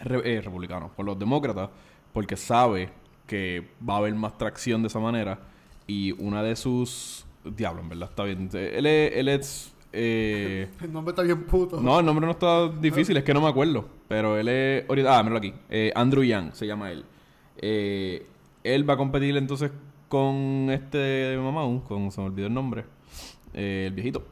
[0.01, 1.69] re- eh, republicanos, con los demócratas,
[2.13, 2.89] porque sabe
[3.27, 5.39] que va a haber más tracción de esa manera.
[5.87, 7.25] Y una de sus...
[7.43, 8.49] Diablo, en verdad, está bien.
[8.53, 9.11] Él es...
[9.15, 11.79] Él es eh, El nombre está bien puto.
[11.79, 13.87] no, el nombre no está difícil, es que no me acuerdo.
[14.09, 14.83] Pero él es.
[15.07, 15.53] Ah, míralo aquí.
[15.69, 17.05] Eh, Andrew Young se llama él.
[17.57, 18.25] Eh,
[18.63, 19.71] él va a competir entonces
[20.09, 22.83] con este mamá, con se me olvidó el nombre.
[23.53, 24.25] Eh, el viejito.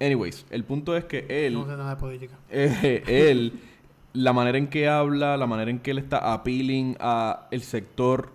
[0.00, 2.34] Anyways, el punto es que él, No sé nada de política.
[2.50, 3.52] eh, él,
[4.12, 8.30] la manera en que habla, la manera en que él está appealing a el sector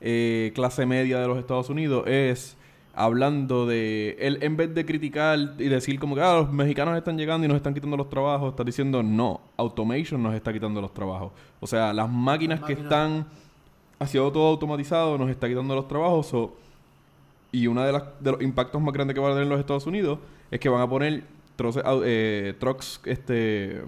[0.00, 2.56] eh, clase media de los Estados Unidos es
[2.94, 7.16] hablando de él en vez de criticar y decir como que ah, los mexicanos están
[7.16, 10.92] llegando y nos están quitando los trabajos, está diciendo no, automation nos está quitando los
[10.92, 11.32] trabajos.
[11.60, 13.26] O sea, las máquinas, Las que están
[13.98, 16.32] haciendo todo automatizado nos está quitando los trabajos.
[17.50, 19.86] y uno de, las, de los impactos más grandes que van a tener los Estados
[19.86, 20.18] Unidos
[20.50, 21.22] es que van a poner
[21.56, 23.82] troces, au- eh, trucks este,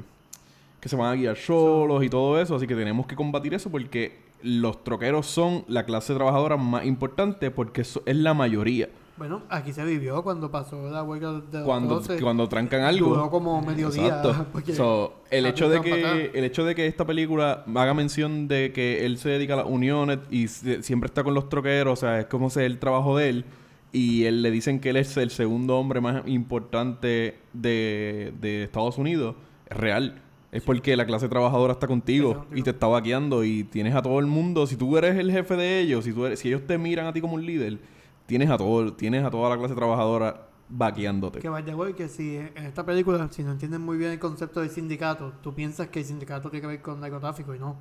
[0.81, 2.55] que se van a guiar solos y todo eso.
[2.57, 7.51] Así que tenemos que combatir eso porque los troqueros son la clase trabajadora más importante
[7.51, 8.89] porque es la mayoría.
[9.19, 12.21] Bueno, aquí se vivió cuando pasó la huelga de los Cuando, 12.
[12.23, 13.11] cuando trancan algo.
[13.11, 14.23] Duró como mediodía.
[14.75, 19.05] So, el hecho de que el hecho de que esta película haga mención de que
[19.05, 22.21] él se dedica a las uniones y se- siempre está con los troqueros, o sea,
[22.21, 23.45] es como si es el trabajo de él
[23.93, 28.99] y él le dicen que él es el segundo hombre más importante de, de Estados
[28.99, 29.37] Unidos,
[29.69, 30.23] es real.
[30.53, 32.57] Es porque la clase trabajadora está contigo Exacto.
[32.57, 34.67] y te está vaqueando y tienes a todo el mundo.
[34.67, 37.13] Si tú eres el jefe de ellos, si, tú eres, si ellos te miran a
[37.13, 37.79] ti como un líder,
[38.27, 41.39] tienes a todo, tienes a toda la clase trabajadora vaqueándote.
[41.39, 44.61] Que vaya, güey, que si en esta película, si no entienden muy bien el concepto
[44.61, 47.77] del sindicato, tú piensas que el sindicato tiene que ver con narcotráfico y no.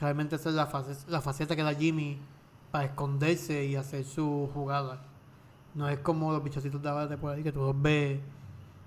[0.00, 2.18] Realmente esa es la, face- la faceta que da Jimmy
[2.72, 5.02] para esconderse y hacer su jugada.
[5.74, 8.18] No es como los bichocitos de abate por ahí que tú los ves,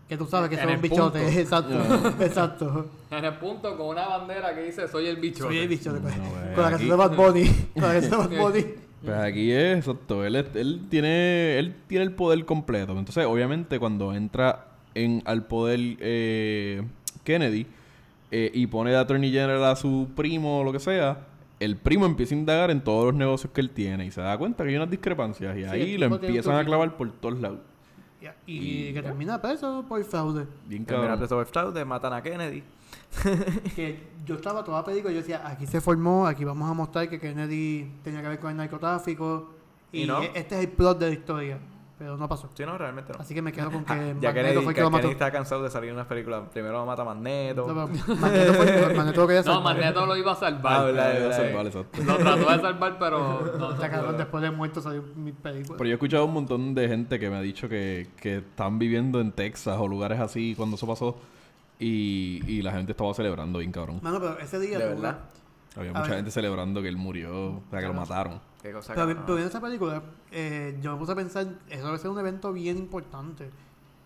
[0.09, 1.21] que tú sabes que En son bichotes.
[1.21, 1.39] punto.
[1.39, 2.85] Exacto, exacto.
[3.09, 5.45] En el punto con una bandera que dice soy el bicho.
[5.45, 5.99] Soy el bichote.
[5.99, 6.17] pues.
[6.17, 6.23] No,
[6.55, 7.45] con la canción de Bad Bunny.
[7.73, 8.65] Con la canción de Bad Bunny.
[9.03, 12.97] Pues aquí es exacto, él, él tiene él tiene el poder completo.
[12.97, 16.81] Entonces, obviamente, cuando entra en al poder eh,
[17.25, 17.65] Kennedy
[18.31, 21.17] eh, y pone de Attorney General a su primo o lo que sea,
[21.63, 24.37] el primo empieza a indagar en todos los negocios que él tiene y se da
[24.37, 27.59] cuenta que hay unas discrepancias y Sí, ahí lo empiezan a clavar por todos lados.
[28.45, 30.47] Y, y que termina preso por fraude.
[30.65, 32.63] Bien Termina preso por fraude, matan a Kennedy.
[33.75, 37.19] que yo estaba película y yo decía, aquí se formó, aquí vamos a mostrar que
[37.19, 39.49] Kennedy tenía que ver con el narcotráfico.
[39.91, 40.21] Y, ¿Y no?
[40.21, 41.59] este es el plot de la historia.
[41.97, 42.49] Pero no pasó.
[42.55, 43.19] Sí, no, realmente no.
[43.19, 45.09] Así que me quedo con que Ah, ya Magneto fue el que lo mató.
[45.09, 46.43] Está cansado de salir en unas películas.
[46.51, 47.67] Primero lo mata Magneto.
[47.67, 49.75] No, pero Magneto fue Magneto lo quería No, salvar.
[49.75, 50.73] Magneto lo iba a salvar.
[50.73, 52.03] Ah, verdad, salvar, exacto.
[52.03, 53.71] Lo trató de salvar, pero no.
[53.73, 55.77] Está cabrón, después de muerto salió mi película.
[55.77, 58.79] Pero yo he escuchado un montón de gente que me ha dicho que, que están
[58.79, 61.17] viviendo en Texas o lugares así cuando eso pasó
[61.79, 63.99] y, y la gente estaba celebrando bien cabrón.
[64.01, 64.79] Mano, pero ese día...
[64.79, 65.19] De verdad.
[65.75, 66.15] Había A mucha ver.
[66.17, 68.39] gente celebrando que él murió, o sea, que lo mataron.
[68.61, 71.97] Qué cosa Pero, pero viendo esa película, eh, yo me puse a pensar, eso debe
[71.97, 73.49] ser un evento bien importante.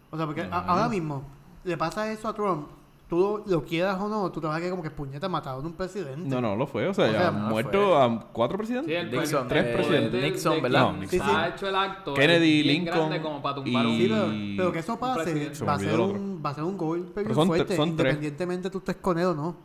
[0.09, 1.24] O sea, porque a- ahora mismo
[1.63, 2.70] le pasa eso a Trump,
[3.09, 5.63] tú lo, lo quieras o no, tú te vas a quedar como que puñeta mataron
[5.63, 6.28] a un presidente.
[6.30, 6.88] No, no lo fue.
[6.88, 8.89] O sea, O ya sea, han no muerto a cuatro presidentes.
[8.89, 10.24] Sí, el Nixon, tres eh, presidentes.
[10.24, 10.91] Nixon, de ¿verdad?
[10.99, 11.26] Kim Sí, sí.
[11.26, 12.13] Ha hecho el acto.
[12.13, 13.97] Kennedy, bien Lincoln como para tumbar y- un.
[13.97, 14.26] Sí, pero,
[14.57, 17.47] pero que eso pase va a, ser un, va a ser un golpe Pero bien
[17.47, 18.13] fuerte, son tres.
[18.13, 19.55] independientemente tú estés con él o no.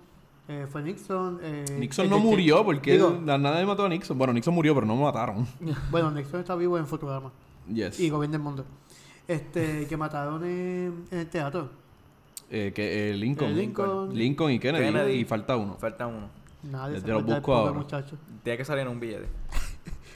[0.48, 1.38] Eh, fue Nixon.
[1.42, 4.18] Eh, Nixon no murió porque digo, él- nadie mató a Nixon.
[4.18, 5.46] Bueno, Nixon murió, pero no lo mataron.
[5.90, 7.30] Bueno, Nixon está vivo en Futurama
[7.72, 8.00] Yes.
[8.00, 8.64] y gobierna el mundo.
[9.28, 11.70] Este, que mataron en, en el teatro.
[12.50, 13.50] Eh, que, eh, Lincoln.
[13.52, 14.14] Eh, Lincoln.
[14.14, 15.12] Lincoln y Kennedy, Kennedy.
[15.20, 15.76] Y falta uno.
[15.78, 16.28] Falta uno.
[16.64, 18.06] Nadie Ya se te lo acuerda del busco ahora.
[18.42, 19.26] Tiene que salir en un billete.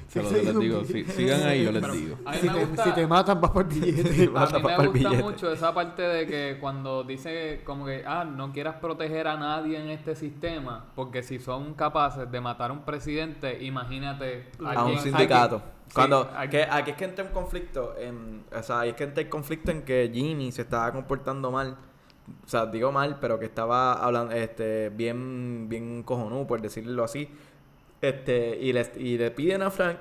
[0.09, 0.85] Se lo Sí, les digo.
[0.85, 2.17] Si- sigan ahí, yo les Pero- digo.
[2.25, 4.27] A mí Si me te, gusta- si te matan, vas por billete.
[4.29, 5.23] Va a A mí tapar me el gusta billete.
[5.25, 9.81] mucho esa parte de que cuando dice como que, ah, no quieras proteger a nadie
[9.81, 14.85] en este sistema, porque si son capaces de matar a un presidente, imagínate A a
[14.85, 15.63] un alguien- sindicato.
[15.95, 19.23] Cuando, que, aquí es que entra en conflicto, en, o sea, ahí es que entra
[19.23, 21.77] el conflicto en que Jimmy se estaba comportando mal,
[22.45, 27.29] o sea, digo mal, pero que estaba hablando, este, bien, bien cojonudo, por decirlo así,
[28.01, 30.01] este, y le, y le piden a Frank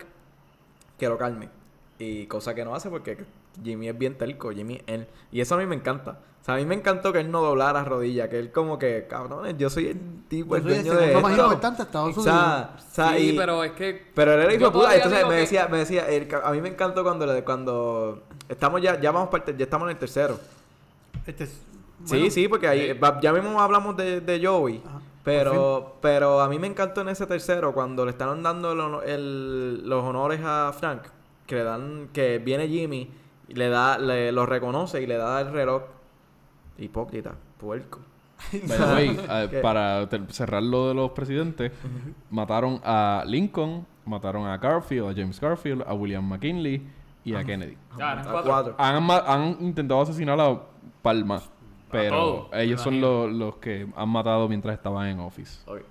[0.98, 1.50] que lo calme,
[2.00, 3.18] y cosa que no hace porque
[3.64, 6.58] Jimmy es bien telco, Jimmy, él, y eso a mí me encanta, o sea, a
[6.58, 9.88] mí me encantó que él no doblara rodilla, que él como que, cabrones, yo soy
[9.88, 11.44] el tipo, Yo el dueño de más esto.
[11.46, 12.24] importante Estados O Unidos.
[12.26, 15.30] sea, o sea, sí, y- pero es que pero él era hijo puta, entonces me
[15.30, 19.00] que- decía, me decía, el ca- a mí me encantó cuando le- cuando estamos ya,
[19.02, 20.40] ya vamos parte, ya estamos en el tercero.
[21.26, 21.62] Este es-
[22.04, 24.82] Sí, bueno, sí, porque ahí, va- ya mismo hablamos de, de Joey.
[24.86, 24.95] Ajá,
[25.26, 30.04] Pero, pero a mí me encantó en ese tercero cuando le están dando el los
[30.04, 31.02] honores a Frank,
[31.48, 33.10] que le dan, que viene Jimmy
[33.48, 35.82] y le da, le, lo reconoce y le da el reloj.
[36.78, 38.00] Hipócrita, puerco.
[38.52, 41.72] Eh, para cerrar lo de los presidentes,
[42.30, 46.88] mataron a Lincoln, mataron a Garfield, a James Garfield, a William McKinley
[47.24, 47.76] y a Kennedy.
[48.00, 48.76] A cuatro.
[48.78, 50.62] Han, han intentado asesinar a
[51.02, 51.42] Palma,
[52.02, 55.60] pero todos, ellos son los, los que han matado mientras estaban en Office.
[55.66, 55.78] Ok.
[55.78, 55.86] Eso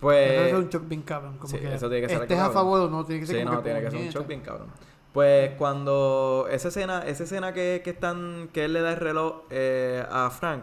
[0.00, 0.30] Pues.
[0.30, 1.38] es un shock bien cabrón.
[1.38, 3.36] Como sí, que eso tiene que ser estés a favor o no, tiene que ser
[3.38, 4.68] Sí, como no, que tiene que ser un shock bien cabrón.
[5.12, 9.42] Pues cuando esa escena, esa escena que, que están, que él le da el reloj
[9.50, 10.62] eh, a Frank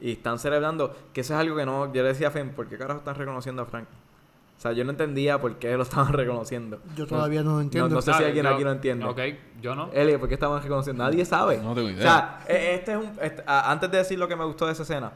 [0.00, 2.68] y están celebrando, que eso es algo que no, yo le decía a Fen, ¿por
[2.68, 3.88] qué carajo están reconociendo a Frank?
[4.58, 6.80] O sea, yo no entendía por qué lo estaban reconociendo.
[6.96, 7.88] Yo todavía no lo entiendo.
[7.94, 9.04] No sé si Ah, alguien yo- aquí lo entiende.
[9.06, 9.20] Ok,
[9.62, 9.88] yo no.
[9.92, 11.04] Eli, ¿por qué estaban reconociendo?
[11.04, 11.58] Nadie sabe.
[11.58, 11.98] No tengo idea.
[11.98, 13.12] O sea, e- este es un.
[13.22, 15.12] este- antes de decir lo que me gustó de esa escena,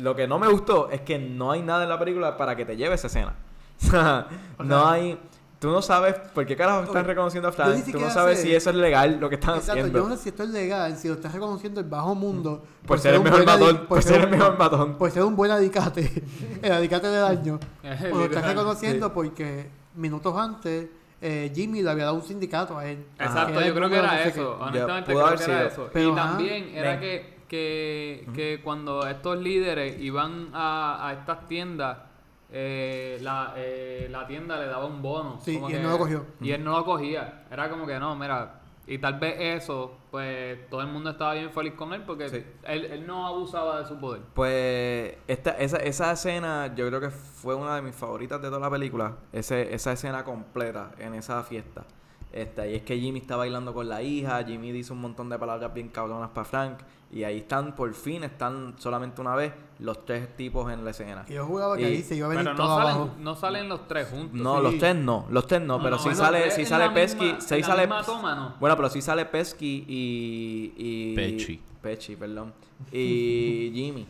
[0.00, 2.64] lo que no me gustó es que no hay nada en la película para que
[2.64, 3.34] te lleve esa escena.
[3.82, 4.26] O sea,
[4.58, 5.18] O no hay.
[5.62, 8.52] Tú no sabes por qué carajo están Oye, reconociendo a ni Tú no sabes si
[8.52, 9.96] eso es legal lo que están Exacto, haciendo.
[10.00, 12.64] yo no sé si esto es legal, si lo estás reconociendo el bajo mundo.
[12.84, 13.86] por ser el un mejor matón.
[13.86, 14.98] Por ser el un- mejor matón.
[14.98, 16.24] Por ser un buen alicate.
[16.62, 17.60] el alicate del año.
[18.12, 20.88] O lo estás reconociendo porque minutos antes
[21.20, 23.06] eh, Jimmy le había dado un sindicato a él.
[23.16, 24.56] Exacto, Que yo el creo que era no sé eso.
[24.58, 24.64] qué.
[24.64, 25.90] Honestamente, pudo creo que era eso.
[25.92, 27.00] Pero, y ajá, también era ven.
[27.00, 31.98] que, que, que cuando estos líderes iban a, a estas tiendas,
[32.52, 35.40] eh, la, eh, la tienda le daba un bono.
[35.40, 36.26] Sí, como y él no lo cogió.
[36.40, 37.44] Y él no lo cogía.
[37.50, 38.58] Era como que no, mira.
[38.86, 42.44] Y tal vez eso, pues todo el mundo estaba bien feliz con él porque Sí.
[42.64, 44.22] él, él no abusaba de su poder.
[44.34, 48.60] Pues esta, esa, esa escena yo creo que fue una de mis favoritas de toda
[48.60, 49.16] la película.
[49.32, 51.84] Ese, esa escena completa en esa fiesta.
[52.32, 55.38] Esta, y es que Jimmy está bailando con la hija, Jimmy dice un montón de
[55.38, 56.78] palabras bien cabronas para Frank.
[57.12, 61.26] Y ahí están, por fin, están solamente una vez los tres tipos en la escena.
[61.28, 63.06] Y yo jugaba que Y- ahí se iba a venir Pero todo no abajo.
[63.08, 64.32] salen, no salen los tres juntos.
[64.40, 64.62] No, sí.
[64.62, 67.24] los tres no, los tres no, No, pero no, sí bueno, sale, en sale Pesky,
[67.32, 68.54] misma- la sale toma, ¿no?
[68.58, 71.60] Bueno, pero sí sale Pesky y, y Pechi.
[71.82, 72.52] Pechi, perdón.
[72.92, 74.02] Y Jimmy.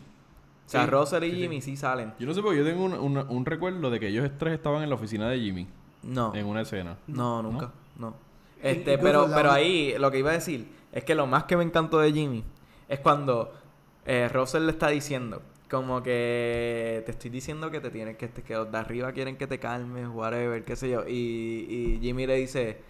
[0.65, 1.41] O sea, Sí, Russell y sí, sí.
[1.41, 2.13] Jimmy sí salen.
[2.19, 4.81] Yo no sé porque yo tengo un, un- un recuerdo de que ellos tres estaban
[4.81, 5.67] en la oficina de Jimmy.
[6.03, 6.33] No.
[6.33, 6.97] En una escena.
[7.07, 7.71] No, nunca.
[7.97, 8.07] No.
[8.07, 8.13] In-
[8.69, 11.63] Este, pero, pero ahí lo que iba a decir es que lo más que me
[11.63, 12.43] encantó de Jimmy
[12.93, 13.53] es cuando
[14.05, 18.55] eh, Russell le está diciendo, como que te estoy diciendo que te tienen que, que
[18.55, 21.03] de arriba quieren que te calmes, whatever, qué sé yo.
[21.07, 22.81] Y, y Jimmy le dice,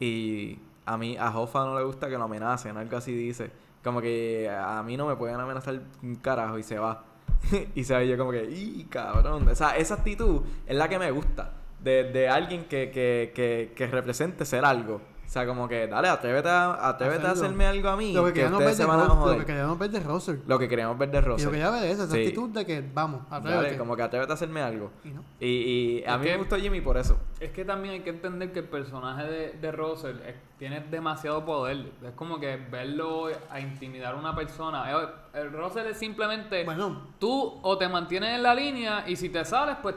[0.00, 3.50] y a mí, a Hoffa no le gusta que lo amenacen, algo así dice.
[3.82, 7.04] Como que a mí no me pueden amenazar un carajo y se va.
[7.74, 9.48] y se y yo como que, ¡y cabrón!
[9.48, 11.52] O sea, esa actitud es la que me gusta.
[11.80, 15.00] De, de alguien que, que, que, que represente ser algo.
[15.28, 18.14] O sea, como que, dale, atrévete a, atrévete a hacerme algo a mí.
[18.14, 19.90] Lo que, que queríamos ver ustedes de se van a Ro- lo que queríamos ver
[19.90, 20.36] de Russell.
[20.46, 21.44] Lo que queremos ver de Y Russell.
[21.44, 22.18] lo que quería ver es esa Sí.
[22.20, 23.62] actitud de que vamos, atrévete.
[23.64, 24.90] Dale, como que atrévete a hacerme algo.
[25.04, 25.22] Y no.
[25.38, 27.18] Y, y a Es mí que- me gustó Jimmy por eso.
[27.40, 31.44] Es que también hay que entender que el personaje de, de Russell es- tiene demasiado
[31.44, 31.92] poder.
[32.02, 34.90] Es como que verlo a intimidar a una persona.
[34.90, 35.08] El,
[35.42, 39.44] el Russell es simplemente Bueno, tú o te mantienes en la línea y si te
[39.44, 39.94] sales, pues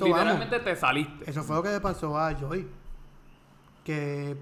[0.00, 1.30] literalmente te saliste.
[1.30, 2.66] eso fue lo que le pasó a Joy.
[3.84, 4.36] Que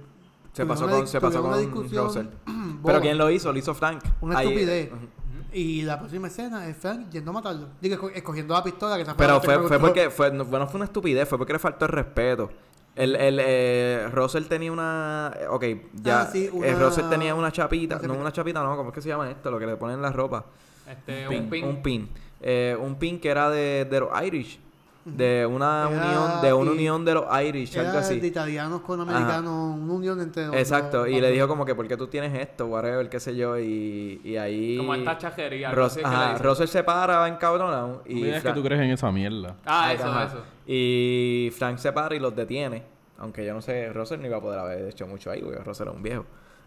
[0.52, 2.26] Se tuvieron pasó una con, se pasó con Russell.
[2.84, 3.52] Pero ¿quién lo hizo?
[3.52, 4.02] Lo hizo Frank.
[4.20, 4.90] Una Ahí- estupidez.
[4.92, 5.06] Ujú.
[5.52, 7.68] Y la próxima escena es Frank yendo a matarlo.
[7.80, 10.76] Digo, esco- escogiendo la pistola que se Pero fue, fue porque, fue, no, bueno, fue
[10.78, 12.50] una estupidez, fue porque le faltó el respeto.
[12.94, 15.32] El, el, eh, Russell tenía una.
[15.40, 15.64] eh, Ok,
[16.02, 16.22] ya.
[16.22, 17.98] Ah, sí, eh, Russell tenía una chapita.
[17.98, 19.50] una no, una chapita, no, ¿cómo es que se llama esto?
[19.50, 20.44] Lo que le ponen en la ropa.
[20.88, 21.64] Este, Pin, un pin.
[21.64, 22.08] Un pin.
[22.40, 24.60] Eh, un pin que era de, de los Irish.
[25.04, 28.20] De una Era- unión, de una y- unión de los Irish, algo así.
[28.20, 31.88] de italianos con americanos, una unión entre los Exacto, y le dijo como que, ¿por
[31.88, 32.66] qué tú tienes esto?
[32.66, 34.76] Whatever, qué sé yo, y, y ahí...
[34.76, 35.70] Como esta chajería.
[35.72, 36.36] Ros- que ajá.
[36.38, 39.56] Russell se para, va encabronado, y, me digas que tú crees en esa mierda.
[39.64, 40.24] Ah, eso, Ajá.
[40.24, 40.42] eso.
[40.66, 42.82] y Frank se para y los detiene,
[43.18, 45.84] aunque yo no sé, Russell no iba a poder haber hecho mucho ahí, porque Russell
[45.88, 46.26] era un viejo.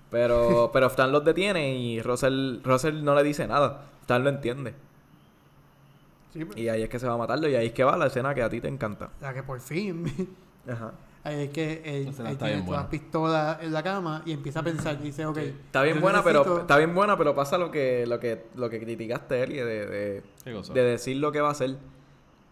[0.09, 4.73] Pero, pero Frank los detiene y Russell, Russell no le dice nada, Frank lo entiende.
[6.33, 7.95] Sí, pero- Y ahí es que se va a matarlo, y ahí es que va
[7.95, 9.09] la escena que a ti te encanta.
[9.21, 10.05] La que por fin.
[10.67, 10.91] Ajá.
[11.25, 14.59] Ahí es que él, él está tiene todas las pistolas en la cama y empieza
[14.59, 14.97] a pensar.
[14.99, 15.37] Y dice, ok.
[15.37, 18.79] Está bien buena, pero está bien buena, pero pasa lo que lo que lo que
[18.81, 20.23] criticaste Eli de, de,
[20.73, 21.77] de decir lo que va a hacer.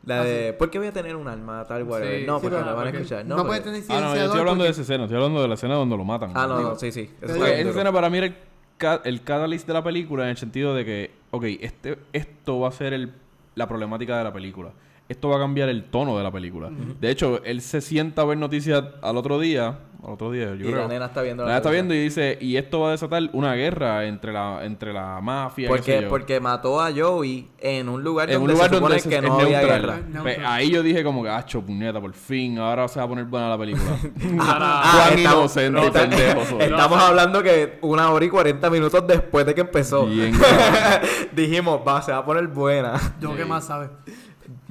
[0.05, 2.21] La Ah, de ¿por qué voy a tener un arma tal whatever?
[2.21, 3.25] Sí, no, sí, porque pero me van a escuchar.
[3.25, 5.03] No, No, puede tener Ah, no, yo estoy hablando de esa escena.
[5.03, 6.31] Estoy hablando de la escena donde lo matan.
[6.33, 7.11] Ah, no, no, sí, sí.
[7.21, 7.69] Eso esa duro.
[7.71, 8.35] escena para mí era el,
[8.77, 12.69] ca- el catalyst de la película en el sentido de que, ok, este, esto va
[12.69, 13.13] a ser el,
[13.55, 14.71] la problemática de la película.
[15.09, 16.69] Esto va a cambiar el tono de la película.
[16.69, 19.79] De hecho, él se sienta a ver noticias al otro día.
[20.03, 20.77] Al otro día, yo Y creo.
[20.81, 23.21] la nena está viendo La nena está viendo y dice, y esto va a desatar
[23.33, 25.67] una guerra entre la, entre la mafia.
[25.67, 29.09] Porque, porque mató a Joey en un lugar en un donde lugar se supone donde
[29.09, 29.81] que es no había neutral.
[29.81, 30.21] guerra.
[30.23, 33.25] Pues ahí yo dije como que, acho, puñeta, por fin, ahora se va a poner
[33.25, 33.91] buena la película.
[34.39, 36.59] Ah, Cuán estamos- inocente pendejo.
[36.59, 40.07] Estamos hablando que una hora y cuarenta minutos después de que empezó.
[40.07, 40.33] Bien.
[41.31, 42.93] Dijimos, va, se va a poner buena.
[43.19, 43.89] Yo que más sabe.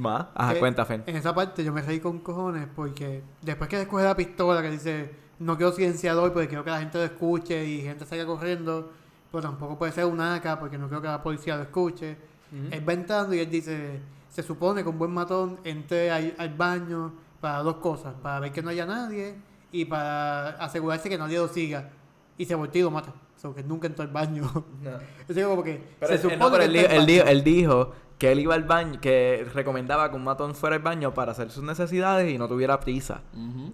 [0.01, 0.27] Más.
[0.35, 1.05] Ajá, cuenta, Fen.
[1.07, 4.71] En esa parte yo me reí con cojones porque después que escoge la pistola que
[4.71, 8.93] dice no quiero silenciador porque quiero que la gente lo escuche y gente salga corriendo,
[9.33, 12.17] pero tampoco puede ser un AK porque no quiero que la policía lo escuche.
[12.71, 16.55] Él va entrando y él dice, se supone que un buen matón entre al, al
[16.55, 19.37] baño para dos cosas, para ver que no haya nadie
[19.73, 21.91] y para asegurarse que nadie lo siga.
[22.37, 23.13] Y se volteó y lo mata.
[23.43, 24.43] O sea, que nunca entró al baño.
[25.29, 27.31] Eso es como que Pero, se no, supone él, que dijo, él, al dijo, baño.
[27.33, 31.15] él dijo que él iba al baño, que recomendaba que un matón fuera al baño
[31.15, 33.23] para hacer sus necesidades y no tuviera prisa.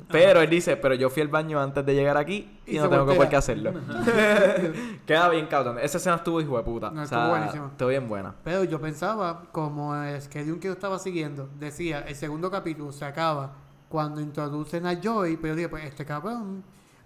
[0.08, 2.88] Pero él dice, pero yo fui al baño antes de llegar aquí y, Y no
[2.88, 3.72] tengo que por qué hacerlo.
[5.06, 5.78] Queda bien cabrón.
[5.80, 6.90] Esa escena estuvo hijo de puta.
[6.90, 7.66] No, o estuvo sea, buenísima.
[7.72, 8.34] estuvo bien buena.
[8.44, 13.04] Pero yo pensaba, como el schedule que yo estaba siguiendo, decía, el segundo capítulo se
[13.04, 13.52] acaba
[13.88, 16.62] cuando introducen a Joy, pero yo dije, pues este cabrón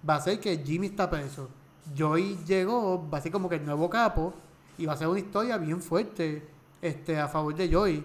[0.09, 1.49] va a ser que Jimmy está preso.
[1.97, 4.33] Joy llegó, va a ser como que el nuevo capo,
[4.79, 6.47] y va a ser una historia bien fuerte
[6.81, 8.05] este, a favor de Joy.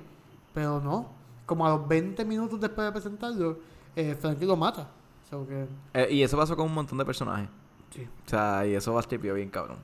[0.54, 1.10] Pero no,
[1.46, 3.60] como a los 20 minutos después de presentarlo,
[3.96, 4.88] eh, Frankie lo mata.
[5.30, 7.50] So que, Eh, y eso pasó con un montón de personajes.
[7.92, 8.08] sí.
[8.26, 9.78] O sea, y eso va a bien cabrón.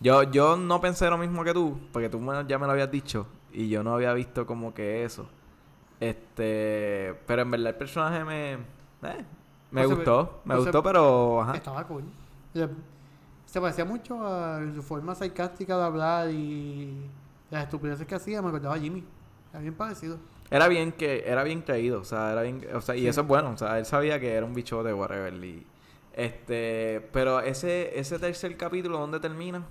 [0.00, 3.26] Yo, yo no pensé lo mismo que tú, porque tú ya me lo habías dicho,
[3.52, 5.26] y yo no había visto como que eso.
[6.00, 9.24] Este, pero en verdad el personaje me, eh,
[9.72, 11.56] me gustó, me gustó, pero ajá.
[11.56, 12.04] Estaba cool.
[13.48, 16.94] Se parecía mucho a su forma sarcástica de hablar y
[17.50, 19.02] las estupideces que hacía, me acordaba a Jimmy.
[19.52, 20.18] Era bien parecido.
[20.50, 23.08] Era bien que, era bien creído, o sea, era bien, o sea, y Sí.
[23.08, 25.66] eso es bueno, o sea, él sabía que era un bichote, whatever, y,
[26.14, 29.62] este, pero ese, ese tercer capítulo, ¿dónde termina?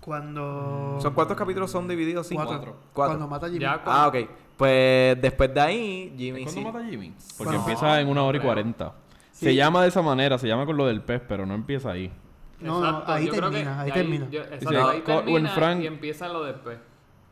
[0.00, 0.98] Cuando.
[1.00, 2.26] ¿Son cuántos capítulos son divididos?
[2.26, 2.44] Cinco.
[2.44, 2.76] Cuatro.
[2.92, 3.12] Cuatro.
[3.18, 3.60] Cuando mata a Jimmy.
[3.62, 4.16] Ya Ah, ok.
[4.56, 6.64] Pues después de ahí, Jimmy ¿Cuándo sí.
[6.66, 7.14] mata a Jimmy?
[7.38, 8.92] Porque empieza en una hora y cuarenta.
[9.32, 9.46] Sí.
[9.46, 12.12] Se llama de esa manera, se llama con lo del pez, pero no empieza ahí.
[12.60, 14.28] No, no, ahí termina, ahí termina.
[14.30, 16.78] yo- exacto, ahí termina Frank- y empieza lo después.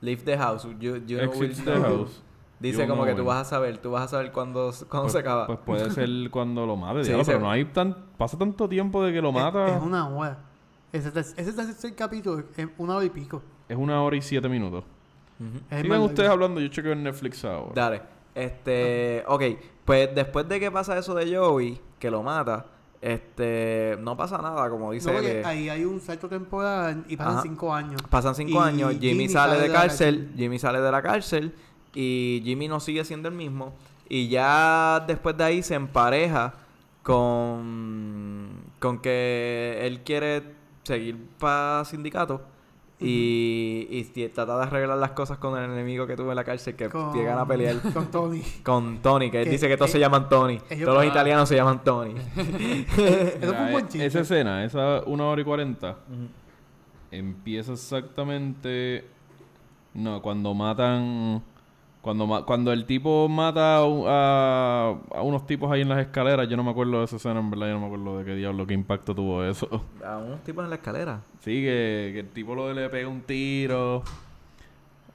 [0.00, 0.64] Leave the house.
[0.80, 1.82] You, you know will the know.
[1.82, 2.22] house.
[2.58, 5.12] Dice You como que tú vas a saber, tú vas a saber cuándo, cuándo Pues,
[5.12, 5.46] se acaba.
[5.46, 7.94] pues puede ser cuando lo mate, Sí, pero no hay tan...
[8.18, 9.76] Pasa tanto tiempo de que lo Es- mata.
[9.76, 10.38] Es, una hora.
[10.92, 13.42] Ese, ter- ese tercer capítulo es una hora y pico.
[13.68, 14.84] Es una hora y siete minutos.
[15.70, 17.72] Es Sigan más ustedes hablando, yo chequeo en Netflix ahora.
[17.74, 18.02] Dale.
[18.34, 19.42] Este, ok,
[19.84, 22.66] pues después de que pasa eso de Joey, que lo mata,
[23.00, 25.44] este, no pasa nada, como dice No, él.
[25.44, 27.42] ahí hay un salto temporal y pasan Ajá.
[27.42, 28.02] cinco años.
[28.10, 30.34] Pasan cinco Y años, Jimmy, Jimmy sale, sale de cárcel, cárcel.
[30.36, 31.54] Jimmy sale de la cárcel
[31.94, 33.74] y Jimmy no sigue siendo el mismo.
[34.08, 36.54] Y ya después de ahí se empareja
[37.02, 38.48] con,
[38.78, 40.42] con que él quiere
[40.82, 42.42] seguir para sindicato
[43.00, 46.44] y, y t- trata de arreglar las cosas con el enemigo que tuvo en la
[46.44, 47.76] cárcel que Con- llegan a pelear.
[47.94, 48.42] Con Tony.
[48.62, 50.60] Con Tony, que él dice que todos eh, se llaman Tony.
[50.70, 51.06] ellos- todos los Ah.
[51.06, 52.14] italianos se llaman Tony.
[52.36, 54.06] Eso fue un Mira, buen e- chiste.
[54.06, 55.96] Esa escena, esa una hora y cuarenta,
[57.10, 59.04] empieza exactamente...
[59.94, 61.42] No, cuando matan...
[62.02, 66.48] Cuando, cuando el tipo mata a, un- a- a unos tipos ahí en las escaleras,
[66.48, 68.34] yo no me acuerdo de esa escena, en verdad, yo no me acuerdo de qué
[68.36, 69.68] diablo, qué impacto tuvo eso.
[70.02, 71.20] A unos tipos en la escalera.
[71.40, 74.02] Sí, que, que el tipo lo, le pega un tiro.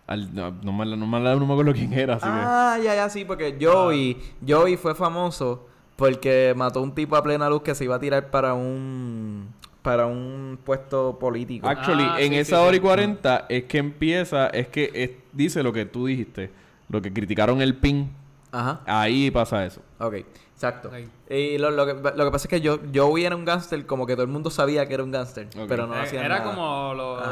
[0.08, 3.10] Al, no, no, me, no, me, no me acuerdo quién era, así Ah, ya, ya,
[3.10, 4.18] sí, porque Joey,
[4.48, 8.00] Joey fue famoso porque mató a un tipo a plena luz que se iba a
[8.00, 9.48] tirar para un
[9.82, 11.68] para un puesto político.
[11.68, 12.78] Actually, Ah, en sí, esa sí, hora sí.
[12.78, 16.50] y cuarenta es que empieza, es que es- dice lo que tú dijiste,
[16.90, 18.12] lo que criticaron el pin,
[18.52, 18.82] Ajá.
[18.86, 19.82] ahí pasa eso.
[20.00, 20.14] Ok,
[20.54, 20.92] exacto.
[21.30, 24.06] Y lo, lo que, lo que pasa es que yo, Joey era un gángster, como
[24.06, 26.52] que todo el mundo sabía que era un gángster, pero no Eh, hacía Era nada.
[26.56, 27.28] como los,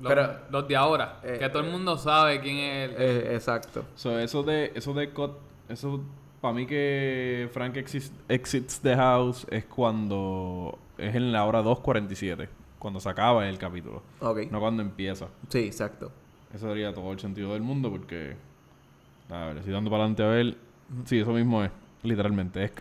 [0.00, 2.96] los, Pero- los de ahora, Eh, que todo el eh, mundo sabe quién es el...
[2.98, 3.84] Eh, exacto.
[3.96, 5.32] So, eso de, eso de cut,
[5.68, 6.00] eso
[6.40, 12.48] para mí que Frank exits the house es cuando es en la hora 2.47,
[12.78, 14.50] cuando se acaba el capítulo, Ok.
[14.50, 15.26] no cuando empieza.
[15.48, 16.10] Sí, exacto.
[16.54, 18.36] Eso daría todo el sentido del mundo porque.
[19.30, 20.56] A ver, estoy dando para adelante a ver.
[21.04, 21.70] Sí, eso mismo es,
[22.02, 22.64] literalmente.
[22.64, 22.72] Es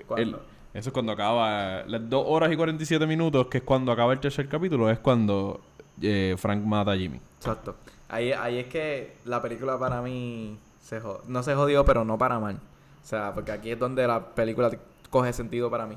[0.74, 1.84] eso es cuando acaba.
[1.88, 5.62] Las 2 horas y 47 minutos, que es cuando acaba el tercer capítulo, es cuando
[6.02, 7.20] eh, Frank mata a Jimmy.
[7.38, 7.76] Exacto.
[8.08, 12.18] Ahí, ahí es que la película para mí se jod- no se jodió, pero no
[12.18, 12.56] para mal.
[12.56, 14.72] O sea, porque aquí es donde la película
[15.10, 15.96] coge sentido para mí.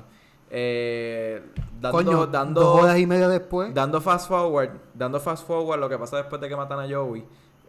[0.55, 1.41] Eh,
[1.81, 3.73] dando, Coño, dando, dos horas y media después.
[3.73, 7.23] dando fast forward, dando fast forward lo que pasa después de que matan a Joey.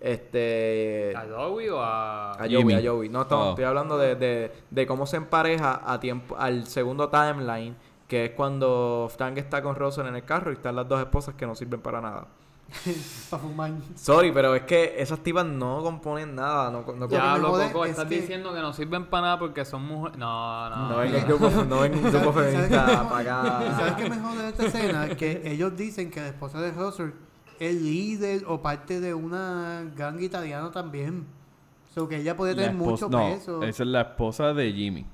[0.05, 2.33] Este ¿A Joey o a...?
[2.33, 2.39] a.
[2.51, 3.09] Joey, a Joey.
[3.09, 3.51] No, estamos- Oh.
[3.51, 7.75] estoy hablando de, de, de cómo se empareja a tiempo, al segundo timeline,
[8.07, 11.35] que es cuando Frank está con Russell en el carro y están las dos esposas
[11.35, 12.27] que no sirven para nada.
[13.31, 13.71] para fumar.
[13.95, 16.71] Sorry, pero es que esas tipas no componen nada.
[16.71, 19.23] No, no, Ya me lo jode Coco, es estás que- diciendo que no sirven para
[19.23, 20.19] nada porque son mujeres.
[20.19, 20.89] No, no.
[20.91, 24.19] no ven el grupo, no ven un grupo ¿Sabes- sabes feminista para ¿Sabes qué me
[24.19, 25.09] jode de esta escena?
[25.17, 27.11] Que ellos dicen que la esposa de Russell
[27.61, 31.27] es líder o parte de una gang italiana también.
[31.91, 33.63] O sea, que ella puede La tener mucho no, peso.
[33.63, 35.07] esa es la esposa de Jimmy.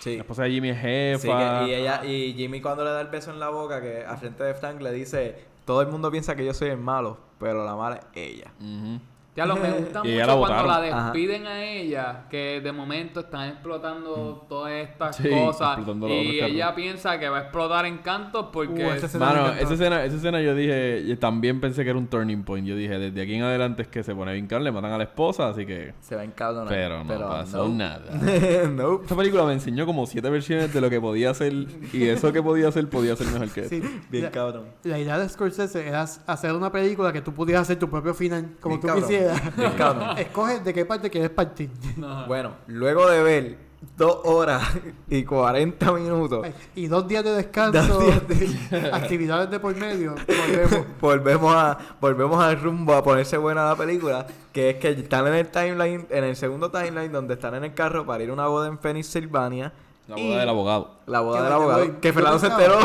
[0.00, 0.14] Sí.
[0.16, 0.76] La esposa de Jimmy es
[1.22, 1.60] Sí, jefa.
[1.64, 4.16] que- y ella y Jimmy cuando le da el beso en la boca que a
[4.16, 7.64] frente de Frank le dice todo el mundo piensa que yo soy el malo pero
[7.64, 9.00] la mala es ella Ujú.
[9.38, 10.74] Ya lo me gusta la mucho cuando la.
[10.88, 11.02] Ajá.
[11.04, 16.10] despiden a ella, que de momento están explotando todas estas Sí, cosas y carros.
[16.10, 20.16] ella piensa que va a explotar Encantos porque Uh, ese escena Mano, esa escena, esa
[20.16, 22.66] escena yo dije, yo también pensé que era un turning point.
[22.66, 24.98] Yo dije, desde aquí en adelante es que se pone bien caro, le matan a
[24.98, 25.94] la esposa, así que.
[26.00, 26.68] Se va a encabronar.
[26.68, 28.12] Pero no pasó nada.
[28.72, 29.00] no.
[29.02, 31.52] Esta película me enseñó como siete versiones de lo que podía hacer
[31.92, 33.88] y eso que podía hacer podía ser mejor que Sí, esto.
[34.10, 34.64] Bien la, cabrón.
[34.84, 38.56] la idea de Scorsese era hacer una película que tú pudieras hacer tu propio final,
[38.60, 39.04] como Bien tú cabrón.
[39.08, 39.27] quisieras.
[39.76, 40.18] Cabrón.
[40.18, 41.70] Escoge de qué parte quieres partir.
[41.96, 42.26] No.
[42.26, 44.62] Bueno, luego de ver dos horas
[45.08, 50.86] y 40 minutos, Y dos días de descanso, Dos días actividades de por medio, volvemos.
[51.00, 55.34] volvemos a volvemos al rumbo a ponerse buena la película, que es que están en
[55.34, 58.46] el timeline, en el segundo timeline donde están en el carro para ir a una
[58.48, 59.72] boda en Pennsylvania.
[60.08, 60.90] La y- boda del abogado.
[61.06, 62.00] La boda Que del abogado.
[62.00, 62.78] Que Fernando se enteró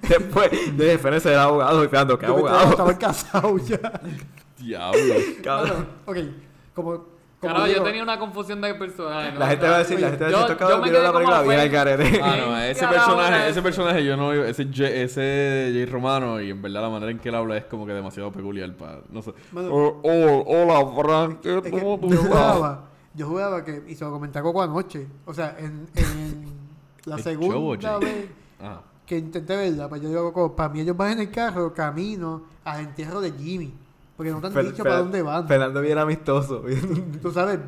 [0.00, 0.50] después.
[0.76, 1.84] Dije, Fernando era abogado.
[1.84, 2.70] Y Fernando, ¿qué Yo pensaba que abogado?
[2.70, 4.00] Estaban casados ya.
[4.58, 5.14] Diablo.
[5.42, 5.88] Cabrón.
[6.06, 6.16] ok,
[6.74, 6.90] como.
[6.92, 7.08] como
[7.40, 9.34] Carajo, yo tenía una confusión de personajes.
[9.34, 9.38] ¿no?
[9.40, 11.12] La gente va a decir, la gente va a decir, Yo- cabrones yo me la
[11.12, 12.20] película bien al carete.
[12.22, 16.60] Ah, no, ese personaje, ese personaje yo no ese J- ese Jay Romano y en
[16.60, 19.32] verdad la manera en que él habla es como que demasiado peculiar para no sé.
[19.52, 23.94] Mano- Oh, oh, hola Frank, es que ¿cómo tú yo jugaba, yo jugaba que, y
[23.94, 26.44] se lo comenté a Coco anoche, o sea, en, en
[27.04, 28.26] la segunda vez
[28.60, 31.72] Ah, que intenté verla, pues yo digo, Coco, para mí ellos van en el carro
[31.72, 33.72] camino al entierro de Jimmy,
[34.18, 35.48] porque no te han Fer- dicho Fer- para dónde van.
[35.48, 36.62] Fernando bien amistoso.
[37.22, 37.60] Tú sabes,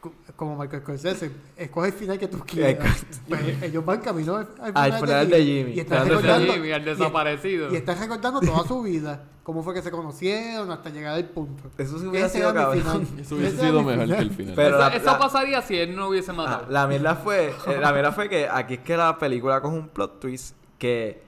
[0.00, 3.04] co- como Michael Scorsese, escoge el final que tú quieras.
[3.28, 5.72] Pues ellos van camino al, Al funeral de Jimmy.
[5.72, 7.72] Y están recordando, Jimmy, al y- desaparecido.
[7.72, 11.64] Y, están recordando toda su vida, cómo fue que se conocieron hasta llegar al punto.
[11.78, 12.78] Eso sí hubiera Ese sido cabrón.
[12.82, 13.20] final.
[13.20, 14.16] eso hubiese sido mejor final.
[14.18, 14.54] que el final.
[14.54, 16.66] Pero eso la- eso la- pasaría si él no hubiese Ah, matado.
[16.68, 19.88] la mierda fue, eh, la mierda fue que aquí es que la película coge un
[19.88, 21.24] plot twist que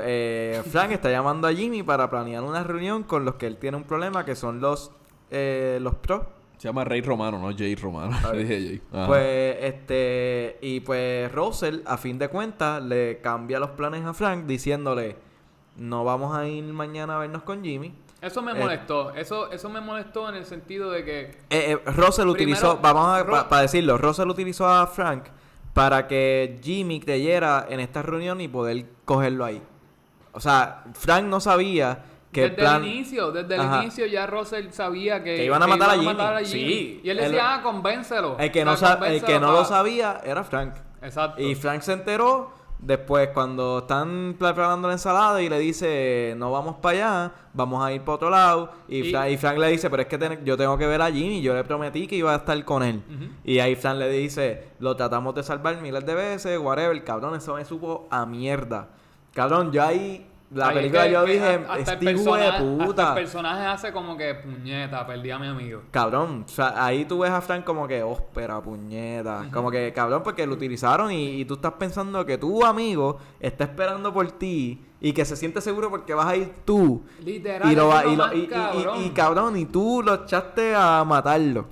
[0.00, 3.76] eh, Frank está llamando a Jimmy para planear una reunión con los que él tiene
[3.76, 4.90] un problema que son los
[5.30, 6.22] eh, los pros.
[6.58, 8.16] Se llama Rey Romano, no Jay Romano.
[8.32, 8.82] Dije Jay.
[9.06, 14.44] Pues este y pues Russell a fin de cuentas le cambia los planes a Frank
[14.46, 15.16] diciéndole
[15.76, 17.94] no vamos a ir mañana a vernos con Jimmy.
[18.20, 18.54] Eso me Eh.
[18.56, 19.14] molestó.
[19.14, 21.20] Eso, eso me molestó en el sentido de que
[21.50, 25.26] Eh, eh, Russell Primero, utilizó, vamos a para decirlo, Russell utilizó a Frank
[25.78, 29.62] para que Jimmy creyera en esta reunión y poder cogerlo ahí.
[30.32, 32.02] O sea, Frank no sabía
[32.32, 32.82] que el desde plan...
[32.82, 33.82] el inicio, desde el Ajá.
[33.84, 36.44] inicio ya Russell sabía que, Que iban a matar a iban Jimmy.
[36.44, 37.00] Sí.
[37.04, 38.36] Y él El- decía, ah, convéncelo.
[38.40, 40.74] El que, O no, sea, el que no lo sabía era Frank.
[41.00, 41.40] Exacto.
[41.40, 42.50] Y Frank se enteró
[42.80, 47.92] después cuando están preparando la ensalada y le dice, no vamos para allá, vamos a
[47.92, 48.70] ir para otro lado.
[48.88, 51.02] Y, Y- Frank, y Frank le dice, pero es que ten- yo tengo que ver
[51.02, 53.02] a Jimmy, yo le prometí que iba a estar con él.
[53.44, 57.54] Y ahí Frank le dice, lo tratamos de salvar miles de veces, whatever, cabrón, eso
[57.54, 58.88] me supo a mierda.
[59.34, 62.40] Cabrón, yo ahí, la Ay, película es que- yo que dije, hasta este hijo de
[62.40, 63.14] personaje- hasta el puta.
[63.14, 65.82] personaje hace como que, puñeta, perdí a mi amigo.
[65.90, 69.46] Cabrón, o sea, ahí tú ves a Frank como que, óspera, puñeta.
[69.52, 73.64] Como que, cabrón, porque lo utilizaron y, y tú estás pensando que tu amigo está
[73.64, 77.02] esperando por ti y que se siente seguro porque vas a ir tú.
[77.22, 79.04] Literal, Y, lo va- y, lo- y- cabrón.
[79.04, 81.66] y, cabrón, y tú lo echaste a matarlo.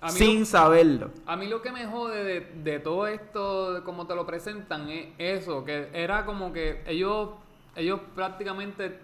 [0.00, 1.10] A sin lo- saberlo.
[1.26, 4.88] A mí lo que me jode de, de todo esto, de cómo te lo presentan,
[4.90, 7.30] es eso, que era como que ellos,
[7.76, 9.00] ellos prácticamente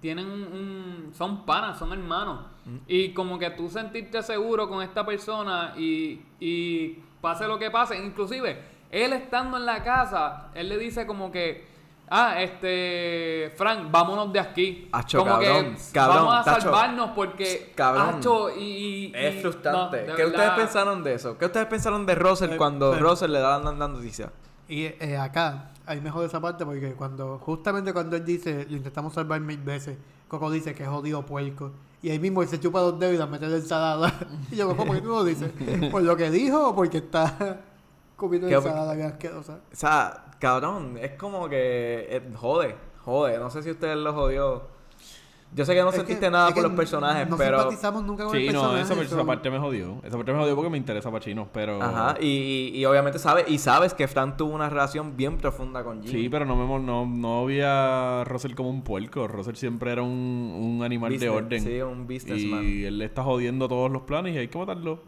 [0.00, 2.40] tienen un, un- son panas, son hermanos.
[2.86, 7.96] Y como que tú sentirte seguro con esta persona y, y pase lo que pase,
[8.02, 11.66] inclusive él estando en la casa, él le dice como que,
[12.10, 14.88] ah, este, Frank, vámonos de aquí.
[14.92, 16.60] Acho, como cabrón, que cabrón, vamos a tacho.
[16.60, 18.14] salvarnos porque, Cabrón.
[18.18, 18.62] acho, y,
[19.06, 20.06] y- Es frustrante.
[20.06, 21.36] no, ¿Qué ustedes pensaron de eso?
[21.38, 22.98] ¿Qué ustedes pensaron de Russell Eh, cuando eh.
[22.98, 24.30] Russell le daban la noticia?
[24.68, 29.12] Y eh, acá, hay mejor esa parte porque cuando, justamente cuando él dice, lo intentamos
[29.14, 29.96] salvar mil veces,
[30.28, 31.70] Coco dice que es jodido puerco.
[32.02, 34.12] Y ahí mismo él se chupa dos dedos y la mete en la ensalada.
[34.50, 35.50] y yo, Coco, ¿por qué tú lo dices?
[35.90, 37.60] ¿Por lo que dijo o porque está
[38.16, 39.60] comiendo ¿Qué- ensalada bien asquerosa?
[39.72, 42.74] O sea, cabrón, es como que eh, jode,
[43.04, 43.38] jode.
[43.38, 44.73] No sé si ustedes lo jodió.
[45.54, 47.58] Yo sé que no Es sentiste que- nada por los personajes, no pero...
[47.58, 50.00] simpatizamos nunca con Sí, el no, esa, parte me jodió.
[50.02, 51.80] Esa parte me jodió porque me interesa Pachino, pero...
[51.80, 52.26] Ajá, y,
[52.74, 56.10] y, y obviamente sabes, y sabes que Frank tuvo una relación bien profunda con Jimmy.
[56.22, 59.28] Sí, pero no me no, no vi a Russell como un puerco.
[59.28, 61.62] Russell siempre era un, un animal de orden.
[61.62, 62.64] Sí, un businessman.
[62.64, 65.02] y él le está jodiendo todos los planes y hay que matarlo.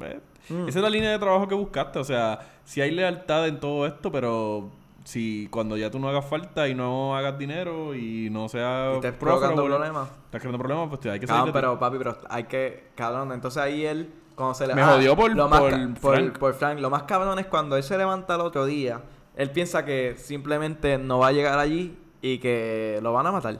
[0.00, 0.68] Eh, Mm.
[0.68, 1.98] Esa es la línea de trabajo que buscaste.
[2.00, 4.70] O sea, si hay lealtad en todo esto, pero
[5.04, 8.96] si cuando ya tú no hagas falta y no hagas dinero y no seas Y
[8.96, 10.08] estás provocando problemas.
[10.26, 12.90] Estás creando problemas, pues te hay que salir pero papi, pero hay que...
[12.94, 14.12] Cabrón, entonces ahí él...
[14.34, 14.74] Cuando se le...
[14.74, 16.38] Me jodió por- lo más por ca- por, Frank.
[16.38, 16.78] por Frank.
[16.80, 19.02] Lo más cabrón es cuando él se levanta el otro día,
[19.36, 23.58] él piensa que simplemente no va a llegar allí y que lo van a matar.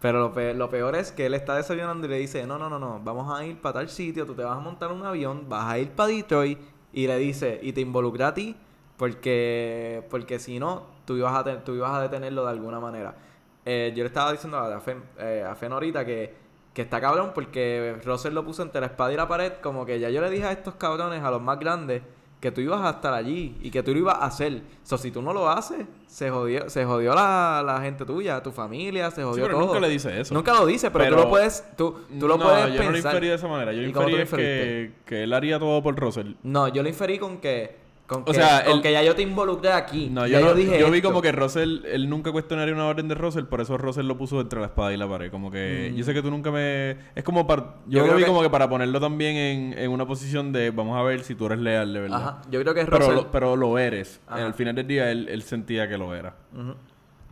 [0.00, 2.68] Pero lo, pe- lo peor es que él está desayunando y le dice, no, no,
[2.70, 5.46] no, no, vamos a ir para tal sitio, tú te vas a montar un avión,
[5.48, 6.58] vas a ir para Detroit
[6.94, 8.56] y le dice, y te involucra a ti
[9.02, 13.16] porque porque si no, tú ibas a, tú ibas a detenerlo de alguna manera.
[13.64, 16.32] Eh, yo le estaba diciendo a Fen, eh, a Fen ahorita que,
[16.72, 19.98] que está cabrón porque Russell lo puso entre la espada y la pared, como que
[19.98, 22.00] ya yo le dije a estos cabrones, a los más grandes,
[22.38, 24.62] que tú ibas a estar allí y que tú lo ibas a hacer.
[24.84, 28.52] So, si tú no lo haces, se jodió, se jodió la, la gente tuya, tu
[28.52, 29.66] familia, se jodió pero todo.
[29.66, 30.32] nunca le dice eso.
[30.32, 32.92] Nunca lo dice, pero, tú lo puedes, tú, tú lo no, puedes yo no lo
[32.92, 33.14] pensar.
[33.14, 33.72] inferí de esa manera.
[33.72, 36.34] Yo ¿Y cómo tú inferí es que, que él haría todo por Russell.
[36.44, 37.81] No, yo lo inferí con que,
[38.12, 40.08] con O sea, con él- que ya yo te involucré aquí.
[40.10, 41.08] No, ya yo, no- dije yo vi esto.
[41.08, 44.40] como que Russell, él nunca cuestionaría una orden de Russell, por eso Russell lo puso
[44.40, 45.30] entre la espada y la pared.
[45.30, 46.96] Como que yo sé que tú nunca me.
[47.14, 47.76] Es como para.
[47.86, 50.70] Yo Yo, lo vi que- como que para ponerlo también en, en una posición de
[50.70, 52.18] vamos a ver si tú eres leal de verdad.
[52.20, 53.14] Ajá, yo creo que es Pero Russell.
[53.14, 54.20] lo, pero lo eres.
[54.26, 54.44] Ajá.
[54.46, 56.34] Al final del día él, él sentía que lo era.
[56.54, 56.74] Ujú.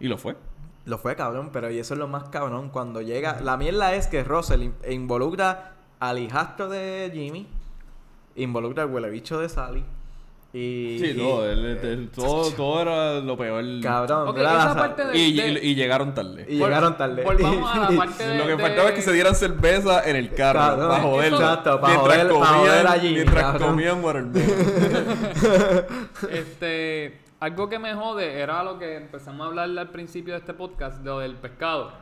[0.01, 0.37] Y lo fue.
[0.87, 2.71] Lo fue cabrón, pero y eso es lo más cabrón.
[2.71, 3.41] Cuando llega.
[3.43, 7.47] La mierda es que Russell in- involucra al hijastro de Jimmy,
[8.35, 9.85] involucra al huele bicho de Sally.
[10.53, 10.99] Y.
[10.99, 13.65] Sí, y- todo, él- todo, todo era lo peor.
[13.83, 16.45] Cabrón, Ok, mira la esa parte de- Y, y- y llegaron tarde.
[16.49, 17.23] Y Vol- llegaron tarde.
[17.23, 18.39] Volvamos a la parte de...
[18.39, 20.59] Lo que de- faltaba es que se dieran cerveza en el carro.
[20.61, 20.89] Cabrón.
[20.89, 21.33] para joder.
[21.35, 23.69] Exacto, para mientras joder- para comían, joder a Jimmy, Mientras cabrón.
[23.69, 24.51] comían watermelon.
[26.31, 30.55] Este, algo que me jode era lo que empezamos a hablar al principio de este
[30.55, 31.93] podcast, lo del pescado.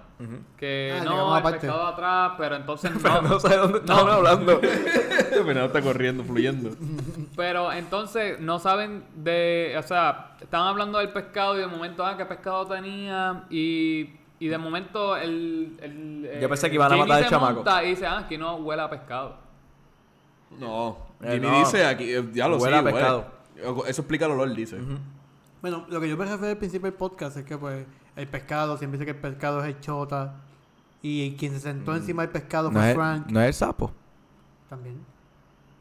[0.57, 1.61] Que Ah, no, el aparte.
[1.61, 3.29] pescado atrás, pero entonces Pero no.
[3.29, 4.61] no sé de dónde estaban hablando.
[5.31, 6.71] Pero está corriendo, fluyendo.
[7.37, 12.17] Pero entonces no saben de, o sea, estaban hablando del pescado y de momento, ah,
[12.17, 14.11] qué pescado tenía y,
[14.41, 17.55] y de momento el, el Yo pensé que iban a matar al chamaco.
[17.57, 19.37] monta y dice, ah, aquí no huele a pescado.
[20.59, 20.99] No.
[21.23, 21.59] Eh, Jimmy no.
[21.61, 23.27] dice aquí, eh, ya lo Huele sé, a pescado.
[23.87, 24.79] Eso explica el olor, dice.
[25.61, 27.87] Bueno, lo que yo me refiero al principio del podcast es que pues
[28.17, 30.37] el pescado, siempre dice que el pescado es el chota.
[31.03, 33.31] Y quien se sentó encima del pescado fue Frank.
[33.31, 33.93] no es el sapo.
[34.69, 34.99] También.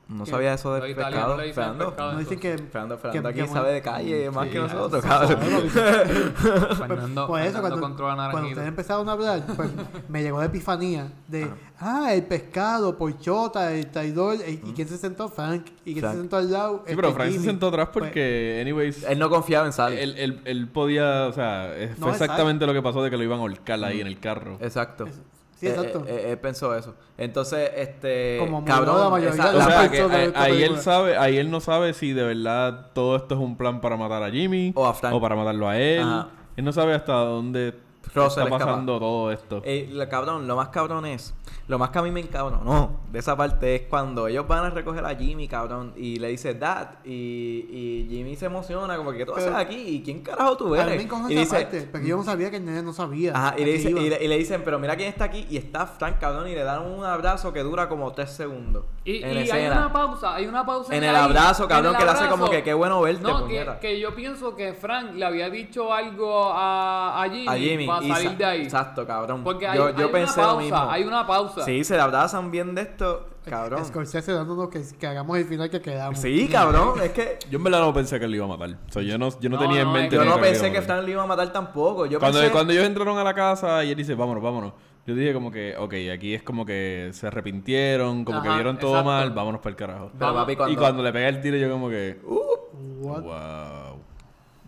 [0.10, 0.32] No ¿Qué?
[0.32, 1.36] sabía eso pescado.
[1.36, 1.88] le dicen Fernando.
[1.90, 2.14] pescado.
[2.14, 2.58] No dicen que...
[2.58, 5.38] Fernando, que- Fernando aquí sabe de calle más Sí, que nosotros, cabrón.
[5.70, 9.70] Fernando, Por eso, Fernando cuando, controla cuando ustedes empezaron a hablar, pues
[10.10, 11.50] me llegó la epifanía de,
[11.80, 15.28] ah, el pescado, por chota, el traidor, el- ¿y quién se sentó?
[15.30, 15.66] Frank.
[15.84, 16.14] ¿Y quién Frank.
[16.14, 16.84] se sentó al lado?
[16.88, 19.98] Sí, pero Este, Frank se sentó atrás Pues, porque, anyways, Él no confiaba en Sally.
[20.00, 22.10] él, él, él podía, o sea, No, fue exacto.
[22.24, 24.58] exactamente lo que pasó de que lo iban a ahorcar ahí en el carro.
[24.62, 25.06] Exacto.
[25.06, 25.20] Es-
[25.60, 26.04] sí, Eh, exacto.
[26.08, 26.96] eh, eh, él pensó eso.
[27.18, 28.38] Entonces, este.
[28.40, 29.00] Como cabrón.
[29.00, 32.14] la mayoría esa- de O sea, que ahí- él sabe, ahí él no sabe si
[32.14, 35.20] de verdad todo esto es un plan para matar a Jimmy O a Frank.
[35.20, 36.02] para matarlo a él.
[36.04, 36.30] Ajá.
[36.56, 37.74] Él no sabe hasta dónde
[38.14, 39.62] Russell está es pasando todo esto.
[39.64, 41.34] Eh, lo cabrón, lo más cabrón es,
[41.68, 44.70] lo más que a mí me encabronó de esa parte es cuando ellos van a
[44.70, 49.20] recoger a Jimmy, cabrón, y le dice Dad, y, y Jimmy se emociona, como que
[49.20, 49.76] ¿qué tú haces aquí?
[49.76, 51.08] ¿Y quién carajo tú a mí eres?
[51.12, 53.32] me y esa dice, parte, porque yo no sabía que el nene no sabía.
[53.36, 55.58] Ajá, y le, dice, y, le, y le dicen, pero mira quién está aquí, y
[55.58, 58.86] está Frank, cabrón, y le dan un abrazo que dura como tres segundos.
[59.04, 62.00] Y, en y hay una pausa, hay una pausa En el ahí, abrazo, cabrón, el
[62.00, 65.14] que le hace como que qué bueno verte, No, que, que yo pienso que Frank
[65.14, 67.88] le había dicho algo a, a Jimmy, a Jimmy.
[68.04, 68.62] Y salir sa- de ahí.
[68.64, 69.44] Exacto, cabrón.
[69.44, 70.78] Porque hay, yo hay yo pensé una lo mismo.
[70.90, 71.64] hay una pausa.
[71.64, 73.86] Sí, se le abrazan bien de esto, cabrón.
[73.86, 76.20] Scorsese dándonos que, que hagamos el final que quedamos.
[76.20, 78.78] Sí, cabrón, es que Yo en verdad no pensé que él lo iba a matar.
[78.88, 80.72] O sea, yo no, yo no, No, tenía no, en mente yo no le pensé
[80.72, 80.82] que.
[80.82, 82.06] Frank le iba a matar tampoco.
[82.06, 82.52] Yo Cuando, pensé...
[82.52, 84.74] cuando ellos entraron a la casa y él dice, vámonos, vámonos.
[85.06, 88.92] Yo dije como que, ok, aquí es como que se arrepintieron, como que vieron todo
[88.92, 89.10] exacto.
[89.10, 90.10] mal, vámonos para el carajo.
[90.12, 90.42] Pero Vamos.
[90.42, 90.74] papi, cuando...
[90.74, 93.22] Y cuando le pegué el tiro yo como que, What?
[93.22, 94.00] wow.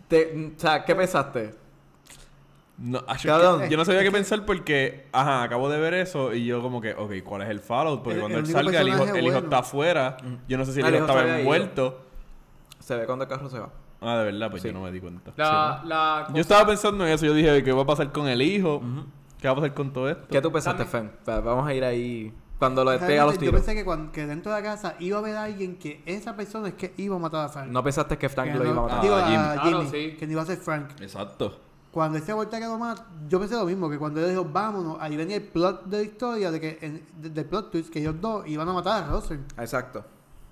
[0.08, 1.54] te- o sea, ¿qué pensaste?
[2.82, 3.60] No, acho, Cabrón.
[3.62, 6.62] es que yo no sabía qué pensar porque, ajá, acabo de ver eso y yo
[6.62, 8.02] como que, ok, ¿cuál es el follow?
[8.02, 10.16] Porque El- cuando el él salga, el hijo, el hijo está afuera.
[10.48, 12.00] Yo no sé si el Ah, el hijo estaba envuelto.
[12.78, 13.68] Se ve cuando el carro se va.
[14.00, 14.68] Ah, de verdad, pues Sí.
[14.68, 15.30] yo no me di cuenta.
[15.36, 18.40] La, la Yo estaba pensando en eso, yo dije, ¿qué va a pasar con el
[18.40, 18.80] hijo?
[19.38, 20.26] ¿Qué va a pasar con todo esto?
[20.30, 21.12] ¿Qué tú pensaste, Fen?
[21.28, 23.60] Va- Vamos a ir ahí cuando lo despega los Realmente, yo tiros.
[23.66, 26.68] pensé que, cuando, que dentro de la casa iba a haber alguien que esa persona
[26.68, 27.68] es que iba a matar a Frank.
[27.68, 28.98] No pensaste que Frank Que lo no- iba a matar.
[28.98, 29.36] Ah, a Jimmy.
[29.36, 30.16] Jimmy, Claro, sí.
[30.18, 30.90] que no iba a ser Frank.
[31.00, 31.60] Exacto.
[31.92, 34.96] Cuando ese voltea que lo mata, yo pensé lo mismo, que cuando él dijo, vámonos,
[35.00, 37.98] ahí venía el plot de la historia, de que en, de- del plot twist, que
[37.98, 39.38] ellos dos iban a matar a Russell.
[39.58, 40.04] Exacto.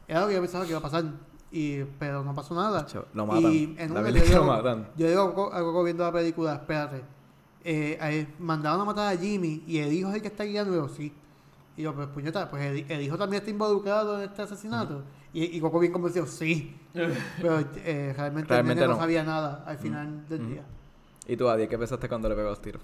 [0.09, 1.05] Era lo que yo pensaba que iba a pasar,
[1.53, 2.85] y, pero no pasó nada.
[2.87, 3.53] Cho- lo matan.
[3.53, 4.89] Y en La verdad yo lo digo, matan.
[4.97, 7.03] yo digo a Coco- a Coco viendo la película, espérate,
[7.65, 10.73] eh, a mandaron a matar a Jimmy y el hijo es el que está guiando,
[10.73, 11.13] y yo, sí.
[11.77, 15.05] Y yo, pues puñeta, pues el, el hijo también está involucrado en este asesinato.
[15.33, 16.77] Y, y Coco bien convencido, sí.
[16.93, 18.93] Pero eh, realmente, Realmente el nene no.
[18.95, 18.99] no.
[18.99, 20.63] sabía nada al final del día.
[21.29, 22.83] ¿Y tú, Adi, qué pensaste cuando le pegó los tiros?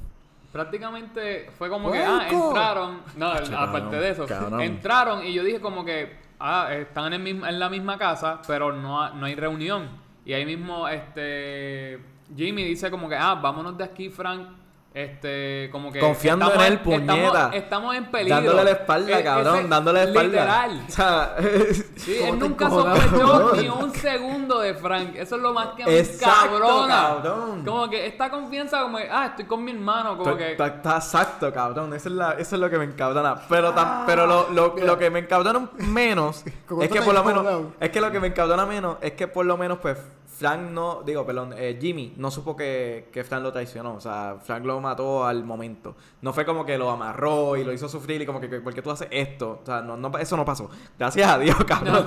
[0.53, 3.01] prácticamente fue como que, ah, entraron.
[3.17, 3.27] No,
[3.59, 4.61] aparte de eso, cabrón.
[4.61, 8.41] entraron y yo dije como que, ah, están en, el mismo- en la misma casa,
[8.47, 9.89] pero no, ha- no hay reunión.
[10.25, 11.99] Y ahí mismo, este,
[12.37, 14.47] Jimmy dice como que, ah, vámonos de aquí, Frank.
[14.95, 15.99] Este, como que.
[15.99, 17.15] Confiando en él, puñeta.
[17.51, 18.37] Estamos, estamos en peligro.
[18.37, 19.59] Dándole la espalda, cabrón.
[19.59, 20.29] ese- dándole la espalda.
[20.69, 20.85] Literal.
[20.87, 21.37] O sea,
[21.97, 25.17] Sí, ¿Cómo él nunca sospechó ni un segundo de Frank.
[25.17, 26.95] Eso es lo más que me Exacto, cabrona.
[26.95, 27.65] cabrón.
[27.65, 30.53] Como que esta confianza, como que, ah, estoy con mi hermano, como que.
[30.53, 31.93] Está, está exacto, cabrón.
[31.93, 33.35] Eso es, la- eso es lo que me encabrona.
[33.49, 36.45] Pero, tam- pero lo, lo, lo que me encabrona menos
[36.81, 37.45] es que por lo menos.
[37.81, 39.99] Es que lo que me encabrona menos es que por lo menos, pues,
[40.37, 41.03] Frank no.
[41.03, 43.95] Digo, perdón, eh, Jimmy no supo que, que Frank lo traicionó.
[43.95, 45.97] O sea, Frank lo mató al momento.
[46.23, 48.83] No fue como que lo amarró y lo hizo sufrir y como que, ¿por qué
[48.83, 49.61] tú haces esto?
[49.63, 50.69] O sea, no, no, eso no pasó.
[50.99, 52.07] Gracias a Dios, cabrón.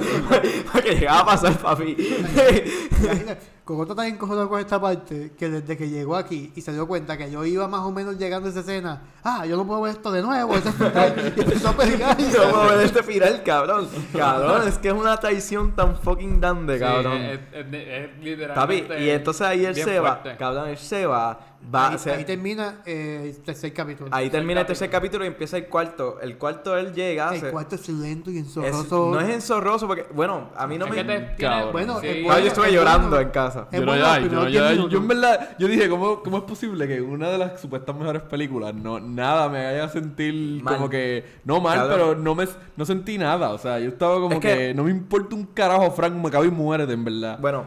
[0.72, 1.96] Porque llegaba a pasar, papi.
[3.68, 7.18] Cocoto está encojonado con esta parte que desde que llegó aquí y se dio cuenta
[7.18, 9.92] que yo iba más o menos llegando a esa escena, ah, yo no puedo ver
[9.92, 12.18] esto de nuevo, ese final, y empezó a pelear.
[12.18, 13.90] Yo puedo ver este final, cabrón.
[14.16, 17.18] Cabrón, es que es una traición tan fucking grande, Sí, cabrón.
[17.18, 19.04] es, es- es- es Papi, literalmente.
[19.04, 21.38] y entonces ahí él se va, cabrón, él se va,
[21.74, 24.10] va, ahí, se- ahí termina eh, el tercer capítulo.
[24.14, 26.20] ahí termina el tercer capítulo y empieza el cuarto.
[26.22, 29.12] El cuarto él llega, el se- cuarto es lento y enzorroso.
[29.14, 30.98] no es enzorroso porque, bueno, a mí no Es me...
[30.98, 31.72] que te tiene-.
[31.72, 32.08] Bueno, sí.
[32.08, 32.40] Ah, bueno.
[32.40, 33.22] yo estuve es llorando bueno.
[33.24, 33.68] en casa.
[33.72, 35.00] Es Yo no, yo, no, yo, 10 yo, minutos.
[35.02, 38.74] en verdad, yo dije, ¿cómo, ¿cómo es posible que una de las supuestas mejores películas
[38.74, 40.76] no nada me haga sentir Mal.
[40.76, 41.98] como que no mal, Cabrón.
[41.98, 44.84] pero no me no sentí nada, o sea, yo estaba como Es que, que- no
[44.84, 47.38] me importa un carajo, Frank me cabe y muérete, en verdad.
[47.40, 47.66] Bueno,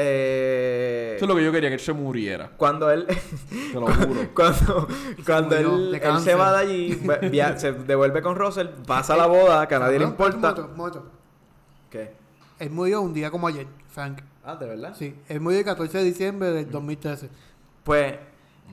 [0.00, 1.12] eh...
[1.16, 3.06] Eso es lo que yo quería que él se muriera, Cuando él...
[3.06, 4.28] te lo juro.
[4.34, 4.88] cuando
[5.26, 6.32] cuando murió él, de él cáncer.
[6.32, 9.98] se va de allí, via- se devuelve con Russell, pasa la boda, que a nadie
[9.98, 10.54] le importa.
[10.54, 11.10] un momento.
[11.90, 12.12] ¿Qué?
[12.58, 14.20] Él murió un día como ayer, Frank.
[14.44, 14.94] Ah, ¿de verdad?
[14.98, 17.28] Sí, él murió el 14 de diciembre del 2013.
[17.84, 18.14] Pues,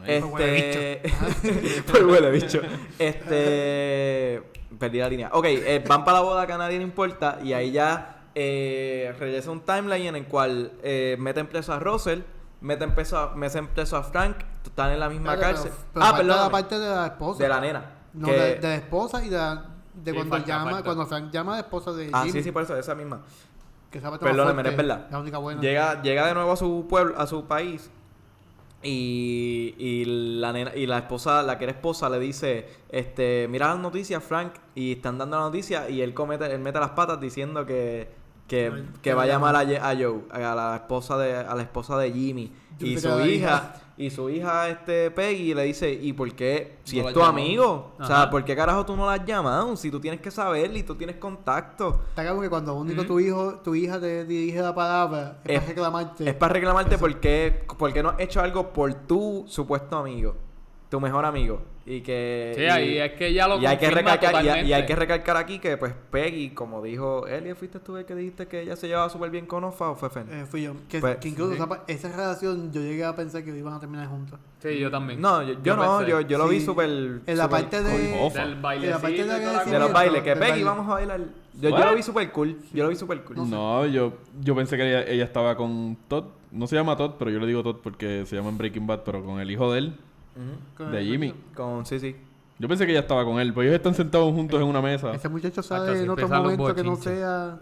[0.01, 0.19] Ahí.
[0.21, 1.82] Pues huele este...
[1.91, 2.61] pues huele bicho.
[2.99, 4.43] Este...
[4.78, 5.30] Perdí la línea.
[5.32, 9.15] Ok, eh, van para la boda que a nadie le importa y ahí ya eh,
[9.17, 12.19] regresa un timeline en el cual eh, meten preso a Russell,
[12.61, 15.71] meten preso a, meten preso a Frank, están en la misma cárcel.
[15.71, 16.38] pero- pero ah, perdón.
[16.38, 17.43] la parte de la esposa.
[17.43, 17.91] De la nena.
[18.13, 20.83] No, que- de, de la esposa y de, la- de Sí, cuando falta, llama, falta.
[20.83, 22.31] cuando Frank llama a la esposa de Ah, Jimmy.
[22.33, 23.21] sí, sí, por eso, esa misma.
[23.89, 25.07] Que esa Perdóname, fuerte, es verdad.
[25.09, 25.61] La única buena.
[25.61, 27.89] Llega, llega de nuevo a su pueblo, a su país.
[28.83, 30.05] Y, y
[30.39, 34.23] la nena, y la esposa, la que era esposa, le dice, este, mira las noticias,
[34.23, 38.09] Frank, y están dando la noticia, y él comete, él mete las patas diciendo que,
[38.47, 41.61] que, Ay, que va a la llamar a, Joe, a la esposa de, a la
[41.61, 42.51] esposa de Jimmy.
[42.77, 43.73] Yo Y su hija, hija.
[43.97, 46.79] y su hija, este Peggy, le dice, ¿y por qué?
[46.83, 47.31] Si No es tu llamó.
[47.31, 47.93] amigo.
[47.97, 48.29] O sea.
[48.29, 49.77] ¿por qué carajo tú no la has llamado?
[49.77, 52.01] Si tú tienes que saber y tú tienes contacto.
[52.09, 53.07] Está claro que cuando único Ujú.
[53.13, 56.29] tu hijo, tu hija te dirige la palabra, es, Es- para reclamarte.
[56.29, 60.35] Es para reclamarte porque, porque no has hecho algo por tu supuesto amigo,
[60.89, 61.61] tu mejor amigo.
[61.88, 62.53] Y que.
[62.55, 64.95] Sí, y- ahí es que ya lo y hay que recalcar, y, y hay que
[64.95, 68.75] recalcar aquí que, pues, Peggy, como dijo Elliot, ¿fuiste tú el que dijiste que ella
[68.75, 70.25] se llevaba súper bien con Ofa o fue Fen?
[70.31, 70.73] Eh, fui yo.
[70.89, 71.61] Que, Pues- que incluso Sí.
[71.88, 74.39] esa, relación yo llegué a pensar que iban a terminar juntos.
[74.59, 75.21] Sí, yo también.
[75.21, 76.89] no, yo, yo no, yo, yo lo vi súper.
[77.25, 78.17] En la parte de.
[78.19, 78.41] Ofa.
[78.41, 79.79] Del En bailecito la parte de De agradecimiento.
[79.79, 80.63] los bailes, que Peggy, baile.
[80.63, 81.19] vamos a bailar.
[81.61, 82.57] Yo, yo lo vi súper cool.
[82.73, 83.47] Yo lo vi súper cool.
[83.49, 86.25] No, yo, yo pensé que ella, ella estaba con Todd.
[86.51, 89.01] No se llama Todd, pero yo le digo Todd porque se llama en Breaking Bad,
[89.05, 89.95] pero con el hijo de él,
[90.91, 91.33] De Jimmy.
[91.55, 92.15] Con, sí, sí.
[92.57, 95.13] Yo pensé que ella estaba con él, pues ellos están sentados juntos en una mesa.
[95.13, 97.57] Ese muchacho sabe en otro momento que no sea.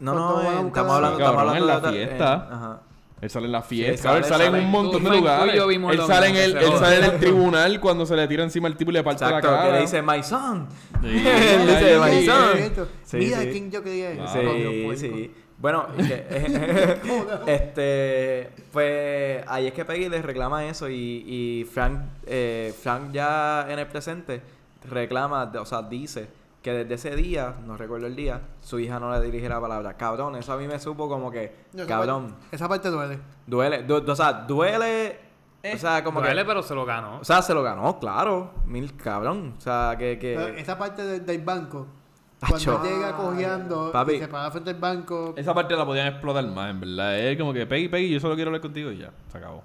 [0.00, 2.34] No, no, eh, estamos hablando, estamos Cabrón, hablando en la fiesta.
[2.50, 2.80] ajá.
[3.20, 5.54] Él sale en la Sí, fiesta, sale, él sale en un montón Tú, de lugares.
[5.54, 8.76] Él sale, en el, él sale en el tribunal cuando se le tira encima el
[8.76, 9.66] tipo y le parte Exacto, la cara.
[9.68, 10.66] que le dice, my son.
[11.00, 12.88] Sí, Él dice, my son.
[13.18, 13.48] Mira sí.
[13.50, 14.26] quién yo quería.
[14.26, 15.30] Sí, sí.
[15.58, 16.26] Bueno, que-
[17.46, 20.94] este, pues ahí es que Peggy le reclama eso y,
[21.26, 24.42] y Frank, eh, Frank ya en el presente
[24.88, 26.28] reclama, o sea, dice
[26.62, 29.94] que desde ese día, no recuerdo el día, su hija no le dirige la palabra.
[29.98, 33.18] Cabrón, eso a mí me supo como que, esa cabrón, parte- Esa parte duele.
[33.46, 35.18] duele, du- o sea, duele,
[35.74, 37.18] o sea, como Duele, que, pero se lo ganó.
[37.20, 41.02] o sea, se lo ganó, claro, mil cabrón, o sea, que, Pero que, esa parte
[41.04, 41.86] de- del banco.
[42.48, 44.12] Cuando llega cojeando Papi.
[44.14, 45.34] y se para frente al banco.
[45.36, 47.18] Esa parte la podían explotar más, en verdad.
[47.18, 49.62] Es como que, Peggy, Peggy, yo solo quiero hablar contigo y ya, se acabó.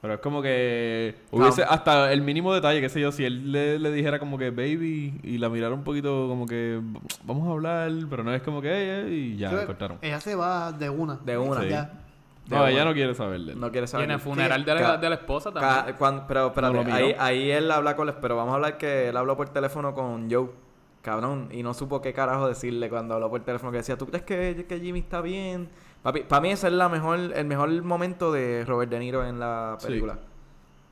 [0.00, 3.78] Pero es como que hubiese hasta el mínimo detalle, qué sé yo, si él le,
[3.78, 6.78] le dijera como que baby y la mirara un poquito como que
[7.24, 9.96] vamos a hablar, pero no es como que "Ey, ey", y ya, le cortaron.
[10.02, 11.14] Ella se va de una.
[11.24, 11.68] de una, Sí.
[11.70, 11.84] Ya.
[12.46, 12.70] de No, una.
[12.70, 13.54] ella no quiere saberle.
[13.54, 14.04] no quiere y saber.
[14.04, 15.96] en el funeral de la, de la esposa también.
[15.96, 18.14] cuan- pero espérate, No ahí, ahí él habla con...
[18.20, 20.50] Pero vamos a hablar que él habló por teléfono con Joe.
[21.04, 21.48] Cabrón.
[21.52, 23.70] Y no supo qué carajo decirle cuando habló por teléfono.
[23.70, 25.68] Que decía, ¿tú crees que, que Jimmy está bien?
[26.02, 29.38] Papi, para mí ese es la mejor, el mejor momento de Robert De Niro en
[29.38, 29.86] la Sí.
[29.86, 30.18] película.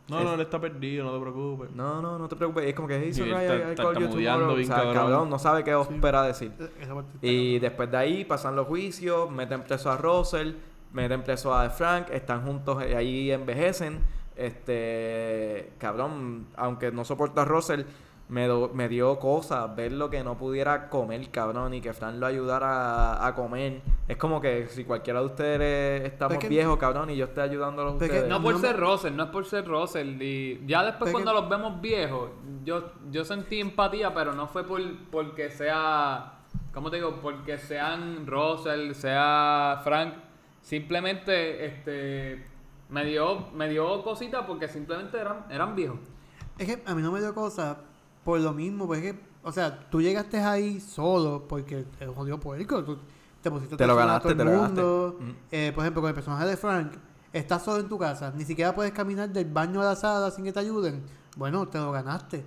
[0.08, 1.70] No, no, él está perdido, no te preocupes.
[1.70, 2.66] No, no, no te preocupes.
[2.66, 4.54] Es como que, hey, Sí, tomorrow.
[4.54, 4.94] bien O sea, cabrón.
[4.94, 6.50] cabrón, no sabe qué espera decir.
[6.50, 6.94] Parte está
[7.26, 10.52] Y después de ahí pasan los juicios, meten preso a Russell,
[10.92, 14.00] meten preso a Frank, están juntos y ahí envejecen.
[14.36, 17.82] Este, cabrón, aunque no soporto a Russell,
[18.28, 22.18] me, do- me dio cosas ver lo que no pudiera comer, cabrón, y que Fran
[22.18, 23.82] lo ayudara a, a comer.
[24.08, 27.96] Es como que si cualquiera de ustedes estamos viejos, cabrón, y yo estoy ayudándolos a
[27.96, 28.28] ustedes.
[28.28, 30.20] No por No me- ser Russell, no es por ser Russell.
[30.22, 32.30] Y ya después cuando los vemos viejos,
[32.64, 34.80] yo, yo sentí empatía, pero no fue por
[35.10, 36.34] porque sea,
[36.72, 37.18] ¿cómo te digo?
[37.20, 40.14] Porque sean Russell, sea Frank.
[40.62, 42.44] Simplemente, este,
[42.88, 45.98] me dio, me dio cosita porque simplemente eran, eran viejos.
[46.56, 47.76] Es que a mí no me dio cosa
[48.24, 52.98] por lo mismo, porque, o sea, tú llegaste ahí solo porque te jodió puerco, tú
[53.42, 54.80] te pusiste Te lo a ganaste, todo te el lo ganaste.
[54.82, 55.16] mundo.
[55.20, 55.32] Ujú.
[55.50, 56.92] Eh, por ejemplo, con el personaje de Frank,
[57.32, 60.44] estás solo en tu casa, ni siquiera puedes caminar del baño a la sala sin
[60.44, 61.02] que te ayuden.
[61.36, 62.44] Bueno, te lo ganaste.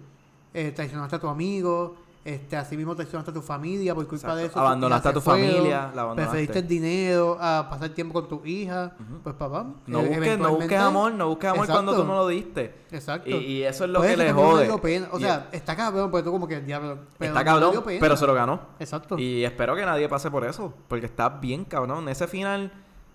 [0.53, 1.95] Eh, traicionaste a tu amigo,
[2.25, 4.37] este, así mismo traicionaste a tu familia por culpa Exacto.
[4.37, 4.59] de eso.
[4.59, 6.23] Abandonaste a tu familia, la abandonaste.
[6.31, 8.93] Preferiste el dinero a pasar tiempo con tu hija.
[9.23, 12.27] Pues papá, No eh, busques, no busques amor, no busques amor cuando tú no lo
[12.27, 12.73] diste.
[12.91, 13.29] Exacto.
[13.29, 14.69] Y, y eso es lo que le no jode.
[15.11, 16.97] O Y- sea, está cabrón, porque tú como que diablo.
[17.17, 18.59] pero está cabrón, pero se lo ganó.
[18.79, 19.17] Exacto.
[19.19, 22.09] Y espero que nadie pase por eso, porque está bien cabrón.
[22.09, 22.71] Ese final,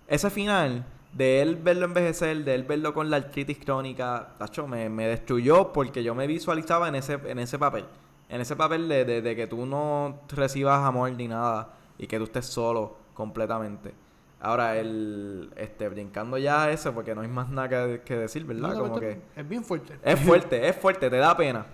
[0.07, 4.87] ese final de él verlo envejecer, de él verlo con la artritis crónica, tacho, me,
[4.87, 7.83] me destruyó porque yo me visualizaba en ese, en ese papel.
[8.31, 12.17] En ese papel de, de- de que tú no recibas amor ni nada y que
[12.17, 13.93] tú estés solo completamente.
[14.39, 18.43] Ahora, el, este, brincando ya a eso, porque no hay más nada que, que decir,
[18.45, 18.69] ¿verdad?
[18.69, 19.99] No, no, Como que Es bien fuerte.
[20.03, 21.65] es fuerte, es fuerte, te da pena.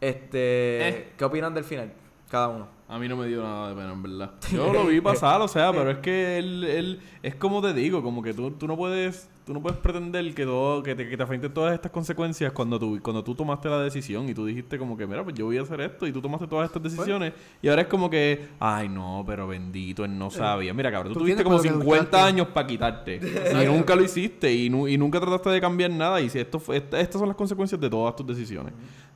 [0.00, 1.12] Este, Eh.
[1.16, 1.92] ¿qué opinan del final?
[2.30, 2.68] Cada uno.
[2.88, 4.30] A mí no me dio nada de pena, en verdad.
[4.52, 8.02] Yo lo vi pasar, o sea, pero es que él, él es como te digo,
[8.02, 11.16] como que tú, tú no puedes tú no puedes pretender que todo que te, que
[11.16, 14.78] te afrenten todas estas consecuencias cuando tú cuando tú tomaste la decisión y tú dijiste
[14.78, 17.32] como que mira, pues yo voy a hacer esto y tú tomaste todas estas decisiones
[17.60, 20.72] y ahora es como que ay, no, pero bendito, él no sabía.
[20.72, 22.26] Mira, cabrón, tú, Tú tuviste como por lo que 50 luchaste.
[22.28, 23.20] años para quitarte
[23.62, 26.58] y nunca lo hiciste y, nu- y nunca trataste de cambiar nada y si esto
[26.58, 28.72] fue, esta- estas son las consecuencias de todas tus decisiones.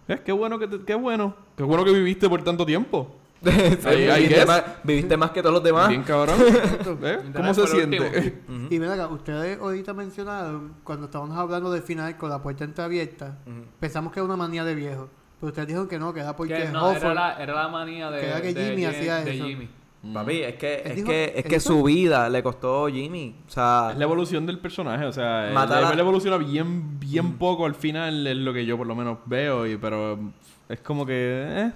[0.06, 0.20] ¿Ves?
[0.20, 3.14] Qué bueno que te- qué bueno, qué bueno que viviste por tanto tiempo.
[3.44, 5.88] I viviste, más, viviste más que todos los demás.
[5.88, 6.36] Bien cabrón.
[7.00, 7.18] ¿Ves?
[7.34, 8.42] ¿Cómo se siente?
[8.70, 13.38] Y ven acá, ustedes ahorita mencionaron, cuando estábamos hablando del final con la puerta entreabierta,
[13.46, 13.64] Ujú.
[13.80, 15.08] pensamos que era una manía de viejo.
[15.40, 18.10] Pero ustedes dijeron que no, que era porque Que no, era la, era la manía
[18.10, 19.46] de, que era que de Jimmy Jim- hacía de eso.
[19.46, 19.68] Jimmy.
[20.14, 23.34] Papi, es que, es dijo- que, es que su vida le costó Jimmy.
[23.46, 27.66] O sea, Es la evolución del personaje, o sea, él, él evoluciona bien, bien poco
[27.66, 30.18] al final, es lo que yo por lo menos veo, y, pero
[30.68, 31.72] es como que, eh,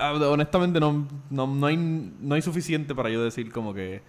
[0.00, 4.02] honestamente no, no, no, hay, no hay suficiente para yo decir como que,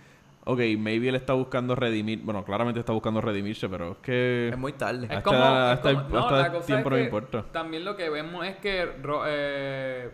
[0.46, 4.50] ok, maybe él está buscando redimir, bueno, claramente está buscando redimirse, pero es que...
[4.50, 5.04] es muy tarde.
[5.06, 7.46] Hasta- Es como, es hasta- como- no, hasta la cosa tiempo es no que importa.
[7.52, 10.10] También lo que vemos es que Ro, eh,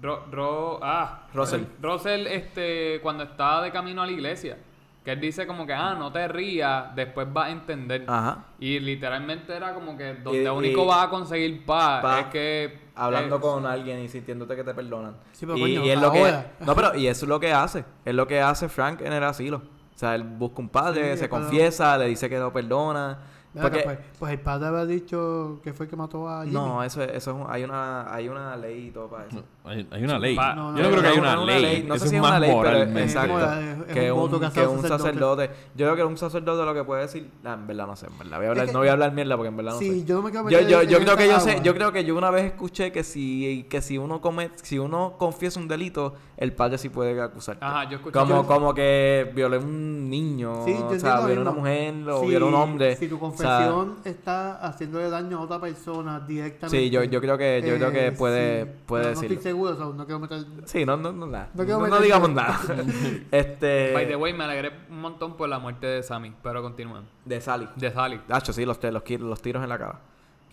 [0.00, 1.62] Ro- Ro- ah, Russell.
[1.82, 4.56] Russell, este, cuando está de camino a la iglesia,
[5.04, 8.04] que él dice como que, ah, no te rías, después vas a entender.
[8.06, 8.44] Ajá.
[8.60, 12.26] Y literalmente era como que donde Y- único y- vas a conseguir paz, paz, es
[12.26, 12.82] que...
[12.94, 15.16] Hablando eh, con alguien y sintiéndote que te perdonan.
[15.32, 17.50] Sí, pero y, coño, y es lo que no pero y eso es lo que
[17.52, 19.62] hace es lo que hace Frank en el asilo
[19.94, 23.18] o sea él busca un padre Sí, se confiesa le dice que lo perdona
[23.60, 26.54] porque pues, pues el padre había dicho que fue el que mató a Jimmy.
[26.54, 29.42] no eso es, eso es un- hay una hay una ley y todo para eso
[29.64, 30.34] Hay, hay una ley.
[30.34, 31.84] pa- No, yo no creo que hay una, Una ley.
[31.86, 33.02] No Eso sé si es una ley, pero moralmente.
[33.02, 33.38] exacto.
[33.38, 34.88] Es es que un que que un sacerdote.
[34.88, 35.50] sacerdote.
[35.76, 37.30] Yo creo que un sacerdote lo que puede decir.
[37.42, 38.36] nah, en verdad no sé, en verdad.
[38.38, 40.00] Voy a hablar, Es que- no voy a hablar mierda porque en verdad no Sí,
[40.00, 40.04] sé.
[40.06, 42.16] yo no me quiero Yo, yo, yo creo que yo sé, yo creo que yo
[42.16, 46.52] una vez escuché que si, que si uno come, si uno confiesa un delito, el
[46.52, 47.64] padre sí puede acusarte.
[47.64, 51.50] Ajá, yo escuché Como, que- como que violé un niño, Sí, o sea, violé una
[51.52, 51.60] mismo.
[51.60, 52.96] mujer, o Si- violé un hombre.
[52.96, 56.76] Si tu o sea, confesión está haciéndole daño a otra persona directamente.
[56.78, 59.34] Sí, yo- yo creo que- yo creo que puede- puede pero No decirlo.
[59.36, 60.44] estoy seguro, o sea, no quiero meter.
[60.64, 61.48] Sí, no, no, no, nada.
[61.54, 62.58] No No, no digamos nada.
[63.30, 63.92] este.
[63.94, 67.04] By the way, me alegré un montón por la muerte de Sammy, pero continúan.
[67.24, 67.68] De Sally.
[67.76, 68.20] De Sally.
[68.28, 70.00] Hacho, sí, los, los, los tiros en la cara.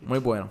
[0.02, 0.50] Muy bueno.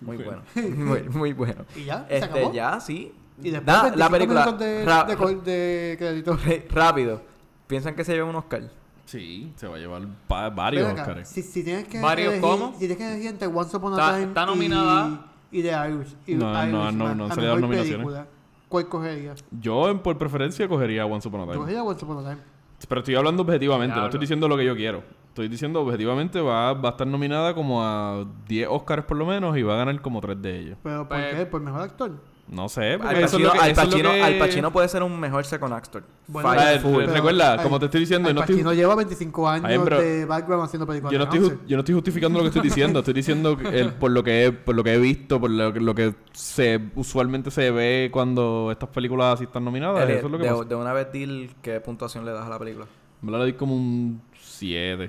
[0.00, 0.42] Muy bueno.
[0.54, 1.64] Muy, muy bueno.
[1.76, 2.38] Y ya, se acabó.
[2.40, 3.14] Este, ya, sí.
[3.42, 4.52] Y después Da- 25 la película.
[4.52, 6.38] de, de, crédito.
[6.70, 7.22] rápido.
[7.66, 8.62] ¿Piensan que se lleva un Oscar?
[9.06, 11.28] Sí, se va a llevar pa- varios acá, Oscars.
[11.28, 12.72] Si, si tienes que ¿Varios elegir, cómo?
[12.74, 15.26] Si tienes que elegir entre Once Upon a Está- Time está y- nominada.
[15.50, 16.16] y, The Irish.
[16.26, 17.92] Y No, no, Irishman no, no salido las mejor nominaciones.
[18.06, 18.26] película,
[18.68, 19.44] ¿Cuál cogerías?
[19.60, 21.58] Yo, por preferencia, cogería Once Upon a Yo Time.
[21.62, 22.42] cogería Once Upon a Time.
[22.88, 25.02] Pero estoy hablando objetivamente, no estoy diciendo lo que yo quiero.
[25.28, 29.56] Estoy diciendo objetivamente va, va a estar nominada como a 10 Oscars por lo menos
[29.56, 30.78] y va a ganar como 3 de ellos.
[30.82, 31.46] ¿Pero por Pues- qué?
[31.46, 32.12] ¿Por mejor actor?
[32.50, 33.58] No sé, Al porque eso es Pacino, lo que...
[33.60, 36.02] Al eso es lo Pacino- que- Al Pacino puede ser un mejor second actor.
[36.26, 36.82] Bueno, A ver.
[36.82, 40.00] Pero- recuerda, como te estoy diciendo, Al no estoy, Pacino lleva 25 años Ay, pero-
[40.00, 42.98] de background haciendo películas yo no, estoy, yo no estoy justificando lo que estoy diciendo.
[42.98, 45.72] Estoy diciendo que el- por, lo que he, por lo que he visto, por lo,
[45.72, 50.02] que- lo que se usualmente se ve cuando estas películas así están nominadas.
[50.02, 50.64] Elliot, eso es lo que de, pasa.
[50.64, 52.86] de una vez, Dil, ¿qué puntuación le das a la película?
[53.22, 55.08] Me la doy como un 7.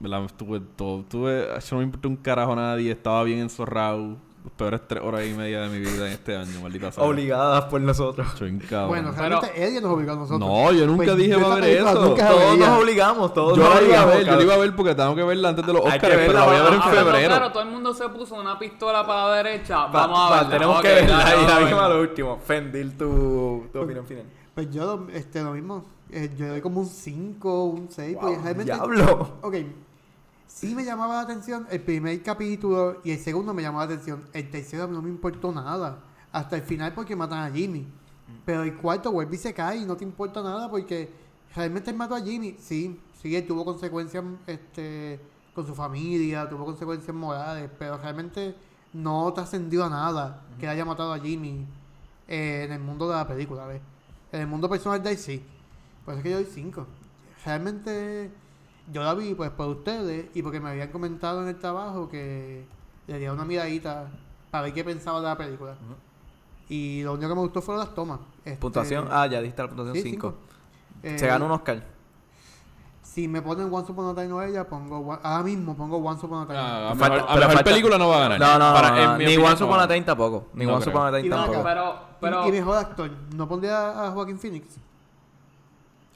[0.00, 0.24] ¿verdad?
[0.24, 1.04] Estuve todo.
[1.04, 2.90] Tuve, yo no me importó un carajo a nadie.
[2.90, 4.16] Estaba bien enzorrado.
[4.42, 7.04] Las peores tres horas y media de mi vida en este año, maldita sea.
[7.04, 8.26] Obligadas por nosotros.
[8.38, 10.40] Bueno, Pero- realmente Eddie nos obligó a nosotros.
[10.40, 12.14] No, yo nunca Pues, dije yo va a ver eso.
[12.14, 14.14] Todos nos obligamos, todos yo nos la iba a obligamos.
[14.14, 16.32] ver, yo la iba a ver porque tengo que verla antes de los Oscars, pero
[16.32, 17.28] la voy a ver en pero febrero.
[17.28, 19.76] Claro, todo el mundo se puso una pistola para la derecha.
[19.86, 20.50] Va- Vamos a va, ver.
[20.50, 21.24] tenemos que verla
[21.68, 22.38] y la lo último.
[22.42, 24.24] Fendil, tu, tu opinión final.
[24.54, 25.84] Pues yo lo, este, lo mismo.
[26.10, 28.14] Eh, yo le doy como un 5, un 6.
[28.14, 28.72] Wow, porque realmente.
[28.72, 29.36] diablo.
[29.42, 29.54] Ok.
[30.52, 34.24] Sí me llamaba la atención el primer capítulo y el segundo me llamó la atención.
[34.32, 36.00] El tercero no me importó nada.
[36.32, 37.86] Hasta el final porque matan a Jimmy.
[38.44, 41.08] Pero el cuarto vuelve y se cae y no te importa nada porque
[41.54, 42.56] realmente él mató a Jimmy.
[42.58, 45.20] Sí, sí, él tuvo consecuencias este,
[45.54, 48.54] con su familia, tuvo consecuencias morales, pero realmente
[48.92, 51.64] no trascendió a nada que haya matado a Jimmy
[52.26, 53.80] eh, en el mundo de la película, ¿ves?
[54.32, 55.42] En el mundo personal de él sí.
[56.04, 56.86] Por eso es que yo doy 5.
[57.44, 58.30] Realmente
[58.92, 62.64] yo la vi pues por ustedes y porque me habían comentado en el trabajo que
[63.06, 64.08] le diera una miradita
[64.50, 65.74] para ver qué pensaba de la película.
[66.68, 68.20] Y lo único que me gustó fueron las tomas.
[68.44, 69.08] Este, Puntuación.
[69.10, 70.34] Ah, ya diste la puntuación sí, 5.
[71.02, 71.82] Eh, Se ganó un Oscar.
[73.02, 76.42] Si me ponen Once Upon a Time o ella, pongo ahora mismo pongo Once Upon
[76.42, 76.58] a Time.
[76.58, 78.38] Ah, a Falta- mejor, a pero mejor falta- película no va a ganar.
[78.40, 80.46] No, no, Para- no, no, Ni Once Upon a Time tampoco.
[80.54, 80.88] Ni No Once.
[80.90, 81.62] Upon a Time Y tampoco.
[81.64, 82.46] Pero, Y- pero.
[82.48, 84.76] y, mejor actor, ¿no pondría a Joaquin Phoenix?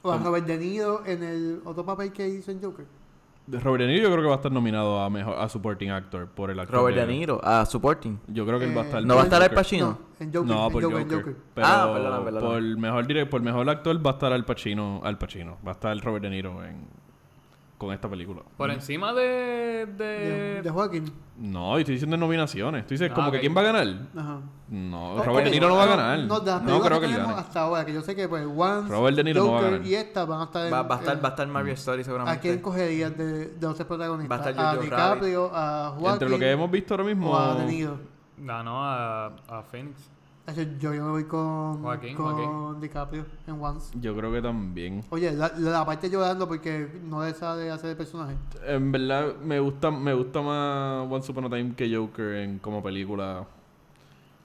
[0.05, 2.85] O a Robert De Niro en el otro papel que hizo en Joker.
[3.47, 6.27] Robert De Niro yo creo que va a estar nominado a mejor a supporting actor
[6.27, 8.19] por el actor Robert de- De Niro, ah, supporting.
[8.27, 9.01] Yo creo que él va a estar.
[9.01, 9.51] Eh, ¿No va a estar Al.
[9.51, 9.85] Pacino?
[9.87, 10.47] No, en Joker.
[10.55, 11.19] No, en por Joker, en Joker.
[11.19, 11.35] Joker.
[11.53, 12.47] Pero Ah, perdona, perdona.
[12.47, 15.57] por mejor direct, por mejor actor va a estar Al Pacino, Al Pacino.
[15.65, 16.87] Va a estar Robert De Niro en,
[17.85, 18.41] con esta película.
[18.57, 19.85] Por encima de.
[19.85, 20.61] De, de.
[20.63, 21.05] de Joaquin.
[21.37, 22.85] No, yo estoy diciendo en nominaciones.
[22.87, 23.33] Tú dices Ah, como ok.
[23.35, 23.87] que quién va a ganar.
[24.15, 24.39] Ajá.
[24.69, 26.19] No, Robert De Niro no va a ganar.
[26.19, 27.41] No, No, películas creo que tenemos gane.
[27.41, 29.73] hasta ahora, que yo sé que pues Once, Robert De Niro no va a Joker
[29.79, 29.87] ganar.
[29.87, 30.73] y esta van a estar en...
[30.73, 32.39] Va, va a estar, en- va a estar Marriage Story ¿A seguramente.
[32.41, 34.39] quién cogerías de, de los tres protagonistas?
[34.39, 37.31] Va a estar ¿A DiCaprio, a Joaquin Entre lo que hemos visto ahora mismo.
[37.31, 37.99] o a De Niro?
[38.37, 40.09] Ganó a, a Phoenix.
[40.55, 42.81] Yo, yo me voy con, Joaquín, con Joaquín.
[42.81, 43.91] DiCaprio en Once.
[43.99, 45.03] Yo creo que también.
[45.09, 48.35] Oye, la, la parte llorando porque no le sabe hacer el personaje.
[48.67, 52.83] En verdad me gusta, me gusta más Once Upon a Time que Joker en como
[52.83, 53.43] película.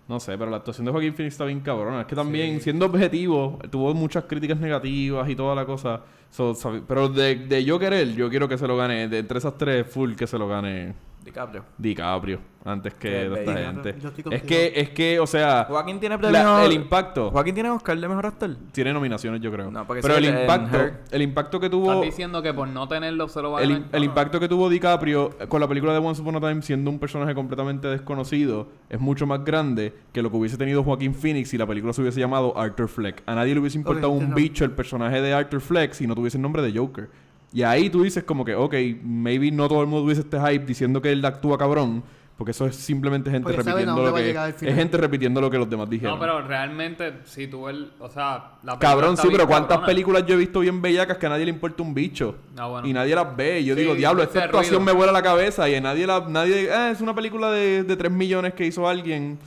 [0.09, 2.01] No sé, pero la actuación de Joaquín Phoenix está bien cabrona.
[2.01, 2.65] Es que también, Sí.
[2.65, 6.01] siendo objetivo, tuvo muchas críticas negativas y toda la cosa.
[6.31, 6.55] So,
[6.89, 9.07] pero de, de Joker él, yo quiero que se lo gane.
[9.07, 10.95] De entre esas tres, full que se lo gane
[11.25, 11.65] DiCaprio.
[11.79, 13.95] DiCaprio antes que esta gente.
[14.01, 14.47] Yo estoy Es contigo.
[14.47, 16.59] que, es que, o sea, Joaquín tiene la- premio.
[16.63, 18.55] el impacto Joaquín tiene Oscar de mejor actor.
[18.73, 19.71] tiene nominaciones, yo creo.
[19.71, 21.91] No, porque pero sí, el en impacto, Her- el impacto que tuvo.
[21.93, 23.89] Estás diciendo que por no tenerlo se lo va a El, ganar.
[23.93, 26.91] el impacto que tuvo DiCaprio eh, con la película de Once Upon a Time siendo
[26.91, 31.49] un personaje completamente desconocido es mucho más grande que lo que hubiese tenido Joaquín Phoenix
[31.51, 33.23] si la película se hubiese llamado Arthur Fleck.
[33.27, 34.37] A nadie le hubiese importado Ok, un entiendo.
[34.37, 37.09] bicho el personaje de Arthur Fleck si no tuviese el nombre de Joker.
[37.53, 40.65] Y ahí tú dices como que, ok, maybe no todo el mundo tuviese este hype
[40.65, 42.03] diciendo que él actúa cabrón,
[42.39, 44.31] porque eso es simplemente gente Porque repitiendo lo que...
[44.31, 46.15] Es gente repitiendo lo que los demás dijeron.
[46.15, 47.91] No, pero realmente, si tú el.
[47.99, 49.87] O sea, la Cabrón, sí, pero ¿cuántas cabrona.
[49.87, 52.37] películas yo he visto bien bellacas que a nadie le importa un bicho?
[52.57, 52.87] Ah, bueno.
[52.89, 53.61] Y nadie las ve.
[53.61, 54.87] Y yo Sí, digo, diablo, esta actuación ruido.
[54.87, 55.69] me vuela la cabeza.
[55.69, 56.21] Y a nadie la...
[56.29, 56.71] Nadie...
[56.73, 59.39] "Ah, es una película de, de 3 millones que hizo alguien.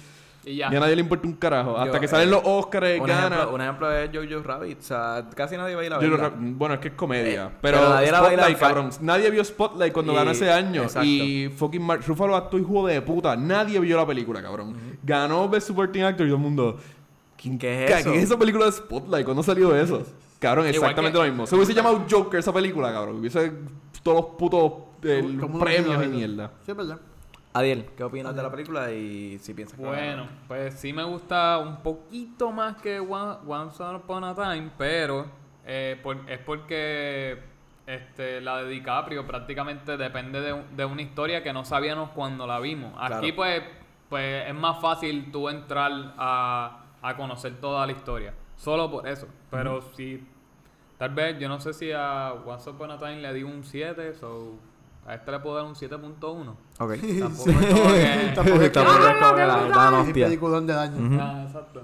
[0.46, 0.70] Y ya.
[0.72, 1.78] Y a nadie le importa un carajo.
[1.78, 3.28] Hasta Yo, que salen eh, los Oscars, Un gana.
[3.36, 4.80] ejemplo, un ejemplo es Jojo Rabbit.
[4.80, 6.30] O sea, casi nadie va a ir a Yo lo verla.
[6.30, 7.46] ra- bueno, es que es comedia.
[7.46, 8.90] Eh, pero pero nadie la baila Spotlight, en fa- cabrón.
[9.02, 10.84] Nadie vio Spotlight cuando Y- ganó ese año.
[10.84, 11.08] exacto.
[11.08, 13.36] Y fucking Mark Ruffalo actuó hijo de puta.
[13.38, 14.76] Nadie vio la película, cabrón.
[15.04, 16.78] Ganó Best Supporting Actor y todo el mundo...
[17.38, 18.12] ¿Quién, ¿Qué es eso?
[18.12, 19.26] ¿Qué es esa película de Spotlight?
[19.26, 20.04] ¿Cuándo salió eso?
[20.40, 21.48] Cabrón, exactamente que- lo mismo.
[21.48, 23.18] Se hubiese llamado Joker esa película, cabrón.
[23.20, 23.52] Hubiese
[24.02, 24.72] todos los putos
[25.04, 26.52] eh, ¿Cómo- cómo no premios y mierda.
[26.66, 27.00] Sí, es verdad.
[27.56, 29.86] Adiel, ¿qué opinas de la película y si piensas que?
[29.86, 35.28] Bueno, pues sí me gusta un poquito más que One- Once Upon a Time, pero
[35.66, 37.38] eh, por- es porque
[37.86, 42.60] este, la de DiCaprio prácticamente depende de, de una historia que no sabíamos cuando la
[42.60, 42.94] vimos.
[42.98, 43.36] Aquí Claro.
[43.36, 43.64] pues,
[44.10, 49.28] pues es más fácil tú entrar a, a conocer toda la historia, solo por eso.
[49.52, 50.26] Pero si,
[50.98, 54.16] tal vez, yo no sé si a Once Upon a Time le di un 7,
[54.16, 54.54] so
[55.06, 56.56] a este le puedo dar un 7.1.
[56.80, 56.94] Ok.
[57.20, 59.68] Tampoco es como que- Tampoco es como que la
[60.00, 60.26] Es hostia.
[60.28, 61.06] peliculón del año.
[61.06, 61.18] Ujú.
[61.22, 61.84] Ah, exacto.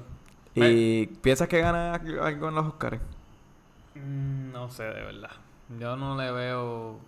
[0.56, 3.00] ¿Y piensas que gana algo en los Oscars?
[3.96, 5.30] Mm, No sé, de verdad.
[5.80, 7.00] Yo no le veo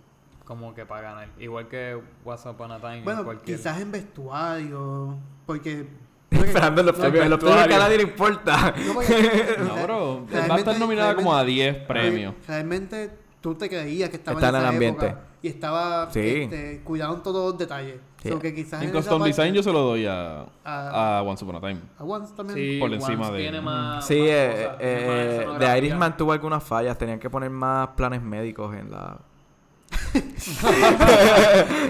[0.44, 1.28] como que para ganar.
[1.38, 2.98] Igual que What's Upon a Time.
[2.98, 3.56] en Bueno, cualquier...
[3.58, 5.16] quizás en vestuario,
[5.46, 5.86] porque...
[6.30, 7.28] Esperando los premios.
[7.28, 8.74] Los premios que a nadie le importa.
[8.86, 10.16] No, porque- No, bro.
[10.16, 12.34] Va a Realmente- estar nominada como a 10 realmente- premios.
[12.46, 13.10] Realmente
[13.40, 15.14] tú te creías que estaba Está en esa el ambiente.
[15.42, 16.42] Y estaba Sí.
[16.42, 17.96] este, cuidando todos los detalles.
[18.22, 18.28] Sí.
[18.28, 21.22] So que quizás En esa Custom parte- Design yo se lo doy a, a, a
[21.22, 21.80] Once Upon a Time.
[21.98, 22.56] a Once también.
[22.58, 25.72] Sí, por Once encima de- tiene más, Sí, más eh, cosas, tiene más eh, escenografía.
[25.72, 26.96] The Irishman tuvo algunas fallas.
[26.96, 29.18] Tenían que poner más planes médicos en la...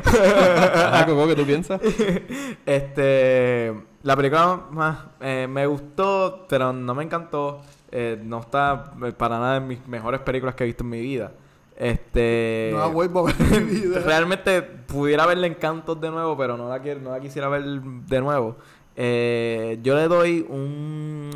[0.05, 1.81] Ajá, Coco, ¿qué tú piensas?
[2.66, 7.61] Este, la película más, eh, me gustó, pero no me encantó.
[7.91, 11.01] Eh, no está eh, para nada en mis mejores películas que he visto en mi
[11.01, 11.33] vida.
[11.82, 13.98] Este, No la vuelvo a ver mi vida.
[14.00, 18.20] realmente pudiera verle encantos de nuevo, pero no la, quiero, no la quisiera ver de
[18.20, 18.56] nuevo.
[18.94, 21.30] Eh, yo le doy un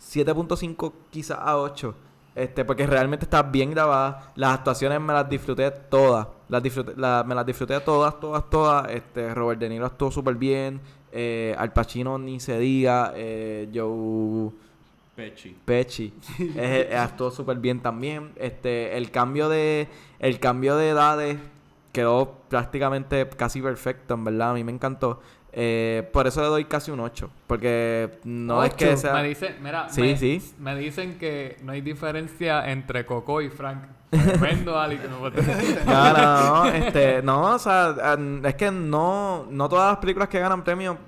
[0.00, 1.94] 7.5 quizás a 8.
[2.34, 4.32] Este, porque realmente está bien grabada.
[4.36, 6.26] Las actuaciones me las disfruté todas.
[6.48, 8.90] Las disfruté, la- me las disfruté todas, todas, todas.
[8.90, 10.80] Este, Robert De Niro actuó súper bien.
[11.12, 13.12] Eh, Al Pacino ni se diga.
[13.14, 14.50] Eh, Joe
[15.14, 15.56] Pechi.
[15.64, 18.32] Pechi eh, eh, actuó súper bien también.
[18.36, 21.38] Este, el cambio de el cambio de edades
[21.92, 24.50] quedó prácticamente casi perfecto, en verdad.
[24.52, 25.20] A mí me encantó.
[25.52, 27.30] Eh, por eso le doy casi un 8.
[27.46, 29.14] Porque no es que sea.
[29.14, 30.54] Me dicen, mira, Sí, me, sí.
[30.58, 33.82] me dicen que no hay diferencia entre Coco y Frank.
[34.10, 35.20] Tremendo, Ali, que no
[35.86, 37.94] No, no, no, este, no, o sea,
[38.44, 40.98] es que no, no todas las películas que ganan premios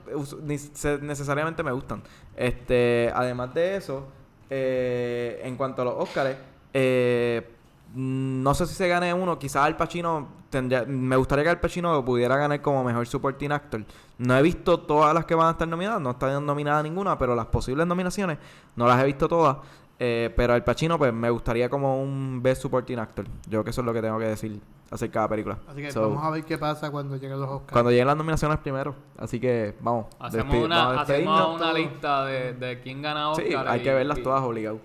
[0.42, 2.02] necesariamente me gustan.
[2.34, 4.08] Este, además de eso,
[4.48, 6.34] eh, en cuanto a los Oscars,
[6.72, 7.46] eh,
[7.94, 12.04] no sé si se gane uno, quizás Al Pacino tendría, me gustaría que Al Pacino
[12.04, 13.84] pudiera ganar como mejor supporting actor.
[14.18, 17.34] No he visto todas las que van a estar nominadas, no está nominada ninguna, pero
[17.34, 18.38] las posibles nominaciones
[18.76, 19.58] no las he visto todas.
[19.98, 23.26] Eh, pero Al Pacino, pues me gustaría como un Best Supporting Actor.
[23.44, 24.60] Yo creo que eso es lo que tengo que decir
[24.90, 25.58] acerca de la película.
[25.68, 27.72] Así que So, vamos a ver qué pasa cuando lleguen los Oscars.
[27.72, 28.94] Cuando lleguen las nominaciones primero.
[29.18, 30.06] Así que vamos.
[30.18, 33.46] Hacemos una, vamos hacemos una lista de, de quién gana Oscar.
[33.46, 34.78] Sí, hay y- que verlas y- todas obligado.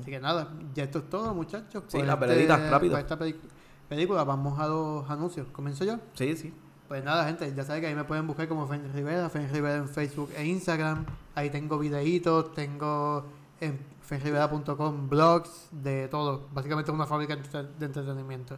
[0.00, 1.84] Así que nada, ya esto es todo, muchachos.
[1.88, 2.92] Sí, Por las este- rápido.
[2.92, 3.18] por esta
[3.88, 5.46] película, vamos a los anuncios.
[5.52, 5.98] ¿Comienzo yo?
[6.14, 6.52] Sí, sí.
[6.88, 9.76] Pues nada, gente, ya saben que ahí me pueden buscar como Fen Rivera, Fen Rivera
[9.76, 11.04] en Facebook e Instagram.
[11.34, 13.24] Ahí tengo videitos, tengo
[13.60, 16.48] en fenrivera.com blogs, de todo.
[16.52, 18.56] Básicamente es una fábrica de entre- de entretenimiento.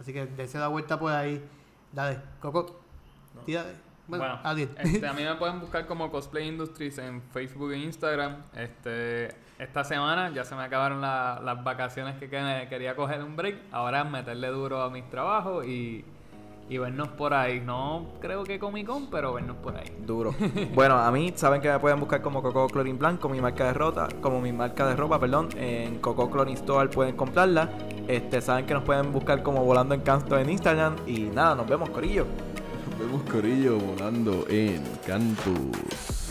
[0.00, 1.44] Así que dése la vuelta por ahí.
[1.92, 2.80] Dale, Coco,
[3.44, 3.72] tírale.
[4.06, 8.36] Bueno, Bueno, este, a mí me pueden buscar como Cosplay Industries en Facebook e Instagram.
[8.54, 13.36] Este, esta semana ya se me acabaron la- las vacaciones que que- quería coger un
[13.36, 13.56] break.
[13.72, 16.04] Ahora es meterle duro a mis trabajos y,
[16.68, 17.60] y vernos por ahí.
[17.60, 19.90] No creo que Comic Con, pero vernos por ahí.
[20.06, 20.34] Duro.
[20.74, 23.72] bueno, a mí saben que me pueden buscar como Coco Clorin Blanco, mi marca de
[23.74, 27.68] ropa, como mi marca de ropa, perdón, en Coco Clorin Store pueden comprarla.
[28.06, 31.66] Este, saben que nos pueden buscar como Volando en Canto en Instagram y nada, nos
[31.68, 32.26] vemos, corillo.
[32.98, 36.27] Vemos Corillo volando en Cantus.